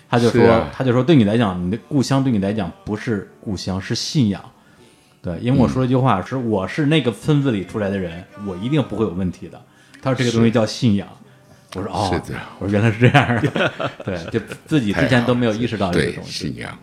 [0.09, 0.69] 他就说，啊。
[0.73, 4.43] 他就说，对你来讲，你的故乡对你来讲不是故乡，是信仰。
[5.21, 9.61] 对，因为我说了一句话，是我是那个村子里出来的人，我一定不会有问题的。
[10.01, 11.07] 他说这个东西叫信仰。
[11.75, 12.21] 我说哦，
[12.59, 13.71] 我说原来是这样的。
[14.03, 16.47] 对，就自己之前都没有意识到这个东西。
[16.47, 16.77] 信仰。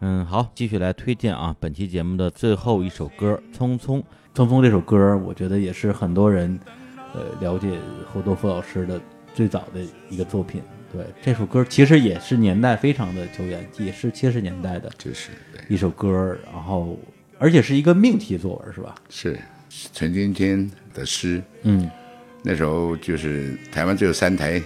[0.00, 3.98] 嗯，好，继续来推荐啊，本期节目的最后一首歌《匆匆》。
[4.34, 6.58] 《匆匆》这首歌，我觉得也是很多人
[7.14, 7.78] 呃了解
[8.12, 9.00] 侯多夫老师的
[9.32, 10.60] 最早的一个作品。
[10.92, 16.98] 对，这首歌其实也是年代非常的久远，也是七十年代的就是对一首歌，然后
[17.42, 18.94] 而且是一个命题作文，是吧？
[19.08, 19.36] 是
[19.92, 21.90] 陈君天的诗，嗯，
[22.40, 24.62] 那时候就是台湾只有三台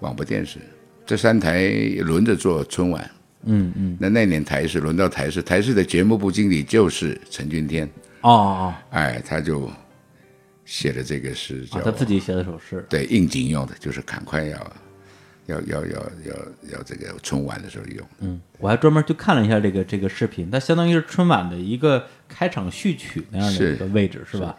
[0.00, 0.58] 广播电视，
[1.06, 1.68] 这三台
[2.00, 3.08] 轮着做春晚。
[3.44, 7.88] 嗯嗯，那那年台视轮到台视，台视的节目部经理就是陈君天，
[8.22, 9.70] 哦哦哎，他就
[10.64, 12.84] 写了这个诗，哦，叫啊，他自己写了首诗。
[12.88, 14.58] 对应景用的，就是赶快要
[15.52, 16.34] 要要要要
[16.72, 18.06] 要这个春晚的时候用。
[18.20, 24.56] 嗯，我还专门去看了一下这个这个视频，它相当于是春晚的一个开场序曲那样的一个位置，是吧？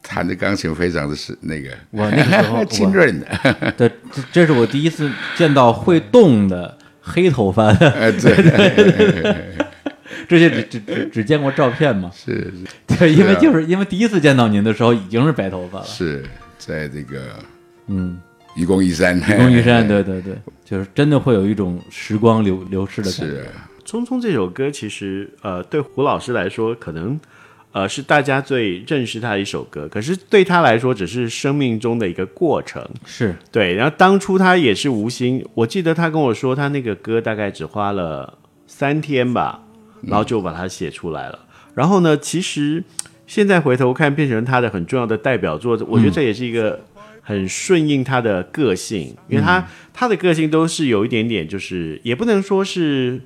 [0.00, 3.26] 弹的钢琴非常的是那个，我那个时候 清润的，
[3.76, 9.56] 对，这这是我第一次见到会动的黑头发的，呃， 对，
[10.28, 12.10] 这些只只只只见过照片嘛。
[12.14, 12.50] 是
[12.86, 15.84] 对，因为就是因为第一次见到您的时候已经是白头发了。
[15.84, 16.24] 是
[16.58, 17.34] 在这个
[17.88, 18.20] 嗯，
[18.58, 23.26] 愚公移山，愚公移山，对对对，就是真的会有一种时光流流逝的感觉。
[23.26, 23.46] 是
[23.88, 27.18] 《匆匆》这首歌其实呃，对胡老师来说，可能
[27.70, 32.84] 呃是大家最认识他的一首歌，可是对他来说，只是生命中的一个过程。
[33.06, 38.36] 是对，然后当初他也是无心，我记得他跟我说，他那个歌大概只花了
[38.66, 39.62] 三天吧，
[40.02, 41.38] 然后就把它写出来了。
[41.74, 42.82] 然后呢，其实
[43.26, 46.80] 现在回头看，变成他的很重要的代表作，我觉得这也是一个
[47.28, 53.20] 很顺应他的个性，因为他、他的个性都是有一点点，就是也不能说是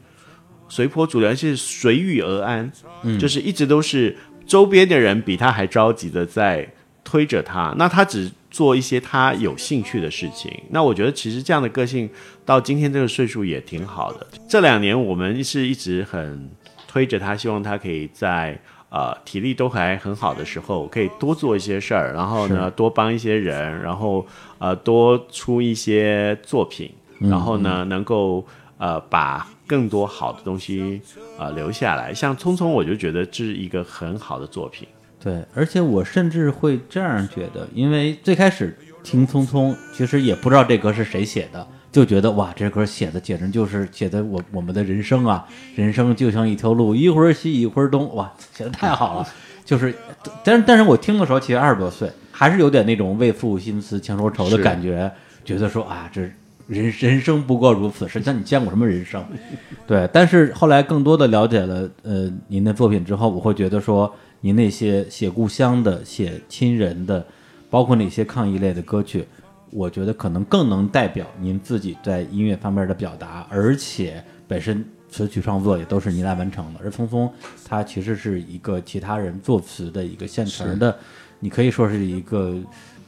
[0.69, 2.73] 随波逐流，而是随遇而安，
[3.05, 6.69] 嗯就是一直都是周边的人比他还着急的在
[7.05, 10.53] 推着他，那他只做一些他有兴趣的事情。
[10.71, 12.11] 那我觉得其实这样的个性
[12.45, 14.27] 到今天这个岁数也挺好的。
[14.49, 16.51] 这两年我们是一直很
[16.89, 18.61] 推着他，希望他可以在
[18.93, 24.27] 呃体力都还很好的时候，可以多做一些事儿，然后呢多帮一些人，然后
[24.59, 28.47] 呃多出一些作品，然后呢能够
[28.77, 31.01] 呃把更多好的东西
[31.39, 32.13] 呃留下来。
[32.13, 34.87] 像《匆匆》，我就觉得这是一个很好的作品。
[35.19, 45.47] 对，而且我甚至会这样觉得，因为最开始听《匆匆》，其实也不知道这歌是谁写的，就觉得哇，这歌写的简直就是写的我我们的人生啊，
[45.77, 49.29] 人生就像一条路，一会儿西一会儿东，哇，写的太好了。
[49.65, 49.95] 就是，
[50.43, 55.11] 但是但是我听的时候其实二十多岁，还是有点那种为赋新词强说愁的感觉，
[55.45, 56.23] 觉得说啊，这
[56.67, 58.09] 人人生不过如此。
[58.09, 59.23] 实际上你见过什么人生？
[59.87, 67.25] 对，但是后来更多的了解了呃您的作品之后，我会觉得说您那些写故乡的、写亲人的，
[67.71, 69.25] 包括那些抗疫类的歌曲，
[69.73, 76.81] 我觉得可能更能代表您自己在音乐方面的表达，而且本身词曲创作也都是您来完成的。
[76.85, 77.31] 而匆匆
[77.65, 80.97] 它其实是一个其他人作词的一个现成的，
[81.41, 82.55] 你可以说是一个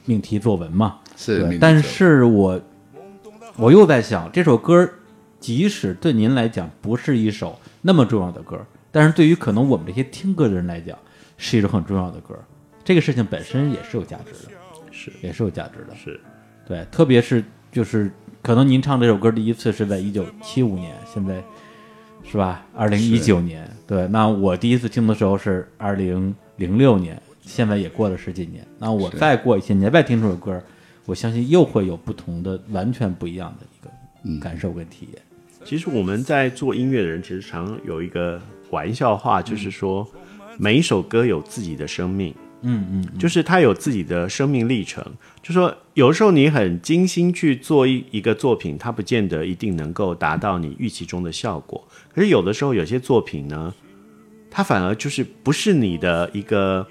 [0.05, 0.99] 命题作文嘛。
[1.15, 2.61] 是命题作文是我
[3.57, 4.89] 我又在想，这首歌
[5.39, 8.59] 即使对您来讲不是一首那么重要的歌，
[8.91, 10.97] 但是对于可能我们这些听歌的人来讲，
[11.37, 12.35] 是一首很重要的歌。
[12.83, 14.51] 这个事情本身也是有价值的，
[14.91, 15.95] 是也是有价值的。
[15.95, 16.19] 是，
[16.67, 18.11] 对，特别是就是
[18.41, 21.43] 可能您唱这首歌第一次是在一九七五年，现在
[22.23, 22.65] 是吧？
[22.75, 28.65] 二零一九年，对，那我第一次听的时候是二零零六年，现在也过了十几年。
[28.79, 30.61] 那我再过一些年再听这首歌，
[31.05, 33.87] 我相信又会有不同的、完全不一样的一
[34.23, 35.21] 嗯个感受跟体验。
[35.63, 40.07] 其实我们在做音乐的人，其实常有一个玩笑话，就是说
[40.57, 42.33] 每一首歌有自己的生命，
[42.65, 45.05] 嗯嗯，就是他有自己的生命历程。
[45.41, 51.87] 就说有时候你很精心去做一一个作品，它不见得一定能够达到你预期中的效果。
[52.13, 53.73] 可是有的时候有些作品呢，
[54.49, 56.85] 它反而就是不是你的一个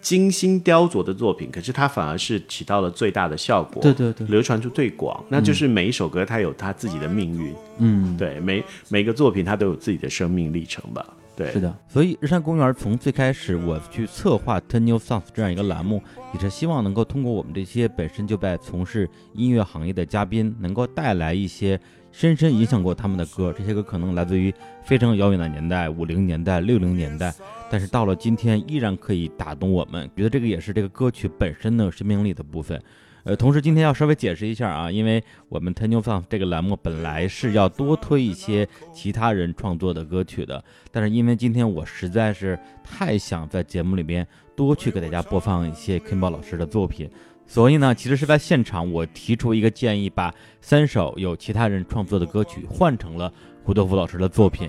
[0.00, 5.22] 精心雕琢的作品，可是它反而是起到了最大的效果，对对对流传出最广。
[5.28, 11.04] 那就是每一首歌它有它自己的命运，嗯，对，每每个作品它都有自己的生命历程吧。
[11.40, 16.02] 对，是的，所以日山公园从最开始我去策划 Ten New Songs 这样一个栏目，
[16.34, 21.80] 也是希望能够通过我们这些本身就在从事音乐行业的嘉宾，能够带来一些
[22.12, 23.54] 深深影响过他们的歌。
[23.56, 24.52] 这些歌可能来自于
[24.84, 27.32] 非常遥远的年代，五零年代、六零年代，
[27.70, 30.10] 但是到了今天依然可以打动我们。
[30.14, 32.78] 觉得这个也是这个歌曲本身的生命力的部分。
[33.24, 44.26] 呃，同时今天要稍微解释一下啊，因为我们 Ten New Songs 这个栏目本来是要多推一些其他人创作的歌曲的，但是因为今天我实在是太想在节目里边
[44.56, 47.10] 多去给大家播放一些 Kimbo 老师的作品，
[47.46, 53.32] 所以呢，其实是在现场我提出一个建议，把三首有其他人创作的歌曲换成了
[53.62, 54.68] 胡德夫老师的作品，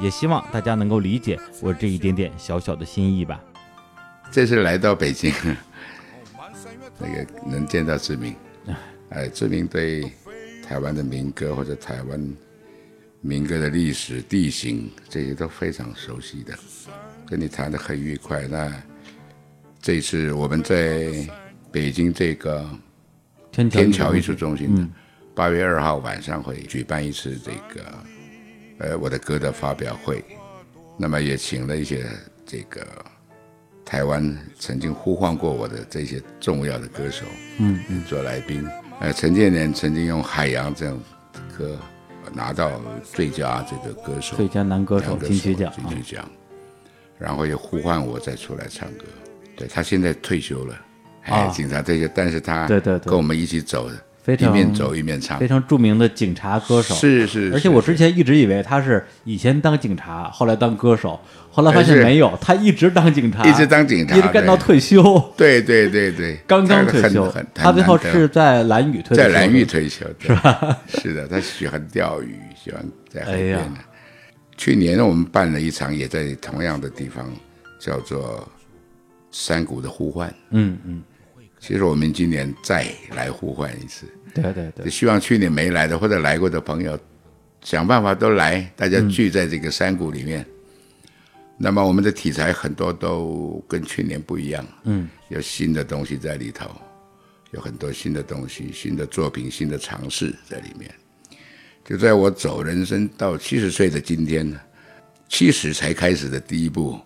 [0.00, 3.40] 也希望大家能够理解我这一点点小小的心意吧。
[4.30, 5.32] 这次来到北京，
[7.02, 8.34] 那个能见到志明，
[9.10, 10.10] 哎，志明对
[10.64, 12.36] 台湾的民歌或者台湾
[13.20, 16.54] 民歌的历史、地形这些都非常熟悉的，
[17.26, 18.46] 跟你谈的很愉快。
[18.46, 18.72] 那
[19.80, 21.28] 这一次我们在
[21.72, 22.68] 北京这个
[23.50, 24.72] 天桥艺术中心。
[24.76, 24.90] 嗯，
[25.34, 27.84] 八月二号晚上会举办一次这个
[28.78, 30.24] 呃我的歌的发表会，
[30.96, 32.06] 那么也请了一些
[32.44, 32.86] 这个
[33.92, 37.26] 台湾曾经呼唤过我的这些重要的歌手，
[37.58, 38.66] 嗯嗯，做来宾。
[39.00, 40.98] 呃，陈建年曾经用《海洋》这样
[41.34, 41.78] 的歌
[42.32, 46.26] 拿到最佳这个歌手、最佳男歌手男金曲奖金曲奖，
[47.18, 49.04] 然后又呼唤我再出来唱歌。
[49.56, 50.74] 对他现在退休了，
[51.24, 51.48] 哎，啊。
[51.48, 53.10] 警察退休，但是他对对对。
[53.10, 61.20] 跟我们一起走的，非常一面走一面唱，非常著名的警察歌手，是是是而且我之前一直以为他是以前当警察，后来当歌手，
[61.50, 65.02] 后来发现没有，他一直当警察，一直当警察一直干到退休。
[65.36, 67.32] 对对对对， 刚刚退休。
[67.52, 70.78] 他最后是在蓝屿退休在蓝屿退休，是吧？
[70.86, 73.80] 是的，他喜欢钓鱼，喜欢在海边的。
[74.56, 77.28] 去年我们办了一场，也在同样的地方，
[77.80, 78.46] 叫做
[79.32, 80.32] 山谷的呼唤。
[80.50, 81.02] 嗯嗯，
[81.62, 86.98] 其实我们今年再来互换一次，对对对，希望去年没来的或者来过的朋友，
[87.62, 90.44] 想办法都来，大家聚在这个山谷里面。
[91.56, 96.68] 那么我们的题材很多都跟去年不一样，嗯，有新的东西在里头，
[97.52, 100.90] 有很多新的东西、新的作品、新的尝试在里面。
[101.84, 104.60] 就在我走人生到七十岁的今天呢，
[105.28, 106.98] 七十才开始的第一步，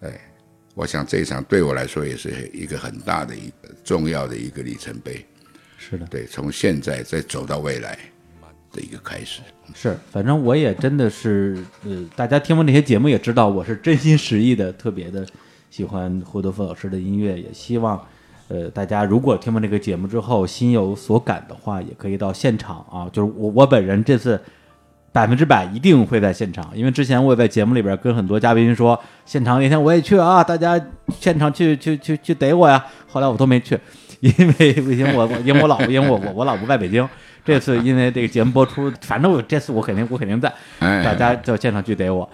[0.00, 0.10] 哎，
[0.76, 5.24] 我想这一场对我来说也是一个很大的一个重要的一个里程碑。
[5.78, 7.98] 是的，对，从现在再走到未来
[8.72, 9.40] 的一个开始。
[9.74, 15.26] 是，反正我也真的是，呃，大家听完这些节目也知道，我是真心实意的，特别的
[15.70, 17.98] 喜欢胡德夫老师的音乐，也希望，
[18.48, 24.38] 呃，大家如果听完这个节目之后心有所感的话，也可以到现场啊，就是我我本人这次
[25.16, 30.78] 百分之百一定会在现场，因为之前我也在节目里边跟很多嘉宾说，现场那天我也去啊，大家
[31.18, 33.80] 现场去去去去逮我呀，后来我都没去，
[34.20, 37.08] 因为因为我我因为我老婆 因为我我我老婆在北京，
[37.42, 42.28] 这次因为这个节目播出，反正我这次我肯定我肯定在，哎大家就现场去逮我。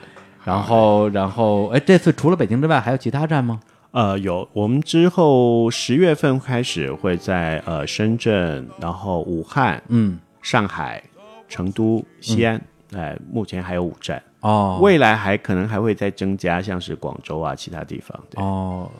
[0.44, 3.60] 然后然后哎，这次除了北京之外，还有其他站吗？
[3.92, 11.00] 呃，有，我们之后十月份开始会在呃深圳，然后武汉、嗯，上海、
[11.48, 12.60] 成都、西安，
[12.94, 18.18] 哎、目前还有五站，哦，未来还可能还会再增加，像是广州啊，其他地方。
[18.30, 18.90] 对，哦，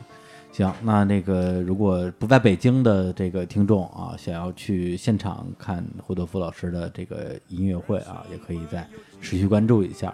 [0.51, 8.87] 行，那那个如果不在北京的这个听众啊，想要去现场看胡德夫老师的这个音乐会啊，也可以再
[9.21, 10.13] 持续关注一下。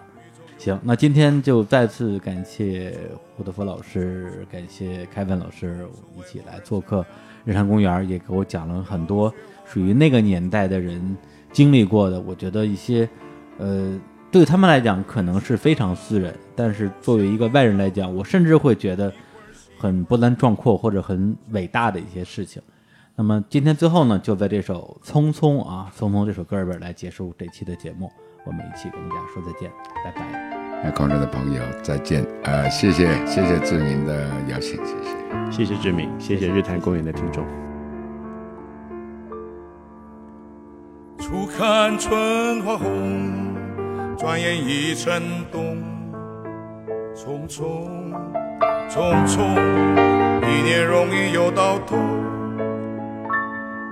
[0.58, 2.94] 行，那今天就再次感谢
[3.34, 5.86] 胡德夫老师，感谢凯文老师
[6.18, 7.04] 一起来做客
[7.46, 9.32] 日坛公园，也给我讲了很多
[9.64, 11.16] 属于那个年代的人
[11.50, 13.08] 经历过的，我觉得一些
[13.60, 14.00] 呃，
[14.30, 19.12] 对他们来讲可能是非常私人，但是作为一个外人来讲，我甚至会觉得
[19.78, 22.62] 很波澜壮阔或者很伟大的一些事情。
[23.16, 28.10] 那么今天最后呢，就在这首《匆匆》啊，《匆匆》这首歌里边来结束这期的节目，
[28.46, 29.70] 我们一起跟大家说再见，
[30.02, 30.82] 拜拜。
[30.82, 35.50] 那广州的朋友再见，呃，谢谢谢谢志明的邀请，谢谢。
[35.50, 37.44] 谢谢志明，谢谢日坛公园的听众。
[41.18, 43.49] 初看春花红，
[44.20, 45.18] 转眼已成
[45.50, 45.78] 冬。
[47.16, 47.88] 匆匆
[48.90, 49.40] 匆匆，
[50.42, 51.96] 一年容易又到头，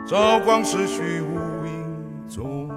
[0.07, 2.69] 朝光逝去无影踪。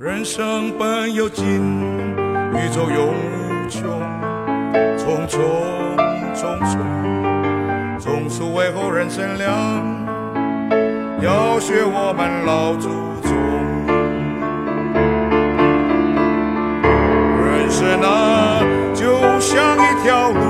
[0.00, 4.27] 人生本有尽，宇宙永无穷。
[4.96, 5.40] 匆匆
[6.34, 6.78] 匆匆，
[7.98, 9.48] 匆匆为后人乘凉，
[11.20, 12.88] 要学我们老祖
[13.22, 13.36] 宗。
[17.44, 18.62] 人生啊，
[18.94, 20.40] 就像一条路，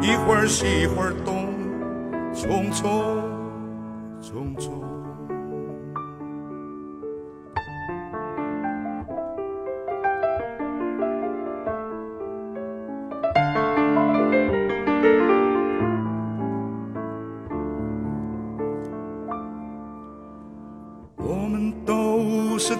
[0.00, 1.48] 一会儿西一会儿东，
[2.34, 2.82] 匆匆
[4.22, 4.83] 匆匆。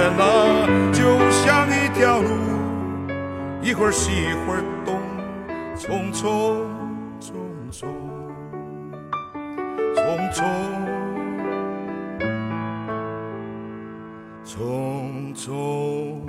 [0.00, 2.28] 人生，就像一条路，
[3.60, 4.98] 一会儿西一会儿东，
[5.76, 6.64] 匆匆
[7.20, 7.34] 匆
[7.70, 7.86] 匆，
[9.94, 10.42] 匆匆
[14.46, 16.19] 匆匆。